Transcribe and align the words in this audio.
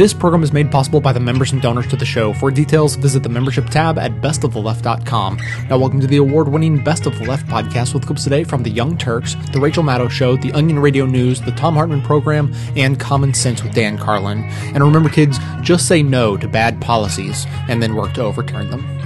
This 0.00 0.14
program 0.14 0.42
is 0.42 0.50
made 0.50 0.70
possible 0.70 0.98
by 0.98 1.12
the 1.12 1.20
members 1.20 1.52
and 1.52 1.60
donors 1.60 1.86
to 1.88 1.94
the 1.94 2.06
show. 2.06 2.32
For 2.32 2.50
details, 2.50 2.96
visit 2.96 3.22
the 3.22 3.28
membership 3.28 3.68
tab 3.68 3.98
at 3.98 4.22
bestoftheleft.com. 4.22 5.38
Now, 5.68 5.76
welcome 5.76 6.00
to 6.00 6.06
the 6.06 6.16
award 6.16 6.48
winning 6.48 6.82
Best 6.82 7.04
of 7.04 7.18
the 7.18 7.26
Left 7.26 7.46
podcast 7.48 7.92
with 7.92 8.06
clips 8.06 8.24
today 8.24 8.42
from 8.42 8.62
The 8.62 8.70
Young 8.70 8.96
Turks, 8.96 9.36
The 9.52 9.60
Rachel 9.60 9.84
Maddow 9.84 10.10
Show, 10.10 10.38
The 10.38 10.52
Onion 10.52 10.78
Radio 10.78 11.04
News, 11.04 11.42
The 11.42 11.52
Thom 11.52 11.74
Hartmann 11.74 12.00
Program, 12.00 12.50
and 12.76 12.98
Common 12.98 13.34
Sense 13.34 13.62
with 13.62 13.74
Dan 13.74 13.98
Carlin. 13.98 14.42
And 14.72 14.82
remember, 14.82 15.10
kids, 15.10 15.38
just 15.60 15.86
say 15.86 16.02
no 16.02 16.38
to 16.38 16.48
bad 16.48 16.80
policies 16.80 17.44
and 17.68 17.82
then 17.82 17.94
work 17.94 18.14
to 18.14 18.22
overturn 18.22 18.70
them. 18.70 18.99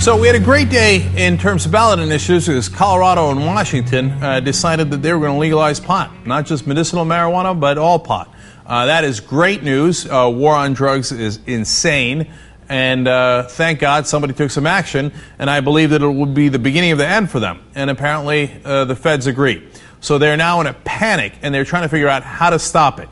So 0.00 0.18
we 0.18 0.28
had 0.28 0.34
a 0.34 0.40
great 0.40 0.70
day 0.70 1.12
in 1.14 1.36
terms 1.36 1.66
of 1.66 1.72
ballot 1.72 1.98
initiatives 1.98 2.46
because 2.46 2.70
Colorado 2.70 3.30
and 3.32 3.44
Washington 3.44 4.10
uh, 4.12 4.40
decided 4.40 4.90
that 4.92 5.02
they 5.02 5.12
were 5.12 5.18
going 5.18 5.34
to 5.34 5.38
legalize 5.38 5.78
pot, 5.78 6.26
not 6.26 6.46
just 6.46 6.66
medicinal 6.66 7.04
marijuana, 7.04 7.60
but 7.60 7.76
all 7.76 7.98
pot. 7.98 8.34
Uh, 8.64 8.86
that 8.86 9.04
is 9.04 9.20
great 9.20 9.62
news. 9.62 10.06
Uh, 10.06 10.32
war 10.34 10.54
on 10.54 10.72
drugs 10.72 11.12
is 11.12 11.38
insane. 11.46 12.32
And 12.70 13.06
uh, 13.06 13.42
thank 13.42 13.78
God 13.78 14.06
somebody 14.06 14.32
took 14.32 14.50
some 14.50 14.66
action, 14.66 15.12
and 15.38 15.50
I 15.50 15.60
believe 15.60 15.90
that 15.90 16.00
it 16.00 16.06
will 16.06 16.24
be 16.24 16.48
the 16.48 16.58
beginning 16.58 16.92
of 16.92 16.98
the 16.98 17.06
end 17.06 17.30
for 17.30 17.38
them. 17.38 17.62
And 17.74 17.90
apparently 17.90 18.58
uh, 18.64 18.86
the 18.86 18.96
feds 18.96 19.26
agree. 19.26 19.68
So 20.00 20.16
they're 20.16 20.38
now 20.38 20.62
in 20.62 20.66
a 20.66 20.72
panic, 20.72 21.34
and 21.42 21.54
they're 21.54 21.66
trying 21.66 21.82
to 21.82 21.90
figure 21.90 22.08
out 22.08 22.22
how 22.22 22.48
to 22.48 22.58
stop 22.58 23.00
it. 23.00 23.08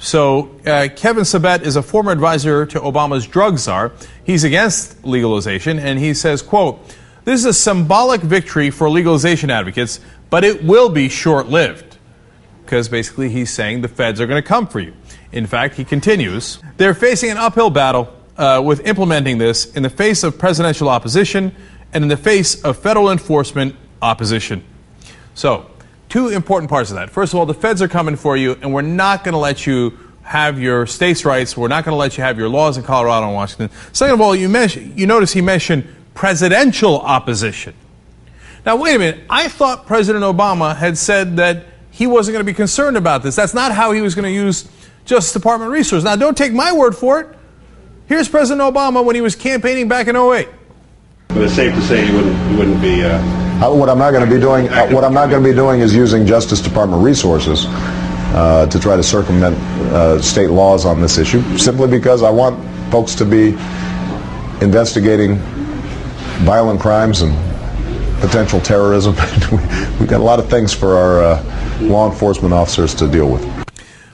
So 0.00 0.58
uh, 0.64 0.88
Kevin 0.96 1.24
Sabet 1.24 1.60
is 1.60 1.76
a 1.76 1.82
former 1.82 2.10
advisor 2.10 2.64
to 2.64 2.80
Obama's 2.80 3.26
drug 3.26 3.58
czar. 3.58 3.92
He's 4.24 4.44
against 4.44 5.04
legalization, 5.04 5.78
and 5.78 5.98
he 5.98 6.14
says, 6.14 6.40
quote, 6.40 6.80
this 7.24 7.40
is 7.40 7.44
a 7.44 7.52
symbolic 7.52 8.22
victory 8.22 8.70
for 8.70 8.88
legalization 8.88 9.50
advocates, 9.50 10.00
but 10.30 10.42
it 10.42 10.64
will 10.64 10.88
be 10.88 11.10
short-lived. 11.10 11.98
Because 12.64 12.88
basically 12.88 13.28
he's 13.28 13.52
saying 13.52 13.82
the 13.82 13.88
feds 13.88 14.22
are 14.22 14.26
going 14.26 14.42
to 14.42 14.48
come 14.48 14.66
for 14.66 14.80
you. 14.80 14.94
In 15.32 15.46
fact, 15.46 15.74
he 15.74 15.84
continues, 15.84 16.60
they're 16.78 16.94
facing 16.94 17.30
an 17.30 17.36
uphill 17.36 17.68
battle 17.68 18.10
uh, 18.38 18.62
with 18.64 18.86
implementing 18.86 19.36
this 19.36 19.66
in 19.76 19.82
the 19.82 19.90
face 19.90 20.24
of 20.24 20.38
presidential 20.38 20.88
opposition 20.88 21.54
and 21.92 22.04
in 22.04 22.08
the 22.08 22.16
face 22.16 22.62
of 22.64 22.78
federal 22.78 23.10
enforcement 23.10 23.76
opposition. 24.00 24.64
So, 25.34 25.69
two 26.10 26.28
important 26.28 26.68
parts 26.68 26.90
of 26.90 26.96
that. 26.96 27.08
First 27.08 27.32
of 27.32 27.38
all, 27.38 27.46
the 27.46 27.54
feds 27.54 27.80
are 27.80 27.88
coming 27.88 28.16
for 28.16 28.36
you, 28.36 28.58
and 28.60 28.74
we're 28.74 28.82
not 28.82 29.24
going 29.24 29.32
to 29.32 29.38
let 29.38 29.66
you 29.66 29.96
have 30.22 30.60
your 30.60 30.86
states' 30.86 31.24
rights. 31.24 31.56
We're 31.56 31.68
not 31.68 31.84
going 31.84 31.92
to 31.92 31.98
let 31.98 32.18
you 32.18 32.24
have 32.24 32.36
your 32.36 32.48
laws 32.48 32.76
in 32.76 32.82
Colorado 32.82 33.26
and 33.26 33.34
Washington. 33.34 33.70
Second 33.92 34.14
of 34.14 34.20
all, 34.20 34.36
you, 34.36 34.48
you 34.94 35.06
notice 35.06 35.32
he 35.32 35.40
mentioned 35.40 35.88
presidential 36.14 37.00
opposition. 37.00 37.74
Now, 38.66 38.76
wait 38.76 38.96
a 38.96 38.98
minute. 38.98 39.24
I 39.30 39.48
thought 39.48 39.86
President 39.86 40.22
Obama 40.22 40.76
had 40.76 40.98
said 40.98 41.36
that 41.38 41.64
he 41.90 42.06
wasn't 42.06 42.34
going 42.34 42.44
to 42.44 42.52
be 42.52 42.54
concerned 42.54 42.96
about 42.96 43.22
this. 43.22 43.34
That's 43.34 43.54
not 43.54 43.72
how 43.72 43.92
he 43.92 44.02
was 44.02 44.14
going 44.14 44.26
to 44.26 44.30
use 44.30 44.68
Justice 45.04 45.32
Department 45.32 45.70
resources. 45.72 46.04
Now, 46.04 46.16
don't 46.16 46.36
take 46.36 46.52
my 46.52 46.72
word 46.72 46.94
for 46.94 47.20
it. 47.20 47.38
Here's 48.06 48.28
President 48.28 48.60
Obama 48.60 49.04
when 49.04 49.14
he 49.14 49.22
was 49.22 49.34
campaigning 49.34 49.88
back 49.88 50.08
in 50.08 50.16
08. 50.16 50.48
But 51.28 51.38
it's 51.38 51.54
safe 51.54 51.72
to 51.74 51.82
say 51.82 52.04
he 52.04 52.12
wouldn't, 52.14 52.50
he 52.50 52.56
wouldn't 52.56 52.82
be. 52.82 53.04
Uh, 53.04 53.39
uh, 53.62 53.70
what 53.70 53.88
I'm 53.90 53.98
not 53.98 54.12
going 54.12 54.26
to 54.26 54.34
be 54.34 54.40
doing, 54.40 54.68
uh, 54.68 54.88
what 54.88 55.04
I'm 55.04 55.12
not 55.12 55.28
going 55.28 55.42
to 55.42 55.48
be 55.48 55.54
doing, 55.54 55.80
is 55.80 55.94
using 55.94 56.26
Justice 56.26 56.60
Department 56.60 57.02
resources 57.02 57.66
uh, 57.68 58.66
to 58.70 58.80
try 58.80 58.96
to 58.96 59.02
circumvent 59.02 59.56
uh, 59.92 60.20
state 60.22 60.48
laws 60.48 60.86
on 60.86 61.00
this 61.00 61.18
issue. 61.18 61.42
Simply 61.58 61.86
because 61.88 62.22
I 62.22 62.30
want 62.30 62.58
folks 62.90 63.14
to 63.16 63.24
be 63.24 63.50
investigating 64.64 65.36
violent 66.44 66.80
crimes 66.80 67.20
and 67.20 67.34
potential 68.20 68.60
terrorism. 68.60 69.14
We've 69.98 70.08
got 70.08 70.20
a 70.20 70.24
lot 70.24 70.38
of 70.38 70.48
things 70.48 70.72
for 70.72 70.96
our 70.96 71.22
uh, 71.22 71.78
law 71.80 72.10
enforcement 72.10 72.54
officers 72.54 72.94
to 72.94 73.08
deal 73.08 73.30
with. 73.30 73.44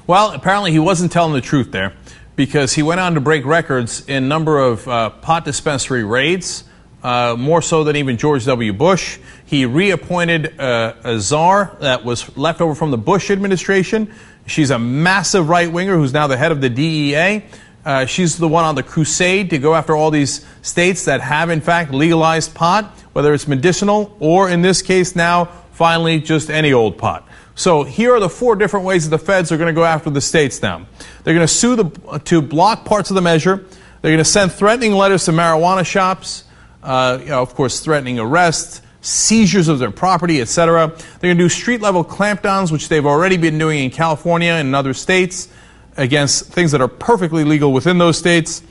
Well, 0.06 0.32
apparently 0.32 0.72
he 0.72 0.78
wasn't 0.78 1.12
telling 1.12 1.32
the 1.32 1.40
truth 1.40 1.72
there 1.72 1.92
because 2.36 2.74
he 2.74 2.82
went 2.82 3.00
on 3.00 3.14
to 3.14 3.20
break 3.20 3.44
records 3.44 4.06
in 4.08 4.28
number 4.28 4.58
of 4.58 4.86
uh, 4.86 5.10
pot 5.10 5.44
dispensary 5.44 6.04
raids, 6.04 6.64
uh, 7.02 7.36
more 7.38 7.62
so 7.62 7.84
than 7.84 7.96
even 7.96 8.16
George 8.16 8.44
W. 8.46 8.72
Bush. 8.72 9.18
He 9.44 9.66
reappointed 9.66 10.58
uh, 10.58 10.94
a 11.04 11.20
czar 11.20 11.76
that 11.80 12.04
was 12.04 12.36
left 12.36 12.60
over 12.60 12.74
from 12.74 12.90
the 12.90 12.98
Bush 12.98 13.30
administration. 13.30 14.12
She's 14.46 14.70
a 14.70 14.78
massive 14.78 15.48
right 15.48 15.70
winger 15.70 15.96
who's 15.96 16.12
now 16.12 16.26
the 16.26 16.36
head 16.36 16.52
of 16.52 16.60
the 16.60 16.70
DEA. 16.70 17.44
Uh, 17.84 18.04
she's 18.04 18.36
the 18.36 18.48
one 18.48 18.64
on 18.64 18.74
the 18.74 18.82
crusade 18.82 19.50
to 19.50 19.58
go 19.58 19.74
after 19.74 19.94
all 19.94 20.10
these 20.10 20.44
states 20.62 21.04
that 21.04 21.20
have, 21.20 21.50
in 21.50 21.60
fact, 21.60 21.92
legalized 21.92 22.54
pot, 22.54 22.86
whether 23.12 23.32
it's 23.32 23.46
medicinal 23.46 24.16
or, 24.18 24.48
in 24.48 24.62
this 24.62 24.82
case, 24.82 25.14
now 25.14 25.44
finally 25.72 26.20
just 26.20 26.50
any 26.50 26.72
old 26.72 26.98
pot. 26.98 27.28
So 27.54 27.84
here 27.84 28.14
are 28.14 28.20
the 28.20 28.28
four 28.28 28.56
different 28.56 28.86
ways 28.86 29.08
that 29.08 29.16
the 29.16 29.24
feds 29.24 29.52
are 29.52 29.56
going 29.56 29.72
to 29.72 29.78
go 29.78 29.84
after 29.84 30.10
the 30.10 30.20
states 30.20 30.60
now. 30.62 30.86
They're 31.22 31.34
going 31.34 31.46
to 31.46 31.52
sue 31.52 31.76
the, 31.76 32.20
to 32.24 32.42
block 32.42 32.84
parts 32.84 33.10
of 33.10 33.14
the 33.14 33.22
measure. 33.22 33.64
They're 34.02 34.12
going 34.12 34.18
to 34.18 34.24
send 34.24 34.52
threatening 34.52 34.92
letters 34.92 35.24
to 35.24 35.32
marijuana 35.32 35.86
shops, 35.86 36.44
uh, 36.86 37.18
you 37.20 37.28
know, 37.28 37.42
of 37.42 37.54
course, 37.54 37.80
threatening 37.80 38.18
arrests, 38.18 38.80
seizures 39.00 39.68
of 39.68 39.78
their 39.78 39.90
property, 39.90 40.40
etc. 40.40 40.86
They're 40.88 41.28
going 41.28 41.36
to 41.36 41.44
do 41.44 41.48
street 41.48 41.80
level 41.80 42.04
clampdowns, 42.04 42.70
which 42.70 42.88
they've 42.88 43.04
already 43.04 43.36
been 43.36 43.58
doing 43.58 43.84
in 43.84 43.90
California 43.90 44.52
and 44.52 44.68
in 44.68 44.74
other 44.74 44.94
states 44.94 45.48
against 45.96 46.52
things 46.52 46.72
that 46.72 46.80
are 46.80 46.88
perfectly 46.88 47.44
legal 47.44 47.72
within 47.72 47.98
those 47.98 48.16
states. 48.16 48.62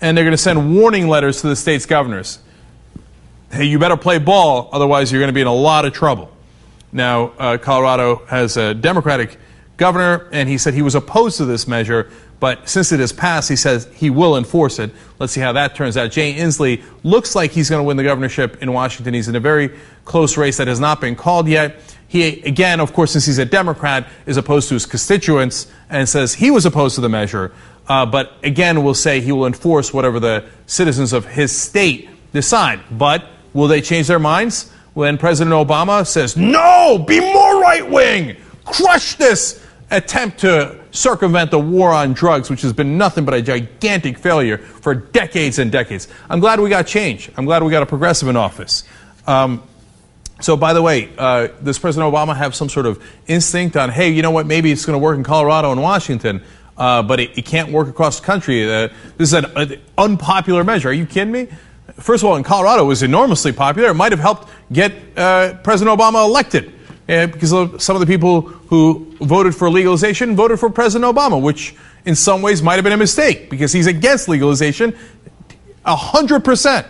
And 0.00 0.16
they're 0.16 0.24
going 0.24 0.32
to 0.32 0.38
send 0.38 0.76
warning 0.76 1.08
letters 1.08 1.40
to 1.40 1.48
the 1.48 1.56
state's 1.56 1.86
governors. 1.86 2.38
Hey, 3.50 3.64
you 3.64 3.78
better 3.78 3.96
play 3.96 4.18
ball, 4.18 4.68
otherwise, 4.72 5.10
you're 5.10 5.20
going 5.20 5.28
to 5.28 5.34
be 5.34 5.42
in 5.42 5.46
a 5.46 5.54
lot 5.54 5.84
of 5.84 5.92
trouble. 5.92 6.30
Now, 6.92 7.32
uh, 7.38 7.58
Colorado 7.58 8.24
has 8.26 8.56
a 8.56 8.74
Democratic 8.74 9.38
governor, 9.76 10.28
and 10.32 10.48
he 10.48 10.58
said 10.58 10.74
he 10.74 10.82
was 10.82 10.94
opposed 10.94 11.38
to 11.38 11.44
this 11.44 11.66
measure, 11.66 12.10
but 12.42 12.68
since 12.68 12.90
it 12.90 12.98
has 12.98 13.12
passed, 13.12 13.48
he 13.48 13.54
says 13.54 13.88
he 13.94 14.10
will 14.10 14.36
enforce 14.36 14.80
it. 14.80 14.90
Let's 15.20 15.32
see 15.32 15.40
how 15.40 15.52
that 15.52 15.76
turns 15.76 15.96
out. 15.96 16.10
Jay 16.10 16.34
Inslee 16.34 16.82
looks 17.04 17.36
like 17.36 17.52
he's 17.52 17.70
going 17.70 17.78
to 17.78 17.84
win 17.84 17.96
the 17.96 18.02
governorship 18.02 18.60
in 18.60 18.72
Washington. 18.72 19.14
He's 19.14 19.28
in 19.28 19.36
a 19.36 19.40
very 19.40 19.70
close 20.04 20.36
race 20.36 20.56
that 20.56 20.66
has 20.66 20.80
not 20.80 21.00
been 21.00 21.14
called 21.14 21.46
yet. 21.46 21.76
He, 22.08 22.42
again, 22.42 22.80
of 22.80 22.92
course, 22.94 23.12
since 23.12 23.26
he's 23.26 23.38
a 23.38 23.44
Democrat, 23.44 24.08
is 24.26 24.38
opposed 24.38 24.66
to 24.70 24.74
his 24.74 24.86
constituents 24.86 25.70
and 25.88 26.08
says 26.08 26.34
he 26.34 26.50
was 26.50 26.66
opposed 26.66 26.96
to 26.96 27.00
the 27.00 27.08
measure. 27.08 27.52
Uh, 27.86 28.06
but 28.06 28.32
again, 28.42 28.82
will 28.82 28.94
say 28.94 29.20
he 29.20 29.30
will 29.30 29.46
enforce 29.46 29.94
whatever 29.94 30.18
the 30.18 30.44
citizens 30.66 31.12
of 31.12 31.24
his 31.26 31.56
state 31.56 32.08
decide. 32.32 32.80
But 32.90 33.24
will 33.52 33.68
they 33.68 33.80
change 33.80 34.08
their 34.08 34.18
minds 34.18 34.68
when 34.94 35.16
President 35.16 35.54
Obama 35.54 36.04
says, 36.04 36.36
no, 36.36 37.04
be 37.06 37.20
more 37.20 37.60
right 37.60 37.88
wing, 37.88 38.36
crush 38.64 39.14
this 39.14 39.61
attempt 39.92 40.40
to 40.40 40.80
circumvent 40.90 41.50
the 41.50 41.58
war 41.58 41.92
on 41.92 42.12
drugs, 42.14 42.50
which 42.50 42.62
has 42.62 42.72
been 42.72 42.98
nothing 42.98 43.24
but 43.24 43.34
a 43.34 43.42
gigantic 43.42 44.18
failure 44.18 44.58
for 44.58 44.94
decades 44.94 45.58
and 45.58 45.70
decades. 45.70 46.08
I'm 46.28 46.40
glad 46.40 46.58
we 46.58 46.70
got 46.70 46.86
change. 46.86 47.30
I'm 47.36 47.44
glad 47.44 47.62
we 47.62 47.70
got 47.70 47.82
a 47.82 47.86
progressive 47.86 48.28
in 48.28 48.36
office. 48.36 48.84
Um, 49.26 49.62
so, 50.40 50.56
by 50.56 50.72
the 50.72 50.82
way, 50.82 51.08
uh, 51.16 51.48
does 51.62 51.78
President 51.78 52.12
Obama 52.12 52.34
have 52.34 52.54
some 52.54 52.68
sort 52.68 52.86
of 52.86 53.02
instinct 53.28 53.76
on, 53.76 53.90
hey, 53.90 54.08
you 54.08 54.22
know 54.22 54.32
what, 54.32 54.46
maybe 54.46 54.72
it's 54.72 54.84
going 54.84 54.94
to 54.94 55.02
work 55.02 55.16
in 55.16 55.22
Colorado 55.22 55.70
and 55.70 55.80
Washington, 55.80 56.42
uh, 56.76 57.02
but 57.02 57.20
it, 57.20 57.38
it, 57.38 57.44
can't 57.44 57.70
work 57.70 57.86
across 57.86 58.18
the 58.18 58.26
country? 58.26 58.64
Uh, 58.64 58.88
this 59.18 59.28
is 59.28 59.34
an, 59.34 59.44
an, 59.56 59.80
unpopular 59.96 60.64
measure. 60.64 60.88
Are 60.88 60.92
you 60.92 61.06
kidding 61.06 61.32
me? 61.32 61.46
First 61.94 62.24
of 62.24 62.30
all, 62.30 62.36
in 62.36 62.42
Colorado, 62.42 62.84
it 62.84 62.88
was 62.88 63.04
enormously 63.04 63.52
popular. 63.52 63.90
It 63.90 63.94
might 63.94 64.10
have 64.10 64.20
helped 64.20 64.48
get 64.72 64.92
uh, 65.16 65.54
President 65.62 65.96
Obama 65.96 66.24
elected 66.24 66.72
uh, 67.08 67.26
because 67.26 67.50
some 67.82 67.96
of 67.96 68.00
the 68.00 68.06
people 68.06 68.42
who 68.42 69.14
voted 69.20 69.54
for 69.54 69.68
legalization 69.70 70.36
voted 70.36 70.60
for 70.60 70.70
President 70.70 71.14
Obama, 71.14 71.40
which 71.40 71.74
in 72.04 72.14
some 72.14 72.42
ways 72.42 72.62
might 72.62 72.74
have 72.74 72.84
been 72.84 72.92
a 72.92 72.96
mistake 72.96 73.50
because 73.50 73.72
he's 73.72 73.86
against 73.86 74.28
legalization 74.28 74.96
100%. 75.84 76.86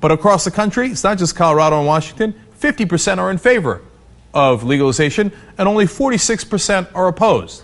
But 0.00 0.12
across 0.12 0.44
the 0.44 0.50
country, 0.50 0.88
it's 0.88 1.04
not 1.04 1.18
just 1.18 1.34
Colorado 1.36 1.78
and 1.78 1.86
Washington, 1.86 2.34
50% 2.60 3.18
are 3.18 3.30
in 3.30 3.38
favor 3.38 3.82
of 4.32 4.64
legalization 4.64 5.32
and 5.56 5.68
only 5.68 5.86
46% 5.86 6.88
are 6.94 7.08
opposed. 7.08 7.62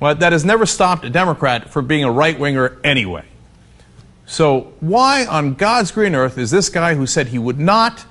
Well, 0.00 0.14
that 0.14 0.32
has 0.32 0.44
never 0.44 0.66
stopped 0.66 1.04
a 1.04 1.10
Democrat 1.10 1.70
from 1.70 1.86
being 1.86 2.04
a 2.04 2.10
right 2.10 2.38
winger 2.38 2.78
anyway. 2.84 3.24
So, 4.26 4.72
why 4.80 5.26
on 5.26 5.54
God's 5.54 5.90
green 5.90 6.14
earth 6.14 6.38
is 6.38 6.50
this 6.50 6.70
guy 6.70 6.94
who 6.94 7.06
said 7.06 7.28
he 7.28 7.38
would 7.38 7.58
not 7.58 8.06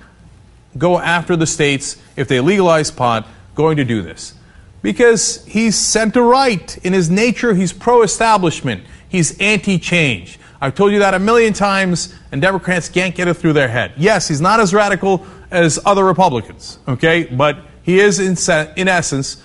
go 0.78 1.00
after 1.00 1.36
the 1.36 1.48
states 1.48 1.98
if 2.16 2.28
they 2.28 2.40
legalize 2.40 2.92
pot 2.92 3.28
going 3.56 3.78
to 3.78 3.86
do 3.86 4.02
this? 4.02 4.34
Because 4.81 5.46
he's 5.46 5.78
center 5.78 6.22
right. 6.22 6.78
In 6.86 6.94
his 6.94 7.10
nature, 7.10 7.54
he's 7.54 7.72
pro 7.72 8.02
establishment, 8.02 8.84
he's 9.08 9.38
anti 9.40 9.80
change. 9.80 10.40
I've 10.60 10.75
told 10.75 10.94
you 10.94 11.00
that 11.00 11.14
a 11.14 11.20
million 11.20 11.52
times, 11.52 12.16
and 12.31 12.42
Democrats 12.42 12.88
can't 12.88 13.14
get 13.14 13.28
it 13.28 13.34
through 13.34 13.52
their 13.52 13.68
head. 13.68 13.94
Yes, 13.98 14.30
he's 14.30 14.40
not 14.40 14.62
as 14.62 14.74
radical 14.74 15.25
as 15.52 15.78
other 15.86 16.06
Republicans, 16.06 16.80
okay? 16.88 17.25
But 17.25 17.58
he 17.84 18.00
is, 18.00 18.20
in, 18.20 18.38
in 18.78 18.88
essence, 18.88 19.44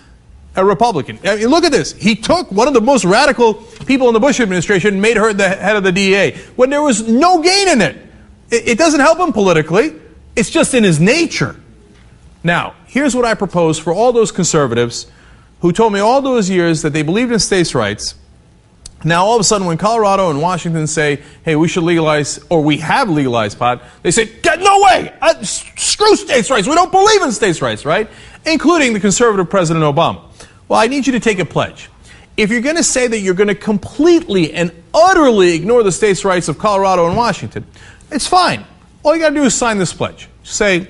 a 0.55 0.65
Republican. 0.65 1.19
I 1.25 1.37
mean, 1.37 1.49
look 1.49 1.65
at 1.65 1.73
this. 1.73 1.93
He 1.93 2.15
took 2.15 2.51
one 2.53 2.69
of 2.69 2.75
the 2.75 2.81
most 2.81 3.05
radical 3.05 3.55
people 3.87 4.09
in 4.09 4.15
the 4.15 4.21
Bush 4.21 4.41
administration 4.41 4.95
and 4.95 5.03
made 5.03 5.17
her 5.17 5.33
the 5.33 5.49
head 5.49 5.77
of 5.77 5.83
the 5.83 5.93
DEA 5.93 6.37
when 6.57 6.71
there 6.71 6.83
was 6.83 7.09
no 7.09 7.43
gain 7.43 7.69
in 7.69 7.81
it. 7.81 7.97
It, 8.51 8.69
it 8.69 8.79
doesn't 8.79 9.01
help 9.01 9.19
him 9.19 9.33
politically, 9.33 9.95
it's 10.39 10.51
just 10.51 10.73
in 10.73 10.85
his 10.85 11.01
nature. 11.01 11.57
Now, 12.45 12.75
here's 12.87 13.17
what 13.17 13.25
I 13.25 13.35
propose 13.35 13.77
for 13.77 13.93
all 13.93 14.13
those 14.13 14.31
conservatives 14.31 15.11
who 15.63 15.73
told 15.73 15.93
me 15.93 15.99
all 15.99 16.23
those 16.23 16.49
years 16.49 16.83
that 16.83 16.93
they 16.93 17.03
believed 17.03 17.33
in 17.33 17.41
states' 17.41 17.75
rights. 17.75 18.15
Now, 19.05 19.25
all 19.25 19.35
of 19.35 19.41
a 19.41 19.45
sudden, 19.45 19.67
when 19.67 19.79
Colorado 19.79 20.31
and 20.31 20.41
Washington 20.41 20.87
say, 20.87 21.23
hey, 21.45 21.57
we 21.57 21.67
should 21.67 21.83
legalize, 21.83 22.39
or 22.51 22.63
we 22.63 22.77
have 22.79 23.11
legalized 23.11 23.59
pot, 23.59 23.83
they 24.03 24.13
say, 24.13 24.31
no 24.45 24.81
way! 24.83 25.13
Uh, 25.21 25.43
screw 25.43 26.15
states' 26.15 26.51
rights. 26.51 26.69
We 26.69 26.75
don't 26.77 26.93
believe 26.93 27.23
in 27.23 27.33
states' 27.33 27.61
rights, 27.61 27.85
right? 27.85 28.09
Including 28.47 28.93
the 28.93 29.01
conservative 29.01 29.51
President 29.51 29.85
Obama. 29.85 30.23
Well, 30.69 30.79
I 30.79 30.87
need 30.87 31.07
you 31.07 31.13
to 31.15 31.21
take 31.21 31.41
a 31.41 31.45
pledge. 31.45 31.91
If 32.37 32.51
you're 32.51 32.61
going 32.61 32.77
to 32.77 32.85
say 32.85 33.09
that 33.09 33.19
you're 33.19 33.35
going 33.35 33.49
to 33.49 33.57
completely 33.57 34.53
and 34.53 34.71
utterly 34.95 35.57
ignore 35.57 35.83
the 35.83 35.91
states' 35.91 36.25
rights 36.25 36.47
of 36.47 36.59
Colorado 36.59 37.09
and 37.09 37.17
Washington, 37.17 37.67
it's 38.13 38.29
fine. 38.29 38.65
All 39.03 39.15
you 39.15 39.21
got 39.23 39.31
to 39.31 39.35
do 39.35 39.45
is 39.45 39.55
sign 39.55 39.79
this 39.79 39.93
pledge. 39.93 40.29
Say, 40.43 40.89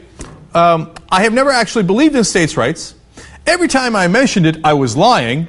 um, 0.54 0.92
I 1.10 1.22
have 1.22 1.32
never 1.32 1.50
actually 1.50 1.84
believed 1.84 2.14
in 2.16 2.24
states' 2.24 2.56
rights. 2.56 2.94
Every 3.46 3.68
time 3.68 3.94
I 3.94 4.08
mentioned 4.08 4.46
it, 4.46 4.58
I 4.64 4.74
was 4.74 4.96
lying. 4.96 5.48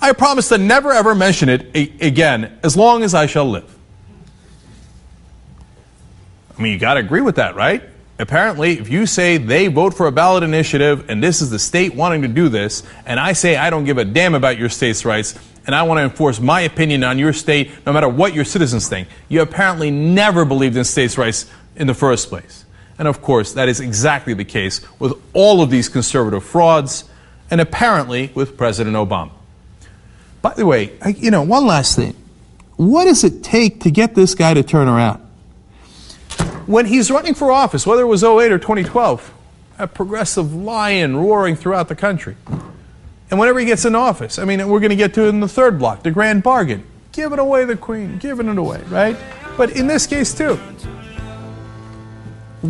I 0.00 0.12
promise 0.12 0.48
to 0.50 0.58
never 0.58 0.92
ever 0.92 1.14
mention 1.14 1.48
it 1.48 1.70
a- 1.74 2.06
again 2.06 2.58
as 2.62 2.76
long 2.76 3.02
as 3.02 3.14
I 3.14 3.26
shall 3.26 3.48
live. 3.48 3.74
I 6.56 6.62
mean, 6.62 6.72
you 6.72 6.78
got 6.78 6.94
to 6.94 7.00
agree 7.00 7.20
with 7.20 7.36
that, 7.36 7.54
right? 7.54 7.82
Apparently, 8.20 8.78
if 8.80 8.88
you 8.88 9.06
say 9.06 9.36
they 9.36 9.68
vote 9.68 9.94
for 9.94 10.08
a 10.08 10.12
ballot 10.12 10.42
initiative 10.42 11.08
and 11.08 11.22
this 11.22 11.40
is 11.40 11.50
the 11.50 11.58
state 11.58 11.94
wanting 11.94 12.22
to 12.22 12.28
do 12.28 12.48
this, 12.48 12.82
and 13.06 13.20
I 13.20 13.32
say 13.32 13.56
I 13.56 13.70
don't 13.70 13.84
give 13.84 13.98
a 13.98 14.04
damn 14.04 14.34
about 14.34 14.58
your 14.58 14.68
state's 14.68 15.04
rights, 15.04 15.36
and 15.66 15.74
I 15.74 15.84
want 15.84 15.98
to 15.98 16.02
enforce 16.02 16.40
my 16.40 16.62
opinion 16.62 17.04
on 17.04 17.18
your 17.18 17.32
state 17.32 17.70
no 17.86 17.92
matter 17.92 18.08
what 18.08 18.34
your 18.34 18.44
citizens 18.44 18.88
think, 18.88 19.06
you 19.28 19.40
apparently 19.42 19.92
never 19.92 20.44
believed 20.44 20.76
in 20.76 20.82
states' 20.82 21.16
rights 21.16 21.46
in 21.78 21.86
the 21.86 21.94
first 21.94 22.28
place. 22.28 22.64
And 22.98 23.06
of 23.06 23.22
course, 23.22 23.52
that 23.52 23.68
is 23.68 23.80
exactly 23.80 24.34
the 24.34 24.44
case 24.44 24.80
with 24.98 25.14
all 25.32 25.62
of 25.62 25.70
these 25.70 25.88
conservative 25.88 26.44
frauds, 26.44 27.04
and 27.50 27.60
apparently 27.60 28.30
with 28.34 28.56
President 28.56 28.96
Obama. 28.96 29.30
By 30.42 30.54
the 30.54 30.66
way, 30.66 30.92
I, 31.00 31.10
you 31.10 31.30
know, 31.30 31.42
one 31.42 31.66
last 31.66 31.96
thing. 31.96 32.14
What 32.76 33.04
does 33.04 33.24
it 33.24 33.42
take 33.42 33.80
to 33.80 33.90
get 33.90 34.14
this 34.14 34.34
guy 34.34 34.54
to 34.54 34.62
turn 34.62 34.88
around? 34.88 35.20
When 36.66 36.86
he's 36.86 37.10
running 37.10 37.34
for 37.34 37.50
office, 37.50 37.86
whether 37.86 38.02
it 38.02 38.06
was 38.06 38.22
08 38.22 38.52
or 38.52 38.58
2012, 38.58 39.34
a 39.78 39.86
progressive 39.86 40.54
lion 40.54 41.16
roaring 41.16 41.56
throughout 41.56 41.88
the 41.88 41.96
country. 41.96 42.36
And 43.30 43.38
whenever 43.38 43.58
he 43.58 43.66
gets 43.66 43.84
in 43.84 43.94
office, 43.94 44.38
I 44.38 44.44
mean, 44.44 44.68
we're 44.68 44.80
going 44.80 44.90
to 44.90 44.96
get 44.96 45.14
to 45.14 45.26
it 45.26 45.28
in 45.28 45.40
the 45.40 45.48
third 45.48 45.78
block, 45.78 46.02
the 46.02 46.10
grand 46.10 46.42
bargain. 46.42 46.84
Giving 47.12 47.38
away 47.38 47.64
the 47.64 47.76
queen, 47.76 48.18
giving 48.18 48.48
it 48.48 48.58
away, 48.58 48.82
right? 48.88 49.16
But 49.56 49.76
in 49.76 49.86
this 49.86 50.06
case, 50.06 50.34
too. 50.34 50.58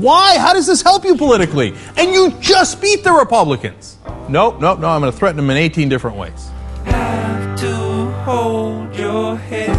Why? 0.00 0.38
How 0.38 0.52
does 0.52 0.66
this 0.66 0.80
help 0.80 1.04
you 1.04 1.16
politically? 1.16 1.74
And 1.96 2.12
you 2.12 2.30
just 2.40 2.80
beat 2.80 3.02
the 3.02 3.12
Republicans. 3.12 3.98
Nope, 4.28 4.60
nope, 4.60 4.78
no, 4.78 4.88
I'm 4.88 5.00
going 5.00 5.10
to 5.10 5.18
threaten 5.18 5.36
them 5.36 5.50
in 5.50 5.56
18 5.56 5.88
different 5.88 6.16
ways. 6.16 6.50
Have 6.84 7.58
to 7.60 7.74
hold 8.22 8.94
your 8.94 9.36
head 9.36 9.74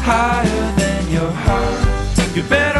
higher 0.00 0.76
than 0.76 1.12
your 1.12 1.30
heart. 1.30 2.36
You 2.36 2.42
better 2.44 2.77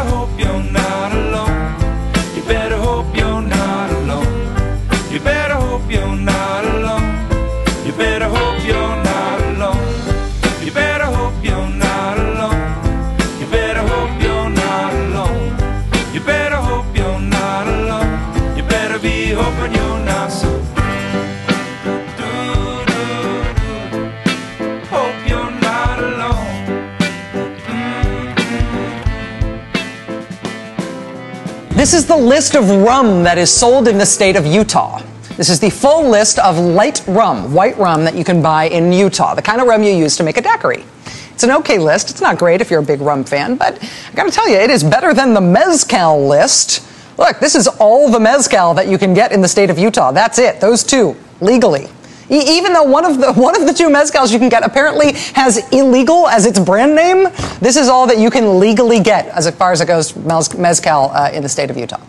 This 31.89 32.01
is 32.01 32.05
the 32.05 32.15
list 32.15 32.53
of 32.53 32.69
rum 32.69 33.23
that 33.23 33.39
is 33.39 33.51
sold 33.51 33.87
in 33.87 33.97
the 33.97 34.05
state 34.05 34.35
of 34.35 34.45
Utah. 34.45 35.01
This 35.37 35.49
is 35.49 35.59
the 35.59 35.71
full 35.71 36.07
list 36.07 36.37
of 36.37 36.55
light 36.55 37.03
rum, 37.07 37.51
white 37.51 37.75
rum 37.79 38.03
that 38.03 38.13
you 38.13 38.23
can 38.23 38.43
buy 38.43 38.65
in 38.65 38.93
Utah, 38.93 39.33
the 39.33 39.41
kind 39.41 39.59
of 39.59 39.67
rum 39.67 39.81
you 39.81 39.91
use 39.91 40.15
to 40.17 40.23
make 40.23 40.37
a 40.37 40.41
daiquiri. 40.41 40.85
It's 41.31 41.41
an 41.41 41.49
okay 41.49 41.79
list. 41.79 42.11
It's 42.11 42.21
not 42.21 42.37
great 42.37 42.61
if 42.61 42.69
you're 42.69 42.81
a 42.81 42.85
big 42.85 43.01
rum 43.01 43.23
fan, 43.23 43.55
but 43.55 43.83
I 43.83 44.13
gotta 44.13 44.29
tell 44.29 44.47
you, 44.47 44.57
it 44.57 44.69
is 44.69 44.83
better 44.83 45.15
than 45.15 45.33
the 45.33 45.41
Mezcal 45.41 46.27
list. 46.27 46.87
Look, 47.17 47.39
this 47.39 47.55
is 47.55 47.67
all 47.67 48.11
the 48.11 48.19
Mezcal 48.19 48.75
that 48.75 48.87
you 48.87 48.99
can 48.99 49.15
get 49.15 49.31
in 49.31 49.41
the 49.41 49.47
state 49.47 49.71
of 49.71 49.79
Utah. 49.79 50.11
That's 50.11 50.37
it, 50.37 50.61
those 50.61 50.83
two, 50.83 51.15
legally. 51.41 51.87
Even 52.29 52.73
though 52.73 52.83
one 52.83 53.05
of 53.05 53.19
the 53.19 53.33
one 53.33 53.59
of 53.59 53.65
the 53.65 53.73
two 53.73 53.87
mezcals 53.87 54.31
you 54.31 54.39
can 54.39 54.49
get 54.49 54.63
apparently 54.63 55.13
has 55.33 55.57
illegal 55.71 56.27
as 56.27 56.45
its 56.45 56.59
brand 56.59 56.95
name, 56.95 57.27
this 57.59 57.75
is 57.75 57.87
all 57.87 58.05
that 58.07 58.19
you 58.19 58.29
can 58.29 58.59
legally 58.59 58.99
get 58.99 59.25
as 59.27 59.49
far 59.51 59.71
as 59.71 59.81
it 59.81 59.87
goes 59.87 60.15
mezcal 60.15 61.11
uh, 61.11 61.31
in 61.33 61.43
the 61.43 61.49
state 61.49 61.69
of 61.69 61.77
Utah. 61.77 61.99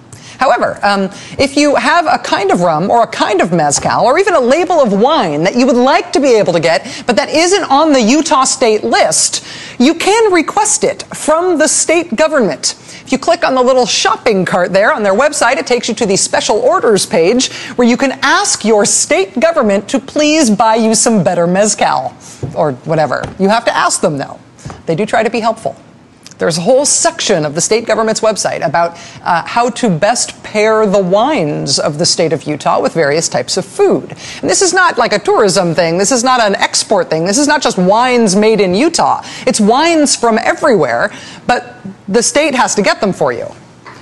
However, 0.40 0.78
um, 0.82 1.10
if 1.38 1.54
you 1.54 1.74
have 1.74 2.06
a 2.06 2.16
kind 2.16 2.50
of 2.50 2.62
rum 2.62 2.90
or 2.90 3.02
a 3.02 3.06
kind 3.06 3.42
of 3.42 3.52
mezcal 3.52 4.06
or 4.06 4.18
even 4.18 4.32
a 4.32 4.40
label 4.40 4.80
of 4.80 4.90
wine 4.90 5.44
that 5.44 5.54
you 5.54 5.66
would 5.66 5.76
like 5.76 6.12
to 6.14 6.20
be 6.20 6.34
able 6.34 6.54
to 6.54 6.60
get, 6.60 7.04
but 7.06 7.14
that 7.16 7.28
isn't 7.28 7.64
on 7.64 7.92
the 7.92 8.00
Utah 8.00 8.44
state 8.44 8.82
list, 8.82 9.44
you 9.78 9.94
can 9.94 10.32
request 10.32 10.82
it 10.82 11.02
from 11.14 11.58
the 11.58 11.68
state 11.68 12.16
government. 12.16 12.74
If 13.10 13.14
you 13.14 13.18
click 13.18 13.42
on 13.42 13.56
the 13.56 13.62
little 13.62 13.86
shopping 13.86 14.44
cart 14.44 14.72
there 14.72 14.92
on 14.92 15.02
their 15.02 15.14
website, 15.14 15.56
it 15.56 15.66
takes 15.66 15.88
you 15.88 15.96
to 15.96 16.06
the 16.06 16.16
special 16.16 16.58
orders 16.58 17.06
page 17.06 17.52
where 17.74 17.88
you 17.88 17.96
can 17.96 18.12
ask 18.22 18.64
your 18.64 18.84
state 18.84 19.40
government 19.40 19.88
to 19.88 19.98
please 19.98 20.48
buy 20.48 20.76
you 20.76 20.94
some 20.94 21.24
better 21.24 21.48
mezcal 21.48 22.14
or 22.54 22.70
whatever. 22.84 23.24
You 23.40 23.48
have 23.48 23.64
to 23.64 23.76
ask 23.76 24.00
them 24.00 24.16
though. 24.16 24.38
They 24.86 24.94
do 24.94 25.06
try 25.06 25.24
to 25.24 25.30
be 25.30 25.40
helpful. 25.40 25.74
There's 26.40 26.56
a 26.56 26.62
whole 26.62 26.86
section 26.86 27.44
of 27.44 27.54
the 27.54 27.60
state 27.60 27.86
government's 27.86 28.22
website 28.22 28.66
about 28.66 28.98
uh, 29.22 29.42
how 29.46 29.68
to 29.70 29.90
best 29.90 30.42
pair 30.42 30.86
the 30.86 30.98
wines 30.98 31.78
of 31.78 31.98
the 31.98 32.06
state 32.06 32.32
of 32.32 32.44
Utah 32.44 32.80
with 32.80 32.94
various 32.94 33.28
types 33.28 33.58
of 33.58 33.64
food. 33.66 34.10
And 34.40 34.48
this 34.48 34.62
is 34.62 34.72
not 34.72 34.96
like 34.96 35.12
a 35.12 35.18
tourism 35.18 35.74
thing. 35.74 35.98
This 35.98 36.10
is 36.10 36.24
not 36.24 36.40
an 36.40 36.56
export 36.56 37.10
thing. 37.10 37.26
This 37.26 37.36
is 37.36 37.46
not 37.46 37.60
just 37.60 37.76
wines 37.76 38.34
made 38.34 38.60
in 38.60 38.74
Utah. 38.74 39.22
It's 39.46 39.60
wines 39.60 40.16
from 40.16 40.38
everywhere, 40.38 41.12
but 41.46 41.76
the 42.08 42.22
state 42.22 42.54
has 42.54 42.74
to 42.74 42.82
get 42.82 43.02
them 43.02 43.12
for 43.12 43.32
you. 43.32 43.46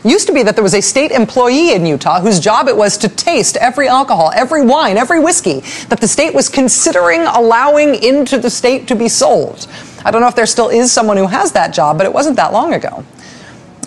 Used 0.08 0.26
to 0.28 0.32
be 0.32 0.42
that 0.42 0.54
there 0.54 0.64
was 0.64 0.72
a 0.72 0.80
state 0.80 1.10
employee 1.10 1.74
in 1.74 1.84
Utah 1.84 2.22
whose 2.22 2.40
job 2.40 2.66
it 2.66 2.74
was 2.74 2.96
to 2.96 3.10
taste 3.10 3.58
every 3.58 3.88
alcohol, 3.88 4.32
every 4.34 4.62
wine, 4.62 4.96
every 4.96 5.20
whiskey 5.20 5.60
that 5.90 6.00
the 6.00 6.08
state 6.08 6.32
was 6.32 6.48
considering 6.48 7.26
allowing 7.26 7.94
into 8.02 8.38
the 8.38 8.48
state 8.48 8.88
to 8.88 8.96
be 8.96 9.06
sold. 9.06 9.66
I 10.06 10.10
don't 10.10 10.22
know 10.22 10.28
if 10.28 10.34
there 10.34 10.46
still 10.46 10.70
is 10.70 10.90
someone 10.90 11.18
who 11.18 11.26
has 11.26 11.52
that 11.52 11.74
job, 11.74 11.98
but 11.98 12.06
it 12.06 12.12
wasn't 12.14 12.36
that 12.36 12.54
long 12.54 12.72
ago. 12.72 13.04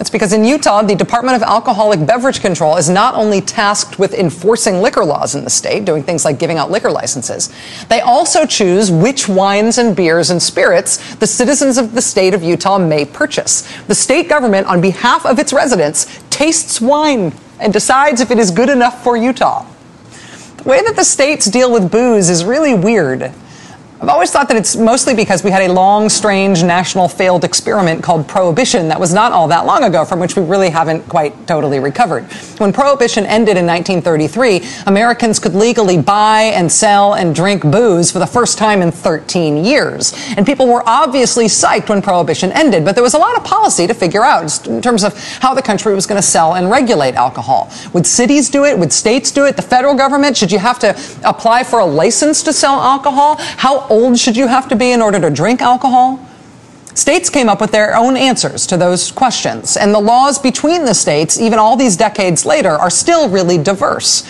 It's 0.02 0.10
because 0.10 0.34
in 0.34 0.44
Utah, 0.44 0.82
the 0.82 0.96
Department 0.96 1.36
of 1.36 1.44
Alcoholic 1.44 2.04
Beverage 2.08 2.42
Control 2.42 2.76
is 2.76 2.90
not 2.90 3.14
only 3.14 3.40
tasked 3.40 4.00
with 4.00 4.16
enforcing 4.16 4.82
liquor 4.82 5.06
laws 5.06 5.36
in 5.36 5.44
the 5.44 5.50
state, 5.52 5.86
doing 5.86 6.02
things 6.02 6.26
like 6.26 6.40
giving 6.40 6.58
out 6.58 6.72
liquor 6.72 6.90
licenses, 6.90 7.54
they 7.88 8.02
also 8.02 8.48
choose 8.48 8.90
which 8.90 9.30
wines 9.30 9.78
and 9.78 9.96
beers 9.96 10.32
and 10.32 10.42
spirits 10.42 11.14
the 11.18 11.28
citizens 11.28 11.78
of 11.78 11.94
the 11.94 12.02
state 12.02 12.34
of 12.34 12.42
Utah 12.42 12.80
may 12.80 13.06
purchase. 13.06 13.62
The 13.84 13.94
state 13.94 14.28
government, 14.28 14.66
on 14.66 14.82
behalf 14.82 15.24
of 15.24 15.38
its 15.38 15.54
residents, 15.54 16.08
tastes 16.32 16.82
wine 16.82 17.32
and 17.60 17.72
decides 17.72 18.22
if 18.22 18.32
it 18.32 18.40
is 18.40 18.50
good 18.50 18.70
enough 18.70 19.04
for 19.04 19.16
Utah. 19.16 19.68
The 20.58 20.68
way 20.68 20.82
that 20.82 20.96
the 20.96 21.04
states 21.04 21.46
deal 21.46 21.72
with 21.72 21.92
booze 21.92 22.28
is 22.28 22.44
really 22.44 22.74
weird. 22.74 23.32
I've 24.02 24.10
always 24.10 24.32
thought 24.32 24.48
that 24.48 24.58
it's 24.58 24.76
mostly 24.76 25.14
because 25.14 25.44
we 25.44 25.52
had 25.52 25.62
a 25.70 25.72
long, 25.72 26.10
strange 26.10 26.64
national 26.64 27.08
failed 27.08 27.44
experiment 27.44 28.02
called 28.02 28.28
Prohibition 28.28 28.88
that 28.88 29.00
was 29.00 29.14
not 29.14 29.32
all 29.32 29.48
that 29.50 29.68
long 29.68 29.84
ago, 29.84 30.06
from 30.06 30.20
which 30.20 30.36
we 30.36 30.42
really 30.42 30.72
haven't 30.72 31.08
quite 31.08 31.46
totally 31.46 31.78
recovered. 31.78 32.24
When 32.58 32.74
Prohibition 32.74 33.28
ended 33.28 33.58
in 33.58 33.68
1933, 33.68 34.88
Americans 34.88 35.38
could 35.38 35.54
legally 35.54 36.02
buy 36.02 36.46
and 36.56 36.72
sell 36.72 37.14
and 37.14 37.36
drink 37.36 37.62
booze 37.62 38.12
for 38.12 38.18
the 38.18 38.26
first 38.26 38.58
time 38.58 38.82
in 38.82 38.90
13 38.90 39.64
years. 39.64 40.16
And 40.36 40.48
people 40.48 40.66
were 40.66 40.82
obviously 40.88 41.46
psyched 41.46 41.90
when 41.90 42.02
Prohibition 42.02 42.52
ended, 42.54 42.84
but 42.84 42.96
there 42.96 43.04
was 43.04 43.14
a 43.14 43.20
lot 43.20 43.38
of 43.38 43.44
policy 43.44 43.86
to 43.86 43.94
figure 43.94 44.24
out 44.24 44.66
in 44.66 44.82
terms 44.82 45.04
of 45.04 45.16
how 45.42 45.54
the 45.54 45.62
country 45.62 45.94
was 45.94 46.08
going 46.08 46.20
to 46.20 46.28
sell 46.28 46.56
and 46.56 46.72
regulate 46.72 47.14
alcohol. 47.14 47.72
Would 47.94 48.08
cities 48.08 48.50
do 48.50 48.66
it? 48.66 48.80
Would 48.80 48.94
states 48.94 49.30
do 49.30 49.46
it? 49.46 49.58
The 49.58 49.62
federal 49.62 49.94
government? 49.94 50.38
Should 50.38 50.52
you 50.52 50.58
have 50.58 50.80
to 50.80 51.00
apply 51.24 51.64
for 51.66 51.78
a 51.78 51.86
license 51.86 52.42
to 52.42 52.52
sell 52.52 52.82
alcohol? 52.82 53.36
How 53.38 53.91
old 53.92 54.18
should 54.18 54.38
you 54.38 54.48
have 54.48 54.68
to 54.70 54.76
be 54.76 54.92
in 54.92 55.02
order 55.02 55.20
to 55.20 55.30
drink 55.30 55.62
alcohol? 55.62 56.26
States 56.96 57.30
came 57.30 57.48
up 57.48 57.62
with 57.62 57.72
their 57.72 57.96
own 57.96 58.18
answers 58.18 58.66
to 58.68 58.78
those 58.78 59.12
questions, 59.12 59.78
and 59.78 59.94
the 59.94 60.00
laws 60.00 60.40
between 60.40 60.86
the 60.86 60.94
states, 60.94 61.40
even 61.40 61.60
all 61.60 61.78
these 61.78 61.96
decades 61.96 62.46
later, 62.46 62.72
are 62.72 62.90
still 62.90 63.30
really 63.30 63.58
diverse. 63.58 64.24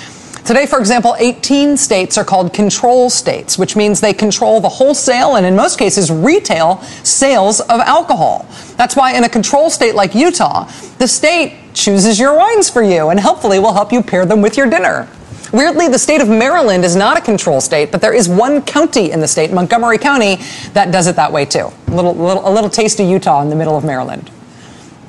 Today, 0.46 0.66
for 0.66 0.80
example, 0.80 1.16
18 1.20 1.78
states 1.78 2.18
are 2.18 2.24
called 2.24 2.54
control 2.54 3.10
states, 3.12 3.58
which 3.60 3.76
means 3.76 4.02
they 4.02 4.14
control 4.14 4.60
the 4.60 4.70
wholesale 4.70 5.36
and, 5.36 5.46
in 5.46 5.56
most 5.56 5.78
cases, 5.78 6.12
retail 6.12 6.82
sales 7.04 7.60
of 7.62 7.80
alcohol. 7.80 8.48
That's 8.76 8.96
why, 8.96 9.16
in 9.16 9.24
a 9.24 9.30
control 9.30 9.70
state 9.70 9.94
like 9.94 10.16
Utah, 10.16 10.66
the 10.98 11.08
state 11.08 11.74
chooses 11.74 12.20
your 12.20 12.36
wines 12.36 12.70
for 12.70 12.82
you 12.82 13.10
and 13.10 13.20
helpfully 13.20 13.60
will 13.60 13.74
help 13.74 13.92
you 13.92 14.02
pair 14.02 14.26
them 14.26 14.42
with 14.42 14.58
your 14.58 14.68
dinner. 14.70 15.08
Weirdly, 15.52 15.90
the 15.90 16.00
state 16.00 16.22
of 16.22 16.30
Maryland 16.30 16.86
is 16.86 16.96
not 16.96 17.18
a 17.18 17.22
control 17.22 17.60
state, 17.60 17.92
but 17.92 18.00
there 18.00 18.14
is 18.14 18.30
one 18.30 18.62
county 18.62 19.12
in 19.12 19.20
the 19.20 19.28
state, 19.28 19.52
Montgomery 19.52 19.98
County, 19.98 20.38
that 20.74 20.92
does 20.92 21.08
it 21.08 21.18
that 21.18 21.32
way 21.32 21.44
too. 21.44 21.70
A 21.88 21.92
little, 21.92 22.16
little, 22.16 22.48
a 22.48 22.52
little 22.52 22.70
taste 22.70 23.00
of 23.02 23.10
Utah 23.10 23.42
in 23.42 23.50
the 23.50 23.56
middle 23.56 23.76
of 23.76 23.84
Maryland. 23.84 24.32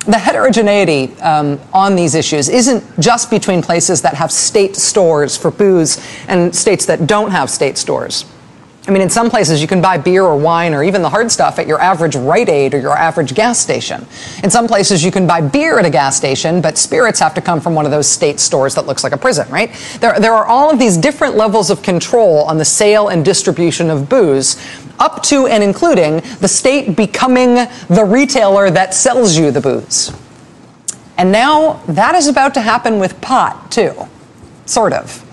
The 0.05 0.17
heterogeneity 0.17 1.17
um, 1.21 1.61
on 1.71 1.95
these 1.95 2.13
issues 2.13 2.49
isn't 2.49 2.83
just 2.99 3.29
between 3.29 3.61
places 3.61 4.01
that 4.01 4.15
have 4.15 4.33
state 4.33 4.75
stores 4.75 5.37
for 5.37 5.49
booze 5.49 6.05
and 6.27 6.53
states 6.53 6.85
that 6.87 7.07
don't 7.07 7.31
have 7.31 7.49
state 7.49 7.77
stores. 7.77 8.25
I 8.85 8.91
mean, 8.91 9.01
in 9.01 9.09
some 9.09 9.29
places 9.29 9.61
you 9.61 9.67
can 9.67 9.81
buy 9.81 9.97
beer 9.97 10.23
or 10.23 10.37
wine 10.37 10.73
or 10.73 10.83
even 10.83 11.01
the 11.01 11.09
hard 11.09 11.31
stuff 11.31 11.57
at 11.57 11.67
your 11.67 11.79
average 11.79 12.17
Rite 12.17 12.49
Aid 12.49 12.73
or 12.73 12.79
your 12.79 12.97
average 12.97 13.33
gas 13.33 13.57
station. 13.57 14.05
In 14.43 14.49
some 14.49 14.67
places 14.67 15.05
you 15.05 15.11
can 15.11 15.25
buy 15.25 15.39
beer 15.39 15.79
at 15.79 15.85
a 15.85 15.89
gas 15.89 16.17
station, 16.17 16.59
but 16.59 16.77
spirits 16.77 17.17
have 17.21 17.33
to 17.35 17.41
come 17.41 17.61
from 17.61 17.75
one 17.75 17.85
of 17.85 17.91
those 17.91 18.09
state 18.09 18.41
stores 18.41 18.75
that 18.75 18.85
looks 18.85 19.01
like 19.01 19.13
a 19.13 19.17
prison, 19.17 19.49
right? 19.49 19.71
There, 20.01 20.19
there 20.19 20.33
are 20.33 20.45
all 20.45 20.69
of 20.69 20.79
these 20.79 20.97
different 20.97 21.37
levels 21.37 21.69
of 21.69 21.81
control 21.81 22.39
on 22.43 22.57
the 22.57 22.65
sale 22.65 23.07
and 23.07 23.23
distribution 23.23 23.89
of 23.89 24.09
booze, 24.09 24.57
up 24.99 25.23
to 25.23 25.47
and 25.47 25.63
including 25.63 26.17
the 26.41 26.47
state 26.49 26.97
becoming 26.97 27.55
the 27.87 28.05
retailer 28.05 28.69
that 28.69 28.93
sells 28.93 29.37
you 29.37 29.49
the 29.51 29.61
booze. 29.61 30.11
And 31.17 31.31
now 31.31 31.81
that 31.87 32.15
is 32.15 32.27
about 32.27 32.53
to 32.55 32.61
happen 32.61 32.99
with 32.99 33.19
pot, 33.21 33.71
too. 33.71 33.93
Sort 34.65 34.91
of. 34.91 35.23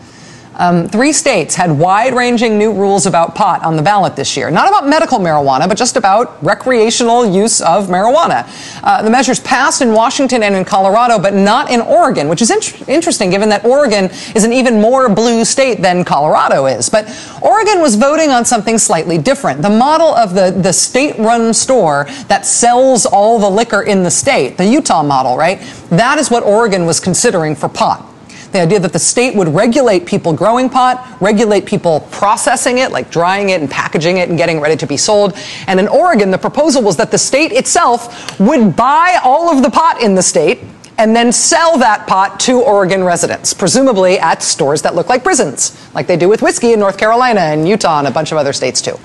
Um, 0.61 0.87
three 0.89 1.15
states 1.15 1.55
had 1.55 1.71
wide 1.73 2.15
ranging 2.15 2.59
new 2.59 2.71
rules 2.71 3.07
about 3.07 3.35
pot 3.35 3.63
on 3.63 3.77
the 3.77 3.83
ballot 3.83 4.15
this 4.15 4.37
year. 4.37 4.51
Not 4.51 4.69
about 4.69 4.87
medical 4.87 5.19
marijuana, 5.19 5.67
but 5.67 5.79
just 5.79 5.97
about 5.97 6.37
recreational 6.45 7.25
use 7.25 7.63
of 7.63 7.87
marijuana. 7.87 8.47
Uh, 8.85 9.03
the 9.03 9.09
measures 9.09 9.41
passed 9.41 9.81
in 9.81 9.95
Washington 9.95 10.43
and 10.43 10.55
in 10.55 10.67
Colorado, 10.67 11.19
but 11.19 11.33
not 11.33 11.71
in 11.71 11.81
Oregon, 11.81 12.29
which 12.29 12.43
is 12.43 12.51
int- 12.51 12.87
interesting 12.91 13.31
given 13.31 13.49
that 13.49 13.65
Oregon 13.65 14.11
is 14.35 14.45
an 14.45 14.53
even 14.53 14.83
more 14.83 15.09
blue 15.09 15.47
state 15.47 15.81
than 15.81 16.05
Colorado 16.05 16.67
is. 16.67 16.91
But 16.91 17.09
Oregon 17.41 17.81
was 17.81 17.95
voting 17.95 18.29
on 18.29 18.45
something 18.45 18.77
slightly 18.77 19.17
different. 19.17 19.63
The 19.63 19.71
model 19.71 20.15
of 20.15 20.35
the, 20.35 20.51
the 20.51 20.75
state 20.75 21.19
run 21.19 21.55
store 21.55 22.05
that 22.29 22.45
sells 22.45 23.07
all 23.07 23.39
the 23.39 23.49
liquor 23.49 23.81
in 23.81 24.03
the 24.03 24.11
state, 24.11 24.59
the 24.59 24.67
Utah 24.67 25.03
model, 25.03 25.39
right? 25.39 25.59
That 25.89 26.19
is 26.19 26.31
what 26.31 26.43
Oregon 26.43 26.85
was 26.85 27.01
considering 27.01 27.57
for 27.57 27.71
pot. 27.71 28.10
The 28.53 28.61
idea 28.61 28.81
that 28.81 28.93
the 28.93 28.99
state 28.99 29.37
would 29.37 29.49
regulate 29.49 30.07
people 30.07 30.33
growing 30.33 30.69
pot, 30.69 31.07
regulate 31.21 31.67
people 31.67 32.01
processing 32.11 32.79
it, 32.79 32.91
like 32.91 33.11
drying 33.11 33.51
it 33.51 33.61
and 33.61 33.71
packaging 33.71 34.17
it 34.17 34.29
and 34.29 34.37
getting 34.37 34.61
ready 34.61 34.77
to 34.77 34.87
be 34.87 34.97
sold. 34.97 35.35
And 35.67 35.79
in 35.79 35.87
Oregon, 35.87 36.31
the 36.31 36.39
proposal 36.39 36.83
was 36.83 36.97
that 36.97 37.11
the 37.11 37.19
state 37.19 37.53
itself 37.53 38.41
would 38.41 38.75
buy 38.75 39.21
all 39.23 39.57
of 39.57 39.63
the 39.63 39.71
pot 39.71 40.03
in 40.03 40.15
the 40.15 40.23
state 40.23 40.61
and 40.99 41.17
then 41.17 41.33
sell 41.33 41.79
that 41.79 42.07
pot 42.07 42.39
to 42.41 42.61
Oregon 42.61 43.03
residents, 43.05 43.55
presumably 43.55 44.19
at 44.19 44.43
stores 44.43 44.83
that 44.83 44.95
look 44.95 45.09
like 45.09 45.25
prisons, 45.25 45.75
like 45.95 46.07
they 46.07 46.17
do 46.17 46.29
with 46.29 46.43
whiskey 46.43 46.73
in 46.73 46.79
North 46.79 46.99
Carolina 46.99 47.41
and 47.41 47.67
Utah 47.67 48.01
and 48.01 48.09
a 48.09 48.11
bunch 48.11 48.33
of 48.33 48.39
other 48.39 48.53
states 48.53 48.83
too. 48.83 48.99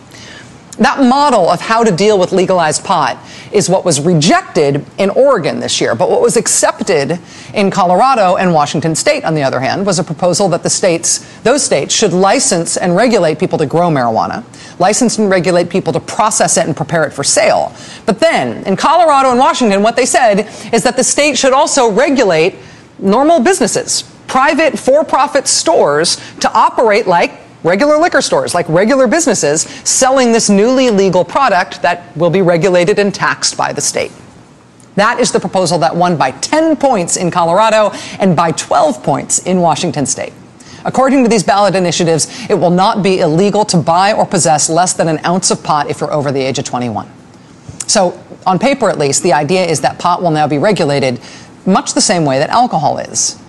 That 0.78 1.00
model 1.00 1.50
of 1.50 1.62
how 1.62 1.86
to 1.86 1.92
deal 1.92 2.20
with 2.20 2.34
legalized 2.34 2.84
pot 2.84 3.18
is 3.54 3.70
what 3.70 3.86
was 3.86 4.02
rejected 4.02 4.86
in 4.98 5.10
Oregon 5.10 5.62
this 5.62 5.80
year. 5.80 5.96
But 5.96 6.10
what 6.10 6.22
was 6.22 6.36
accepted 6.36 7.18
in 7.54 7.72
Colorado 7.72 8.36
and 8.36 8.54
Washington 8.54 8.94
state, 8.94 9.24
on 9.24 9.36
the 9.36 9.44
other 9.44 9.62
hand, 9.62 9.86
was 9.86 10.00
a 10.00 10.04
proposal 10.04 10.50
that 10.50 10.64
the 10.64 10.70
states, 10.70 11.20
those 11.44 11.64
states, 11.64 11.96
should 11.96 12.12
license 12.12 12.76
and 12.76 12.94
regulate 12.94 13.40
people 13.40 13.58
to 13.60 13.66
grow 13.66 13.90
marijuana, 13.90 14.44
license 14.78 15.18
and 15.18 15.30
regulate 15.30 15.70
people 15.70 15.94
to 15.94 16.00
process 16.02 16.58
it 16.58 16.66
and 16.66 16.76
prepare 16.76 17.06
it 17.06 17.14
for 17.14 17.24
sale. 17.24 17.74
But 18.06 18.20
then, 18.20 18.66
in 18.66 18.76
Colorado 18.76 19.30
and 19.30 19.40
Washington, 19.40 19.82
what 19.82 19.96
they 19.96 20.06
said 20.06 20.42
is 20.74 20.84
that 20.84 20.98
the 20.98 21.04
state 21.06 21.38
should 21.38 21.54
also 21.54 21.90
regulate 21.90 22.56
normal 23.00 23.40
businesses, 23.40 24.04
private 24.28 24.78
for 24.78 25.06
profit 25.06 25.48
stores 25.48 26.18
to 26.42 26.52
operate 26.52 27.08
like 27.08 27.45
regular 27.66 27.98
liquor 27.98 28.22
stores, 28.22 28.54
like 28.54 28.70
regular 28.70 29.08
businesses, 29.08 29.64
selling 29.84 30.32
this 30.32 30.50
newly 30.50 30.90
legal 30.92 31.26
product 31.26 31.82
that 31.82 32.16
will 32.16 32.30
be 32.30 32.42
regulated 32.42 33.00
and 33.00 33.14
taxed 33.14 33.58
by 33.58 33.74
the 33.74 33.82
state. 33.82 34.12
That 34.96 35.20
is 35.20 35.32
the 35.32 35.40
proposal 35.40 35.80
that 35.80 35.96
won 35.96 36.16
by 36.16 36.32
10 36.32 36.78
points 36.78 37.18
in 37.18 37.32
Colorado 37.32 37.92
and 38.20 38.36
by 38.36 38.52
12 38.52 39.04
points 39.04 39.40
in 39.40 39.60
Washington 39.60 40.06
state. 40.06 40.32
According 40.86 41.24
to 41.24 41.30
these 41.30 41.44
ballot 41.44 41.76
initiatives, 41.76 42.28
it 42.50 42.54
will 42.54 42.70
not 42.70 43.04
be 43.04 43.20
illegal 43.20 43.66
to 43.66 43.78
buy 43.78 44.14
or 44.14 44.26
possess 44.26 44.70
less 44.70 44.94
than 44.94 45.10
an 45.10 45.20
ounce 45.26 45.50
of 45.50 45.64
pot 45.64 45.90
if 45.90 46.00
you're 46.00 46.14
over 46.14 46.32
the 46.32 46.40
age 46.40 46.60
of 46.60 46.66
21. 46.66 47.12
So, 47.88 48.22
on 48.46 48.60
paper 48.60 48.90
at 48.90 49.00
least, 49.00 49.24
the 49.24 49.34
idea 49.34 49.66
is 49.66 49.82
that 49.82 49.98
pot 49.98 50.22
will 50.22 50.32
now 50.32 50.48
be 50.48 50.60
regulated 50.60 51.20
much 51.66 51.96
the 51.96 52.02
same 52.02 52.24
way 52.24 52.38
that 52.38 52.52
alcohol 52.52 53.00
is. 53.00 53.42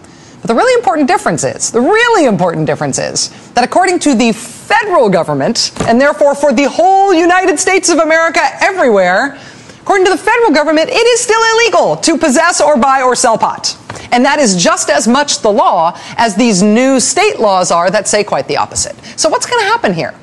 But 0.47 0.55
the 0.55 0.59
really 0.61 0.79
important 0.79 1.09
difference 1.09 1.43
is, 1.43 1.73
the 1.73 1.81
really 1.81 2.25
important 2.25 2.67
difference 2.67 3.01
is 3.01 3.31
that 3.55 3.65
according 3.65 3.99
to 3.99 4.15
the 4.15 4.31
federal 4.31 5.09
government, 5.09 5.73
and 5.89 6.01
therefore 6.01 6.37
for 6.37 6.53
the 6.53 6.69
whole 6.69 7.13
United 7.13 7.59
States 7.59 7.89
of 7.89 7.99
America 7.99 8.39
everywhere, 8.61 9.41
according 9.81 10.05
to 10.07 10.13
the 10.13 10.17
federal 10.17 10.53
government, 10.53 10.89
it 10.89 11.05
is 11.05 11.21
still 11.21 11.43
illegal 11.55 11.97
to 11.97 12.17
possess 12.17 12.61
or 12.61 12.77
buy 12.77 13.03
or 13.03 13.17
sell 13.17 13.37
pot. 13.37 13.77
And 14.13 14.25
that 14.25 14.39
is 14.39 14.55
just 14.55 14.89
as 14.89 15.09
much 15.09 15.41
the 15.41 15.51
law 15.51 15.99
as 16.17 16.37
these 16.37 16.63
new 16.63 17.01
state 17.01 17.41
laws 17.41 17.73
are 17.73 17.91
that 17.91 18.07
say 18.07 18.23
quite 18.23 18.47
the 18.47 18.59
opposite. 18.59 18.95
So 19.17 19.29
what's 19.29 19.47
going 19.47 19.65
to 19.65 19.67
happen 19.67 19.95
here? 19.95 20.15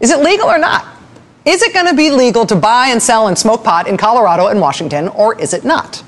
Is 0.00 0.10
it 0.10 0.18
legal 0.18 0.48
or 0.48 0.58
not? 0.58 0.84
Is 1.44 1.62
it 1.62 1.72
going 1.72 1.86
to 1.86 1.94
be 1.94 2.10
legal 2.10 2.44
to 2.46 2.56
buy 2.56 2.88
and 2.88 3.00
sell 3.00 3.28
and 3.28 3.38
smoke 3.38 3.62
pot 3.62 3.86
in 3.86 3.98
Colorado 3.98 4.48
and 4.48 4.60
Washington, 4.60 5.06
or 5.06 5.40
is 5.40 5.54
it 5.54 5.64
not? 5.64 6.02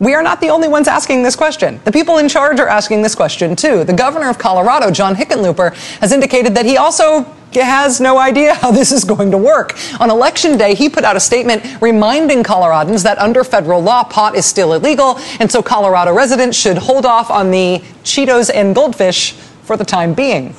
We 0.00 0.14
are 0.14 0.22
not 0.22 0.40
the 0.40 0.48
only 0.48 0.66
ones 0.66 0.88
asking 0.88 1.22
this 1.22 1.36
question. 1.36 1.78
The 1.84 1.92
people 1.92 2.16
in 2.16 2.26
charge 2.26 2.58
are 2.58 2.68
asking 2.68 3.02
this 3.02 3.14
question 3.14 3.54
too. 3.54 3.84
The 3.84 3.92
governor 3.92 4.30
of 4.30 4.38
Colorado, 4.38 4.90
John 4.90 5.14
Hickenlooper, 5.14 5.74
has 6.00 6.10
indicated 6.10 6.54
that 6.54 6.64
he 6.64 6.78
also 6.78 7.24
has 7.52 8.00
no 8.00 8.18
idea 8.18 8.54
how 8.54 8.70
this 8.70 8.92
is 8.92 9.04
going 9.04 9.30
to 9.32 9.36
work. 9.36 9.78
On 10.00 10.08
election 10.08 10.56
day, 10.56 10.74
he 10.74 10.88
put 10.88 11.04
out 11.04 11.16
a 11.16 11.20
statement 11.20 11.82
reminding 11.82 12.42
Coloradans 12.42 13.02
that 13.02 13.18
under 13.18 13.44
federal 13.44 13.82
law, 13.82 14.02
pot 14.02 14.34
is 14.34 14.46
still 14.46 14.72
illegal, 14.72 15.18
and 15.38 15.52
so 15.52 15.62
Colorado 15.62 16.14
residents 16.14 16.56
should 16.56 16.78
hold 16.78 17.04
off 17.04 17.30
on 17.30 17.50
the 17.50 17.82
Cheetos 18.02 18.50
and 18.54 18.74
goldfish 18.74 19.32
for 19.32 19.76
the 19.76 19.84
time 19.84 20.14
being. 20.14 20.54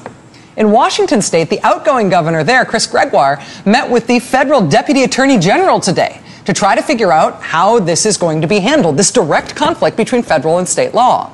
In 0.56 0.70
Washington 0.70 1.20
state, 1.20 1.50
the 1.50 1.62
outgoing 1.64 2.10
governor 2.10 2.44
there, 2.44 2.64
Chris 2.64 2.86
Gregoire, 2.86 3.42
met 3.66 3.90
with 3.90 4.06
the 4.06 4.20
federal 4.20 4.68
deputy 4.68 5.02
attorney 5.02 5.40
general 5.40 5.80
today 5.80 6.21
to 6.52 6.60
try 6.60 6.76
to 6.76 6.82
figure 6.82 7.14
out 7.14 7.42
how 7.42 7.80
this 7.80 8.06
is 8.06 8.18
going 8.18 8.42
to 8.42 8.48
be 8.48 8.60
handled, 8.60 8.98
this 8.98 9.10
direct 9.10 9.56
conflict 9.56 9.96
between 9.96 10.22
federal 10.22 10.58
and 10.58 10.68
state 10.68 10.94
law. 10.94 11.32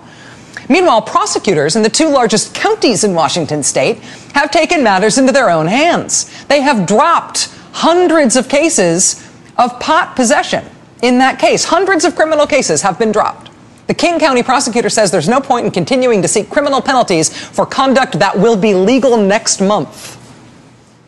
Meanwhile, 0.70 1.02
prosecutors 1.02 1.76
in 1.76 1.82
the 1.82 1.90
two 1.90 2.10
largest 2.10 2.54
counties 2.54 3.04
in 3.04 3.16
Washington 3.16 3.64
state 3.64 3.98
have 4.36 4.52
taken 4.52 4.84
matters 4.84 5.18
into 5.18 5.32
their 5.32 5.50
own 5.50 5.66
hands. 5.66 6.30
They 6.46 6.62
have 6.62 6.86
dropped 6.86 7.46
hundreds 7.72 8.36
of 8.36 8.48
cases 8.48 9.28
of 9.58 9.80
pot 9.80 10.16
possession 10.16 10.64
in 11.02 11.18
that 11.18 11.40
case. 11.40 11.64
Hundreds 11.64 12.06
of 12.06 12.16
criminal 12.16 12.46
cases 12.46 12.84
have 12.84 13.00
been 13.00 13.12
dropped. 13.12 13.50
The 13.88 13.96
King 13.96 14.20
County 14.20 14.44
prosecutor 14.44 14.90
says 14.90 15.10
there's 15.10 15.28
no 15.28 15.42
point 15.42 15.66
in 15.66 15.72
continuing 15.72 16.22
to 16.22 16.28
seek 16.28 16.48
criminal 16.52 16.80
penalties 16.80 17.36
for 17.36 17.66
conduct 17.66 18.20
that 18.20 18.38
will 18.38 18.58
be 18.58 18.76
legal 18.76 19.18
next 19.18 19.62
month. 19.62 20.14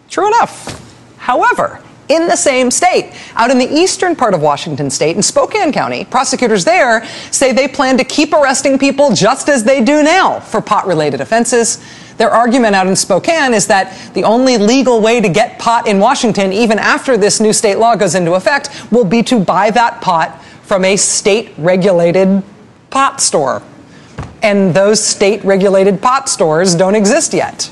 True 0.09 0.27
enough. 0.29 1.15
However, 1.17 1.83
in 2.09 2.27
the 2.27 2.35
same 2.35 2.69
state. 2.71 3.13
Out 3.35 3.51
in 3.51 3.57
the 3.59 3.71
eastern 3.71 4.15
part 4.15 4.33
of 4.33 4.41
Washington 4.41 4.89
state, 4.89 5.15
in 5.15 5.23
Spokane 5.23 5.71
County, 5.71 6.03
prosecutors 6.03 6.65
there 6.65 7.05
say 7.31 7.53
they 7.53 7.67
plan 7.67 7.97
to 7.97 8.03
keep 8.03 8.33
arresting 8.33 8.77
people 8.77 9.13
just 9.13 9.47
as 9.47 9.63
they 9.63 9.83
do 9.83 10.03
now 10.03 10.39
for 10.39 10.59
pot 10.59 10.87
related 10.87 11.21
offenses. 11.21 11.81
Their 12.17 12.31
argument 12.31 12.75
out 12.75 12.87
in 12.87 12.97
Spokane 12.97 13.53
is 13.53 13.67
that 13.67 14.13
the 14.13 14.25
only 14.25 14.57
legal 14.57 14.99
way 14.99 15.21
to 15.21 15.29
get 15.29 15.57
pot 15.57 15.87
in 15.87 15.99
Washington, 15.99 16.51
even 16.51 16.77
after 16.77 17.15
this 17.15 17.39
new 17.39 17.53
state 17.53 17.77
law 17.77 17.95
goes 17.95 18.13
into 18.13 18.33
effect, 18.33 18.91
will 18.91 19.05
be 19.05 19.23
to 19.23 19.39
buy 19.39 19.71
that 19.71 20.01
pot 20.01 20.43
from 20.63 20.83
a 20.83 20.97
state 20.97 21.53
regulated 21.57 22.43
pot 22.89 23.21
store. 23.21 23.61
And 24.41 24.73
those 24.73 25.03
state 25.03 25.43
regulated 25.43 26.01
pot 26.01 26.27
stores 26.27 26.75
don't 26.75 26.95
exist 26.95 27.33
yet. 27.33 27.71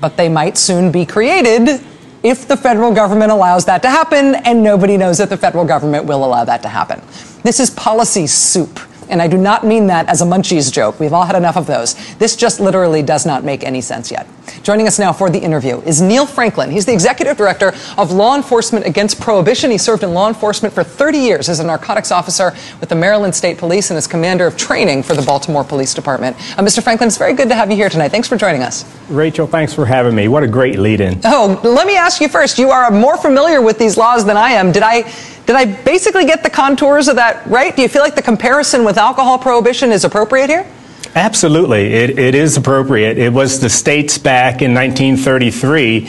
But 0.00 0.16
they 0.16 0.28
might 0.28 0.58
soon 0.58 0.90
be 0.90 1.06
created 1.06 1.80
if 2.26 2.48
the 2.48 2.56
federal 2.56 2.92
government 2.92 3.30
allows 3.30 3.64
that 3.66 3.82
to 3.82 3.88
happen, 3.88 4.34
and 4.34 4.62
nobody 4.62 4.96
knows 4.96 5.18
that 5.18 5.28
the 5.28 5.36
federal 5.36 5.64
government 5.64 6.06
will 6.06 6.24
allow 6.24 6.44
that 6.44 6.62
to 6.62 6.68
happen. 6.68 7.00
This 7.42 7.60
is 7.60 7.70
policy 7.70 8.26
soup. 8.26 8.80
And 9.08 9.22
I 9.22 9.28
do 9.28 9.36
not 9.36 9.64
mean 9.64 9.86
that 9.88 10.08
as 10.08 10.22
a 10.22 10.24
munchies 10.24 10.72
joke. 10.72 10.98
We've 11.00 11.12
all 11.12 11.24
had 11.24 11.36
enough 11.36 11.56
of 11.56 11.66
those. 11.66 11.94
This 12.16 12.36
just 12.36 12.60
literally 12.60 13.02
does 13.02 13.26
not 13.26 13.44
make 13.44 13.64
any 13.64 13.80
sense 13.80 14.10
yet. 14.10 14.26
Joining 14.62 14.86
us 14.86 14.98
now 14.98 15.12
for 15.12 15.30
the 15.30 15.38
interview 15.38 15.80
is 15.82 16.00
Neil 16.00 16.26
Franklin. 16.26 16.70
He's 16.70 16.86
the 16.86 16.92
executive 16.92 17.36
director 17.36 17.72
of 17.98 18.12
Law 18.12 18.36
Enforcement 18.36 18.86
Against 18.86 19.20
Prohibition. 19.20 19.70
He 19.70 19.78
served 19.78 20.02
in 20.02 20.12
law 20.14 20.28
enforcement 20.28 20.74
for 20.74 20.84
30 20.84 21.18
years 21.18 21.48
as 21.48 21.60
a 21.60 21.64
narcotics 21.64 22.10
officer 22.10 22.52
with 22.80 22.88
the 22.88 22.94
Maryland 22.94 23.34
State 23.34 23.58
Police 23.58 23.90
and 23.90 23.98
as 23.98 24.06
commander 24.06 24.46
of 24.46 24.56
training 24.56 25.02
for 25.02 25.14
the 25.14 25.22
Baltimore 25.22 25.64
Police 25.64 25.94
Department. 25.94 26.36
Uh, 26.58 26.62
Mr. 26.62 26.82
Franklin, 26.82 27.08
it's 27.08 27.18
very 27.18 27.32
good 27.32 27.48
to 27.48 27.54
have 27.54 27.70
you 27.70 27.76
here 27.76 27.88
tonight. 27.88 28.08
Thanks 28.10 28.28
for 28.28 28.36
joining 28.36 28.62
us. 28.62 28.84
Rachel, 29.08 29.46
thanks 29.46 29.72
for 29.72 29.84
having 29.86 30.14
me. 30.14 30.28
What 30.28 30.42
a 30.42 30.48
great 30.48 30.78
lead 30.78 31.00
in. 31.00 31.20
Oh, 31.24 31.60
let 31.62 31.86
me 31.86 31.96
ask 31.96 32.20
you 32.20 32.28
first. 32.28 32.58
You 32.58 32.70
are 32.70 32.90
more 32.90 33.16
familiar 33.16 33.60
with 33.60 33.78
these 33.78 33.96
laws 33.96 34.24
than 34.24 34.36
I 34.36 34.50
am. 34.50 34.72
Did 34.72 34.82
I 34.82 35.02
Did 35.46 35.54
I 35.56 35.64
basically 35.82 36.26
get 36.26 36.42
the 36.42 36.50
contours 36.50 37.08
of 37.08 37.16
that 37.16 37.46
right? 37.46 37.74
Do 37.74 37.82
you 37.82 37.88
feel 37.88 38.02
like 38.02 38.16
the 38.16 38.22
comparison 38.22 38.84
with 38.84 38.98
alcohol 38.98 39.38
prohibition 39.38 39.92
is 39.92 40.04
appropriate 40.04 40.50
here? 40.50 40.66
Absolutely. 41.14 41.94
It, 41.94 42.18
it 42.18 42.34
is 42.34 42.56
appropriate. 42.56 43.16
It 43.16 43.32
was 43.32 43.60
the 43.60 43.70
states 43.70 44.18
back 44.18 44.60
in 44.60 44.74
1933 44.74 46.08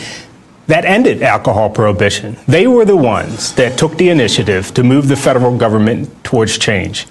that 0.68 0.84
ended 0.84 1.24
alcohol 1.24 1.70
prohibition. 1.70 2.36
They 2.46 2.68
were 2.68 2.84
the 2.84 2.98
ones 2.98 3.54
that 3.54 3.78
took 3.78 3.98
the 3.98 4.10
initiative 4.10 4.74
to 4.74 4.84
move 4.84 5.08
the 5.08 5.16
federal 5.16 5.58
government 5.58 6.24
towards 6.26 6.58
change. 6.58 7.08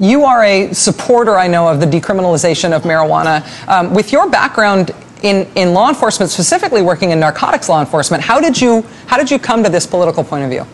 You 0.00 0.24
are 0.24 0.42
a 0.42 0.72
supporter, 0.72 1.36
I 1.36 1.46
know, 1.46 1.68
of 1.68 1.78
the 1.78 1.86
decriminalization 1.86 2.72
of 2.74 2.82
marijuana. 2.82 3.46
Um, 3.68 3.94
with 3.94 4.12
your 4.12 4.28
background 4.28 4.92
in, 5.22 5.46
in 5.54 5.72
law 5.72 5.88
enforcement, 5.88 6.32
specifically 6.32 6.82
working 6.82 7.10
in 7.10 7.20
narcotics 7.20 7.68
law 7.68 7.80
enforcement, 7.80 8.24
how 8.24 8.40
did 8.40 8.60
you 8.60 8.82
how 9.06 9.18
did 9.18 9.30
you 9.30 9.38
come 9.38 9.62
to 9.62 9.70
this 9.70 9.86
political 9.86 10.24
point 10.24 10.44
of 10.44 10.50
view? 10.50 10.66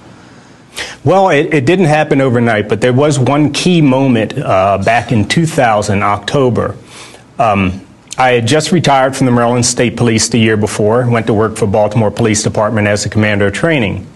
Well, 1.04 1.30
it, 1.30 1.54
it 1.54 1.66
didn't 1.66 1.86
happen 1.86 2.20
overnight, 2.20 2.68
but 2.68 2.80
there 2.80 2.92
was 2.92 3.18
one 3.18 3.52
key 3.52 3.80
moment 3.80 4.36
uh, 4.36 4.78
back 4.78 5.12
in 5.12 5.28
2000, 5.28 6.02
October. 6.02 6.76
Um, 7.38 7.86
I 8.18 8.30
had 8.30 8.46
just 8.46 8.72
retired 8.72 9.14
from 9.14 9.26
the 9.26 9.32
Maryland 9.32 9.66
State 9.66 9.96
Police 9.96 10.28
the 10.30 10.38
year 10.38 10.56
before, 10.56 11.08
went 11.08 11.26
to 11.26 11.34
work 11.34 11.56
for 11.56 11.66
Baltimore 11.66 12.10
Police 12.10 12.42
Department 12.42 12.88
as 12.88 13.04
a 13.04 13.10
commander 13.10 13.48
of 13.48 13.52
training. 13.52 14.06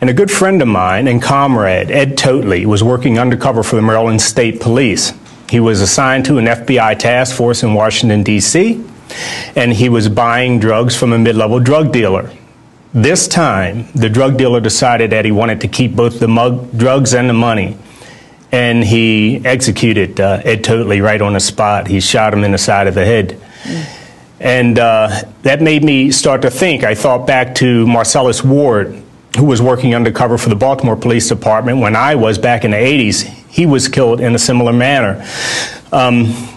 And 0.00 0.08
a 0.08 0.14
good 0.14 0.30
friend 0.30 0.62
of 0.62 0.68
mine 0.68 1.08
and 1.08 1.20
comrade, 1.20 1.90
Ed 1.90 2.16
Toatley, 2.16 2.64
was 2.64 2.84
working 2.84 3.18
undercover 3.18 3.62
for 3.62 3.76
the 3.76 3.82
Maryland 3.82 4.22
State 4.22 4.60
Police. 4.60 5.12
He 5.48 5.58
was 5.58 5.80
assigned 5.80 6.26
to 6.26 6.38
an 6.38 6.44
FBI 6.44 6.98
task 6.98 7.34
force 7.34 7.62
in 7.62 7.74
Washington, 7.74 8.22
D.C., 8.22 8.84
and 9.54 9.72
he 9.72 9.88
was 9.88 10.08
buying 10.08 10.58
drugs 10.58 10.96
from 10.96 11.12
a 11.12 11.18
mid 11.18 11.36
level 11.36 11.60
drug 11.60 11.92
dealer. 11.92 12.30
This 12.96 13.28
time, 13.28 13.88
the 13.94 14.08
drug 14.08 14.38
dealer 14.38 14.58
decided 14.58 15.10
that 15.10 15.26
he 15.26 15.30
wanted 15.30 15.60
to 15.60 15.68
keep 15.68 15.94
both 15.94 16.18
the 16.18 16.28
mug, 16.28 16.78
drugs 16.78 17.12
and 17.12 17.28
the 17.28 17.34
money. 17.34 17.76
And 18.50 18.82
he 18.82 19.44
executed 19.44 20.18
uh, 20.18 20.40
Ed 20.42 20.64
Toatley 20.64 21.02
right 21.02 21.20
on 21.20 21.34
the 21.34 21.40
spot. 21.40 21.88
He 21.88 22.00
shot 22.00 22.32
him 22.32 22.42
in 22.42 22.52
the 22.52 22.58
side 22.58 22.86
of 22.86 22.94
the 22.94 23.04
head. 23.04 23.38
And 24.40 24.78
uh, 24.78 25.24
that 25.42 25.60
made 25.60 25.84
me 25.84 26.10
start 26.10 26.40
to 26.40 26.50
think. 26.50 26.84
I 26.84 26.94
thought 26.94 27.26
back 27.26 27.54
to 27.56 27.86
Marcellus 27.86 28.42
Ward, 28.42 29.02
who 29.36 29.44
was 29.44 29.60
working 29.60 29.94
undercover 29.94 30.38
for 30.38 30.48
the 30.48 30.56
Baltimore 30.56 30.96
Police 30.96 31.28
Department 31.28 31.80
when 31.80 31.94
I 31.94 32.14
was 32.14 32.38
back 32.38 32.64
in 32.64 32.70
the 32.70 32.78
80s. 32.78 33.24
He 33.50 33.66
was 33.66 33.88
killed 33.88 34.22
in 34.22 34.34
a 34.34 34.38
similar 34.38 34.72
manner. 34.72 35.22
Um, 35.92 36.55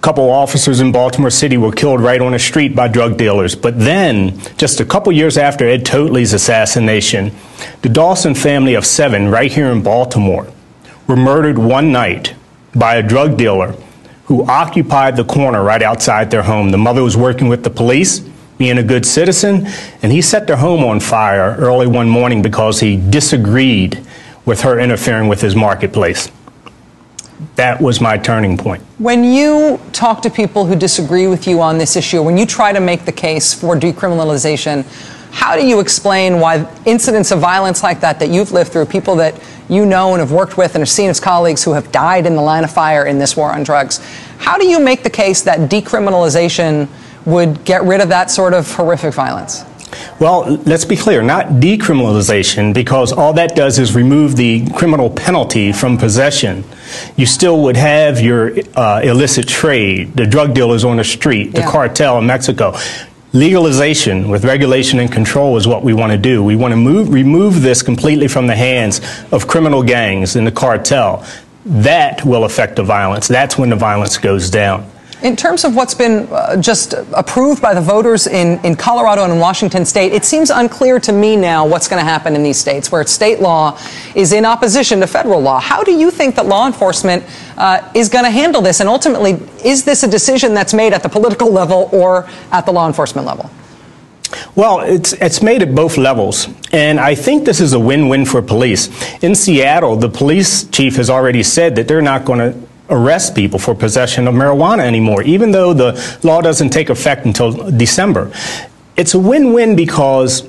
couple 0.00 0.30
officers 0.30 0.80
in 0.80 0.92
Baltimore 0.92 1.30
City 1.30 1.56
were 1.56 1.72
killed 1.72 2.00
right 2.00 2.20
on 2.20 2.32
the 2.32 2.38
street 2.38 2.74
by 2.74 2.88
drug 2.88 3.18
dealers. 3.18 3.54
But 3.54 3.78
then, 3.78 4.38
just 4.56 4.80
a 4.80 4.84
couple 4.84 5.12
years 5.12 5.36
after 5.36 5.68
Ed 5.68 5.84
Toatley's 5.84 6.32
assassination, 6.32 7.32
the 7.82 7.90
Dawson 7.90 8.34
family 8.34 8.74
of 8.74 8.86
seven, 8.86 9.28
right 9.28 9.52
here 9.52 9.70
in 9.70 9.82
Baltimore, 9.82 10.46
were 11.06 11.16
murdered 11.16 11.58
one 11.58 11.92
night 11.92 12.34
by 12.74 12.96
a 12.96 13.02
drug 13.02 13.36
dealer 13.36 13.74
who 14.24 14.46
occupied 14.46 15.16
the 15.16 15.24
corner 15.24 15.62
right 15.62 15.82
outside 15.82 16.30
their 16.30 16.44
home. 16.44 16.70
The 16.70 16.78
mother 16.78 17.02
was 17.02 17.16
working 17.16 17.48
with 17.48 17.64
the 17.64 17.70
police 17.70 18.20
being 18.58 18.78
a 18.78 18.82
good 18.82 19.04
citizen, 19.04 19.66
and 20.02 20.12
he 20.12 20.22
set 20.22 20.46
their 20.46 20.56
home 20.56 20.84
on 20.84 21.00
fire 21.00 21.56
early 21.58 21.86
one 21.86 22.08
morning 22.08 22.40
because 22.40 22.80
he 22.80 22.96
disagreed 22.96 24.06
with 24.44 24.62
her 24.62 24.78
interfering 24.78 25.28
with 25.28 25.40
his 25.40 25.56
marketplace. 25.56 26.30
That 27.56 27.80
was 27.80 28.00
my 28.00 28.18
turning 28.18 28.56
point. 28.56 28.82
When 28.98 29.24
you 29.24 29.80
talk 29.92 30.22
to 30.22 30.30
people 30.30 30.66
who 30.66 30.76
disagree 30.76 31.26
with 31.26 31.46
you 31.46 31.60
on 31.60 31.78
this 31.78 31.96
issue, 31.96 32.22
when 32.22 32.36
you 32.36 32.46
try 32.46 32.72
to 32.72 32.80
make 32.80 33.04
the 33.04 33.12
case 33.12 33.54
for 33.54 33.76
decriminalization, 33.76 34.84
how 35.32 35.56
do 35.56 35.66
you 35.66 35.80
explain 35.80 36.40
why 36.40 36.68
incidents 36.84 37.30
of 37.30 37.38
violence 37.38 37.82
like 37.82 38.00
that 38.00 38.18
that 38.18 38.30
you've 38.30 38.52
lived 38.52 38.72
through, 38.72 38.86
people 38.86 39.16
that 39.16 39.40
you 39.68 39.86
know 39.86 40.12
and 40.12 40.20
have 40.20 40.32
worked 40.32 40.56
with 40.56 40.74
and 40.74 40.82
have 40.82 40.88
seen 40.88 41.08
as 41.08 41.20
colleagues 41.20 41.62
who 41.62 41.72
have 41.72 41.90
died 41.92 42.26
in 42.26 42.34
the 42.34 42.42
line 42.42 42.64
of 42.64 42.70
fire 42.70 43.06
in 43.06 43.18
this 43.18 43.36
war 43.36 43.52
on 43.52 43.62
drugs, 43.62 43.98
how 44.38 44.58
do 44.58 44.66
you 44.66 44.80
make 44.80 45.02
the 45.02 45.10
case 45.10 45.42
that 45.42 45.70
decriminalization 45.70 46.88
would 47.24 47.64
get 47.64 47.82
rid 47.84 48.00
of 48.00 48.08
that 48.08 48.30
sort 48.30 48.54
of 48.54 48.70
horrific 48.74 49.14
violence? 49.14 49.64
Well, 50.18 50.42
let's 50.66 50.84
be 50.84 50.96
clear, 50.96 51.22
not 51.22 51.46
decriminalization, 51.60 52.72
because 52.74 53.12
all 53.12 53.32
that 53.34 53.56
does 53.56 53.78
is 53.78 53.94
remove 53.94 54.36
the 54.36 54.66
criminal 54.70 55.10
penalty 55.10 55.72
from 55.72 55.96
possession. 55.98 56.64
You 57.16 57.26
still 57.26 57.62
would 57.62 57.76
have 57.76 58.20
your 58.20 58.52
uh, 58.76 59.00
illicit 59.02 59.48
trade, 59.48 60.14
the 60.16 60.26
drug 60.26 60.54
dealers 60.54 60.84
on 60.84 60.96
the 60.98 61.04
street, 61.04 61.52
the 61.54 61.60
Yeah. 61.60 61.70
cartel 61.70 62.18
in 62.18 62.26
Mexico. 62.26 62.76
Legalization 63.32 64.28
with 64.28 64.44
regulation 64.44 64.98
and 64.98 65.10
control 65.10 65.56
is 65.56 65.66
what 65.66 65.84
we 65.84 65.94
want 65.94 66.10
to 66.12 66.18
do. 66.18 66.42
We 66.42 66.56
want 66.56 66.72
to 66.72 66.76
move, 66.76 67.12
remove 67.12 67.62
this 67.62 67.80
completely 67.82 68.26
from 68.28 68.48
the 68.48 68.56
hands 68.56 69.00
of 69.30 69.46
criminal 69.46 69.82
gangs 69.82 70.34
and 70.36 70.46
the 70.46 70.50
cartel. 70.52 71.24
That 71.64 72.24
will 72.24 72.44
affect 72.44 72.76
the 72.76 72.82
violence. 72.82 73.28
That's 73.28 73.56
when 73.56 73.70
the 73.70 73.76
violence 73.76 74.18
goes 74.18 74.50
down. 74.50 74.84
In 75.22 75.36
terms 75.36 75.64
of 75.64 75.76
what's 75.76 75.92
been 75.92 76.28
uh, 76.32 76.56
just 76.56 76.94
approved 77.12 77.60
by 77.60 77.74
the 77.74 77.80
voters 77.80 78.26
in, 78.26 78.58
in 78.64 78.74
Colorado 78.74 79.22
and 79.22 79.34
in 79.34 79.38
Washington 79.38 79.84
state, 79.84 80.12
it 80.12 80.24
seems 80.24 80.48
unclear 80.48 80.98
to 81.00 81.12
me 81.12 81.36
now 81.36 81.66
what's 81.66 81.88
going 81.88 82.00
to 82.00 82.08
happen 82.08 82.34
in 82.34 82.42
these 82.42 82.56
states 82.56 82.90
where 82.90 83.04
state 83.04 83.40
law 83.40 83.78
is 84.14 84.32
in 84.32 84.46
opposition 84.46 84.98
to 85.00 85.06
federal 85.06 85.40
law. 85.40 85.60
How 85.60 85.84
do 85.84 85.92
you 85.92 86.10
think 86.10 86.36
that 86.36 86.46
law 86.46 86.66
enforcement 86.66 87.22
uh, 87.58 87.86
is 87.94 88.08
going 88.08 88.24
to 88.24 88.30
handle 88.30 88.62
this? 88.62 88.80
And 88.80 88.88
ultimately, 88.88 89.32
is 89.62 89.84
this 89.84 90.04
a 90.04 90.08
decision 90.08 90.54
that's 90.54 90.72
made 90.72 90.94
at 90.94 91.02
the 91.02 91.10
political 91.10 91.50
level 91.50 91.90
or 91.92 92.26
at 92.50 92.64
the 92.64 92.72
law 92.72 92.86
enforcement 92.86 93.26
level? 93.26 93.50
Well, 94.54 94.80
it's, 94.80 95.12
it's 95.14 95.42
made 95.42 95.60
at 95.60 95.74
both 95.74 95.98
levels. 95.98 96.48
And 96.72 96.98
I 96.98 97.14
think 97.14 97.44
this 97.44 97.60
is 97.60 97.74
a 97.74 97.80
win 97.80 98.08
win 98.08 98.24
for 98.24 98.40
police. 98.40 98.88
In 99.22 99.34
Seattle, 99.34 99.96
the 99.96 100.08
police 100.08 100.64
chief 100.64 100.96
has 100.96 101.10
already 101.10 101.42
said 101.42 101.76
that 101.76 101.88
they're 101.88 102.00
not 102.00 102.24
going 102.24 102.38
to 102.38 102.69
arrest 102.90 103.34
people 103.34 103.58
for 103.58 103.74
possession 103.74 104.28
of 104.28 104.34
marijuana 104.34 104.80
anymore, 104.80 105.22
even 105.22 105.52
though 105.52 105.72
the 105.72 106.18
law 106.22 106.40
doesn't 106.40 106.70
take 106.70 106.90
effect 106.90 107.24
until 107.24 107.70
December. 107.70 108.32
It's 108.96 109.14
a 109.14 109.18
win 109.18 109.52
win 109.52 109.76
because 109.76 110.48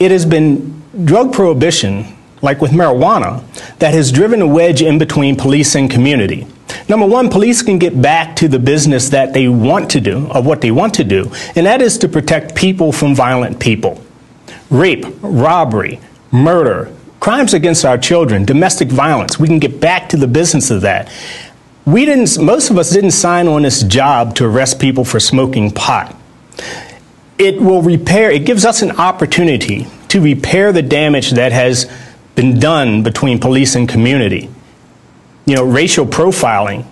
it 0.00 0.10
has 0.10 0.26
been 0.26 0.82
drug 1.04 1.32
prohibition, 1.32 2.16
like 2.40 2.60
with 2.60 2.72
marijuana, 2.72 3.44
that 3.78 3.94
has 3.94 4.10
driven 4.10 4.42
a 4.42 4.46
wedge 4.46 4.82
in 4.82 4.98
between 4.98 5.36
police 5.36 5.74
and 5.74 5.90
community. 5.90 6.46
Number 6.88 7.06
one, 7.06 7.28
police 7.28 7.62
can 7.62 7.78
get 7.78 8.00
back 8.00 8.34
to 8.36 8.48
the 8.48 8.58
business 8.58 9.10
that 9.10 9.32
they 9.32 9.48
want 9.48 9.90
to 9.90 10.00
do, 10.00 10.26
of 10.30 10.46
what 10.46 10.60
they 10.60 10.70
want 10.70 10.94
to 10.94 11.04
do, 11.04 11.30
and 11.54 11.66
that 11.66 11.80
is 11.82 11.98
to 11.98 12.08
protect 12.08 12.54
people 12.54 12.92
from 12.92 13.14
violent 13.14 13.60
people. 13.60 14.02
Rape, 14.70 15.04
robbery, 15.20 16.00
murder, 16.30 16.90
crimes 17.20 17.54
against 17.54 17.84
our 17.84 17.96
children, 17.96 18.44
domestic 18.44 18.88
violence, 18.88 19.38
we 19.38 19.46
can 19.46 19.60
get 19.60 19.80
back 19.80 20.08
to 20.08 20.16
the 20.16 20.26
business 20.26 20.70
of 20.72 20.80
that. 20.80 21.08
We 21.84 22.04
didn't, 22.04 22.38
most 22.38 22.70
of 22.70 22.78
us 22.78 22.90
didn't 22.90 23.10
sign 23.10 23.48
on 23.48 23.62
this 23.62 23.82
job 23.82 24.36
to 24.36 24.44
arrest 24.44 24.78
people 24.78 25.04
for 25.04 25.18
smoking 25.18 25.70
pot. 25.70 26.16
It 27.38 27.60
will 27.60 27.82
repair, 27.82 28.30
it 28.30 28.44
gives 28.46 28.64
us 28.64 28.82
an 28.82 28.92
opportunity 28.92 29.88
to 30.08 30.20
repair 30.20 30.72
the 30.72 30.82
damage 30.82 31.32
that 31.32 31.50
has 31.50 31.90
been 32.34 32.60
done 32.60 33.02
between 33.02 33.40
police 33.40 33.74
and 33.74 33.88
community. 33.88 34.48
You 35.44 35.56
know, 35.56 35.64
racial 35.64 36.06
profiling. 36.06 36.86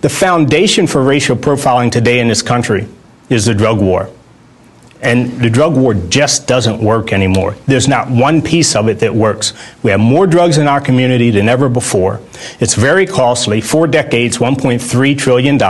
The 0.00 0.08
foundation 0.08 0.86
for 0.86 1.02
racial 1.02 1.36
profiling 1.36 1.92
today 1.92 2.20
in 2.20 2.28
this 2.28 2.40
country 2.40 2.88
is 3.28 3.44
the 3.44 3.54
drug 3.54 3.80
war. 3.80 4.10
And 5.02 5.40
the 5.40 5.50
drug 5.50 5.76
war 5.76 5.94
just 5.94 6.46
doesn't 6.46 6.80
work 6.80 7.12
anymore. 7.12 7.56
There's 7.66 7.88
not 7.88 8.08
one 8.08 8.40
piece 8.40 8.76
of 8.76 8.88
it 8.88 9.00
that 9.00 9.12
works. 9.12 9.52
We 9.82 9.90
have 9.90 9.98
more 9.98 10.28
drugs 10.28 10.58
in 10.58 10.68
our 10.68 10.80
community 10.80 11.30
than 11.30 11.48
ever 11.48 11.68
before. 11.68 12.20
It's 12.60 12.74
very 12.74 13.04
costly. 13.06 13.60
Four 13.60 13.88
decades, 13.88 14.38
$1.3 14.38 15.18
trillion. 15.18 15.60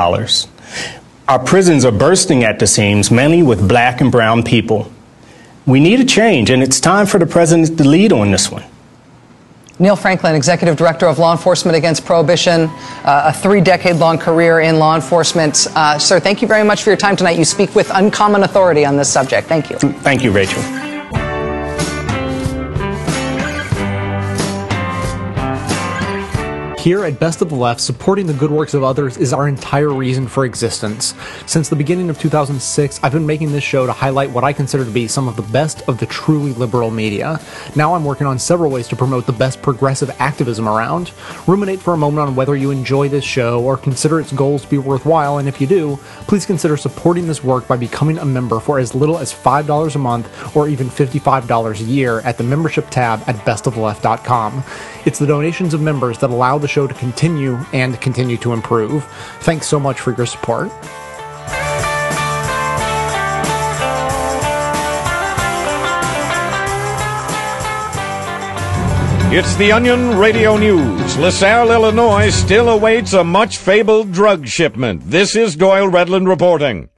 Our 1.29 1.39
prisons 1.39 1.85
are 1.87 1.93
bursting 1.93 2.45
at 2.45 2.59
the 2.59 2.67
seams, 2.67 3.11
mainly 3.11 3.43
with 3.43 3.67
black 3.67 4.03
and 4.03 4.13
brown 4.13 4.43
people. 4.43 4.93
We 5.65 5.81
need 5.81 6.01
a 6.01 6.05
change, 6.05 6.51
and 6.51 6.63
it's 6.63 6.79
time 6.79 7.07
for 7.07 7.19
the 7.19 7.27
president 7.27 7.79
to 7.79 7.89
lead 7.89 8.13
on 8.13 8.33
this 8.33 8.51
one. 8.51 8.65
Neil 9.83 9.97
Franklin, 9.97 10.37
Executive 10.37 10.77
Director 10.77 11.07
of 11.07 11.19
Law 11.19 11.33
Enforcement 11.33 11.77
Against 11.77 12.05
Prohibition, 12.05 12.71
uh, 13.05 13.25
a 13.27 13.33
three 13.33 13.61
decade 13.61 13.97
long 13.97 14.17
career 14.17 14.61
in 14.61 14.79
law 14.79 14.95
enforcement. 14.95 15.67
Uh, 15.75 15.99
sir, 15.99 16.21
thank 16.21 16.41
you 16.41 16.47
very 16.47 16.63
much 16.63 16.85
for 16.85 16.91
your 16.91 16.97
time 16.97 17.17
tonight. 17.17 17.37
You 17.37 17.45
speak 17.45 17.75
with 17.75 17.91
uncommon 17.93 18.45
authority 18.45 18.85
on 18.85 18.97
this 18.97 19.13
subject. 19.13 19.49
Thank 19.49 19.71
you. 19.71 19.79
Thank 19.79 20.23
you, 20.23 20.31
Rachel. 20.31 20.92
Here 26.83 27.05
at 27.05 27.21
Best 27.21 27.41
of 27.43 27.49
the 27.49 27.55
Left, 27.55 27.81
supporting 27.81 28.27
the 28.27 28.33
good 28.33 28.51
works 28.51 28.75
of 28.75 28.83
others 28.83 29.17
is 29.17 29.33
our 29.33 29.47
entire 29.47 29.91
reason 29.91 30.27
for 30.27 30.45
existence. 30.45 31.15
Since 31.47 31.69
the 31.69 31.77
beginning 31.77 32.11
of 32.11 32.19
2006, 32.19 32.99
I've 33.05 33.13
been 33.13 33.25
making 33.25 33.53
this 33.53 33.63
show 33.63 33.87
to 33.87 33.93
highlight 33.93 34.31
what 34.31 34.43
I 34.43 34.53
consider 34.53 34.85
to 34.85 34.91
be 34.91 35.07
some 35.07 35.29
of 35.29 35.37
the 35.37 35.43
best 35.43 35.89
of 35.89 35.99
the 35.99 36.07
truly 36.07 36.53
liberal 36.55 36.91
media. 36.91 37.41
Now 37.77 37.95
I'm 37.95 38.05
working 38.05 38.27
on 38.27 38.37
several 38.37 38.69
ways 38.69 38.89
to 38.89 38.97
promote 38.97 39.27
the 39.27 39.33
best 39.33 39.63
progressive 39.63 40.11
activism 40.19 40.69
around. 40.69 41.13
Ruminate 41.47 41.79
for 41.79 41.95
a 41.95 41.97
moment 41.97 42.27
on 42.27 42.35
whether 42.35 42.57
you 42.57 42.73
enjoy 42.73 43.09
this 43.09 43.23
show 43.23 43.63
or 43.63 43.77
consider 43.77 44.19
its 44.19 44.33
goals 44.33 44.63
to 44.63 44.69
be 44.69 44.79
worthwhile, 44.79 45.39
and 45.39 45.47
if 45.47 45.61
you 45.61 45.69
do, 45.69 46.01
please 46.27 46.45
consider 46.45 46.77
supporting 46.77 47.29
this 47.29 47.45
work 47.45 47.69
by 47.69 47.77
becoming 47.77 48.19
a 48.19 48.25
member 48.25 48.59
for 48.59 48.81
as 48.81 48.93
little 48.93 49.19
as 49.19 49.33
$5 49.33 49.95
a 49.95 49.99
month 49.99 50.57
or 50.57 50.67
even 50.67 50.89
$55 50.89 51.81
a 51.81 51.85
year 51.85 52.19
at 52.23 52.39
the 52.39 52.45
membership 52.45 52.91
tab 52.91 53.21
at 53.29 53.37
bestoftheleft.com. 53.37 54.65
It's 55.05 55.19
the 55.19 55.27
donations 55.27 55.75
of 55.75 55.81
members 55.81 56.19
that 56.19 56.31
allow 56.31 56.59
the 56.59 56.69
show 56.69 56.87
to 56.87 56.95
continue 56.95 57.59
and 57.73 58.01
continue 58.01 58.37
to 58.39 58.53
improve. 58.53 59.05
Thanks 59.41 59.67
so 59.67 59.81
much 59.81 59.99
for 59.99 60.15
your 60.15 60.27
support. 60.27 60.71
It's 69.35 69.57
the 69.57 69.73
Onion 69.73 70.19
Radio 70.19 70.59
News. 70.59 71.17
LaSalle, 71.17 71.71
Illinois 71.73 72.29
still 72.29 72.69
awaits 72.69 73.15
a 73.15 73.25
much 73.25 73.57
fabled 73.57 74.13
drug 74.13 74.47
shipment. 74.47 75.01
This 75.07 75.35
is 75.35 75.57
Doyle 75.57 75.91
Redland 75.91 76.29
reporting. 76.29 76.91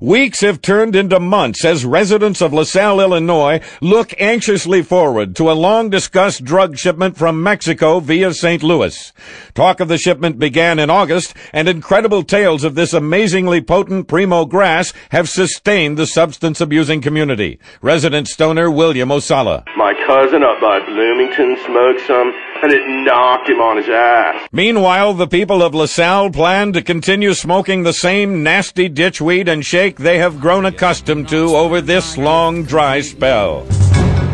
Weeks 0.00 0.40
have 0.40 0.62
turned 0.62 0.96
into 0.96 1.20
months 1.20 1.64
as 1.64 1.84
residents 1.84 2.40
of 2.40 2.52
LaSalle, 2.52 2.98
Illinois 2.98 3.60
look 3.80 4.12
anxiously 4.18 4.82
forward 4.82 5.36
to 5.36 5.50
a 5.50 5.52
long 5.52 5.90
discussed 5.90 6.44
drug 6.44 6.76
shipment 6.76 7.16
from 7.16 7.42
Mexico 7.42 8.00
via 8.00 8.32
St. 8.32 8.62
Louis. 8.62 9.12
Talk 9.54 9.78
of 9.78 9.88
the 9.88 9.98
shipment 9.98 10.38
began 10.40 10.78
in 10.78 10.90
August 10.90 11.34
and 11.52 11.68
incredible 11.68 12.24
tales 12.24 12.64
of 12.64 12.74
this 12.74 12.94
amazingly 12.94 13.60
potent 13.60 14.08
primo 14.08 14.44
grass 14.46 14.92
have 15.10 15.28
sustained 15.28 15.98
the 15.98 16.06
substance 16.06 16.60
abusing 16.60 17.00
community. 17.02 17.60
Resident 17.82 18.26
stoner 18.26 18.70
William 18.70 19.10
Osala. 19.10 19.62
My 19.76 19.94
cousin 20.06 20.42
up 20.42 20.60
by 20.60 20.80
Bloomington 20.80 21.56
smoked 21.64 21.81
some, 22.06 22.32
and 22.62 22.72
it 22.72 22.82
knocked 23.04 23.48
him 23.48 23.60
on 23.60 23.76
his 23.76 23.88
ass. 23.88 24.48
Meanwhile, 24.52 25.14
the 25.14 25.26
people 25.26 25.62
of 25.62 25.74
LaSalle 25.74 26.30
plan 26.30 26.72
to 26.72 26.82
continue 26.82 27.34
smoking 27.34 27.82
the 27.82 27.92
same 27.92 28.42
nasty 28.42 28.88
ditchweed 28.88 29.48
and 29.48 29.64
shake 29.64 29.98
they 29.98 30.18
have 30.18 30.40
grown 30.40 30.64
accustomed 30.64 31.28
to 31.28 31.56
over 31.56 31.80
this 31.80 32.16
long 32.16 32.64
dry 32.64 33.00
spell. 33.00 33.64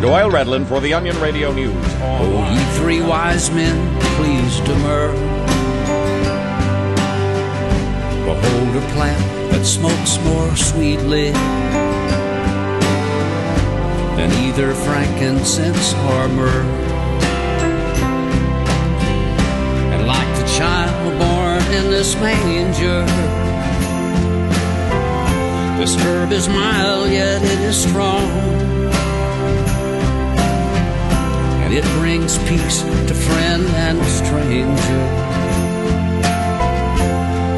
Doyle 0.01 0.29
Redland 0.31 0.67
for 0.67 0.79
the 0.79 0.93
Onion 0.93 1.19
Radio 1.19 1.51
News. 1.51 1.75
Oh, 2.01 2.49
ye 2.53 2.63
three 2.79 3.01
wise 3.01 3.51
men, 3.51 3.99
please 4.15 4.59
demur. 4.61 5.11
Behold 8.25 8.75
a 8.75 8.87
plant 8.93 9.51
that 9.51 9.65
smokes 9.65 10.19
more 10.23 10.55
sweetly 10.55 11.31
than 14.15 14.31
either 14.45 14.73
frankincense 14.73 15.93
or 15.93 16.27
myrrh. 16.29 16.98
In 21.71 21.91
this 21.91 22.15
manger, 22.15 23.05
this 25.79 25.95
herb 26.03 26.31
is 26.31 26.47
mild, 26.49 27.11
yet 27.11 27.41
it 27.43 27.59
is 27.59 27.81
strong. 27.81 28.23
And 31.63 31.73
it 31.73 31.83
brings 31.99 32.37
peace 32.49 32.81
to 32.81 33.13
friend 33.13 33.65
and 33.87 34.03
stranger. 34.05 35.01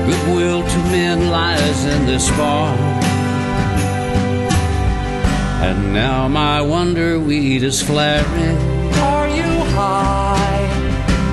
Goodwill 0.07 0.63
to 0.63 0.77
men 0.91 1.29
lies 1.29 1.85
in 1.85 2.05
this 2.05 2.29
farm. 2.31 2.79
And 5.63 5.93
now 5.93 6.27
my 6.27 6.61
wonder 6.61 7.19
weed 7.19 7.63
is 7.63 7.81
flaring. 7.81 8.57
Are 8.97 9.27
you 9.29 9.51
high? 9.75 10.30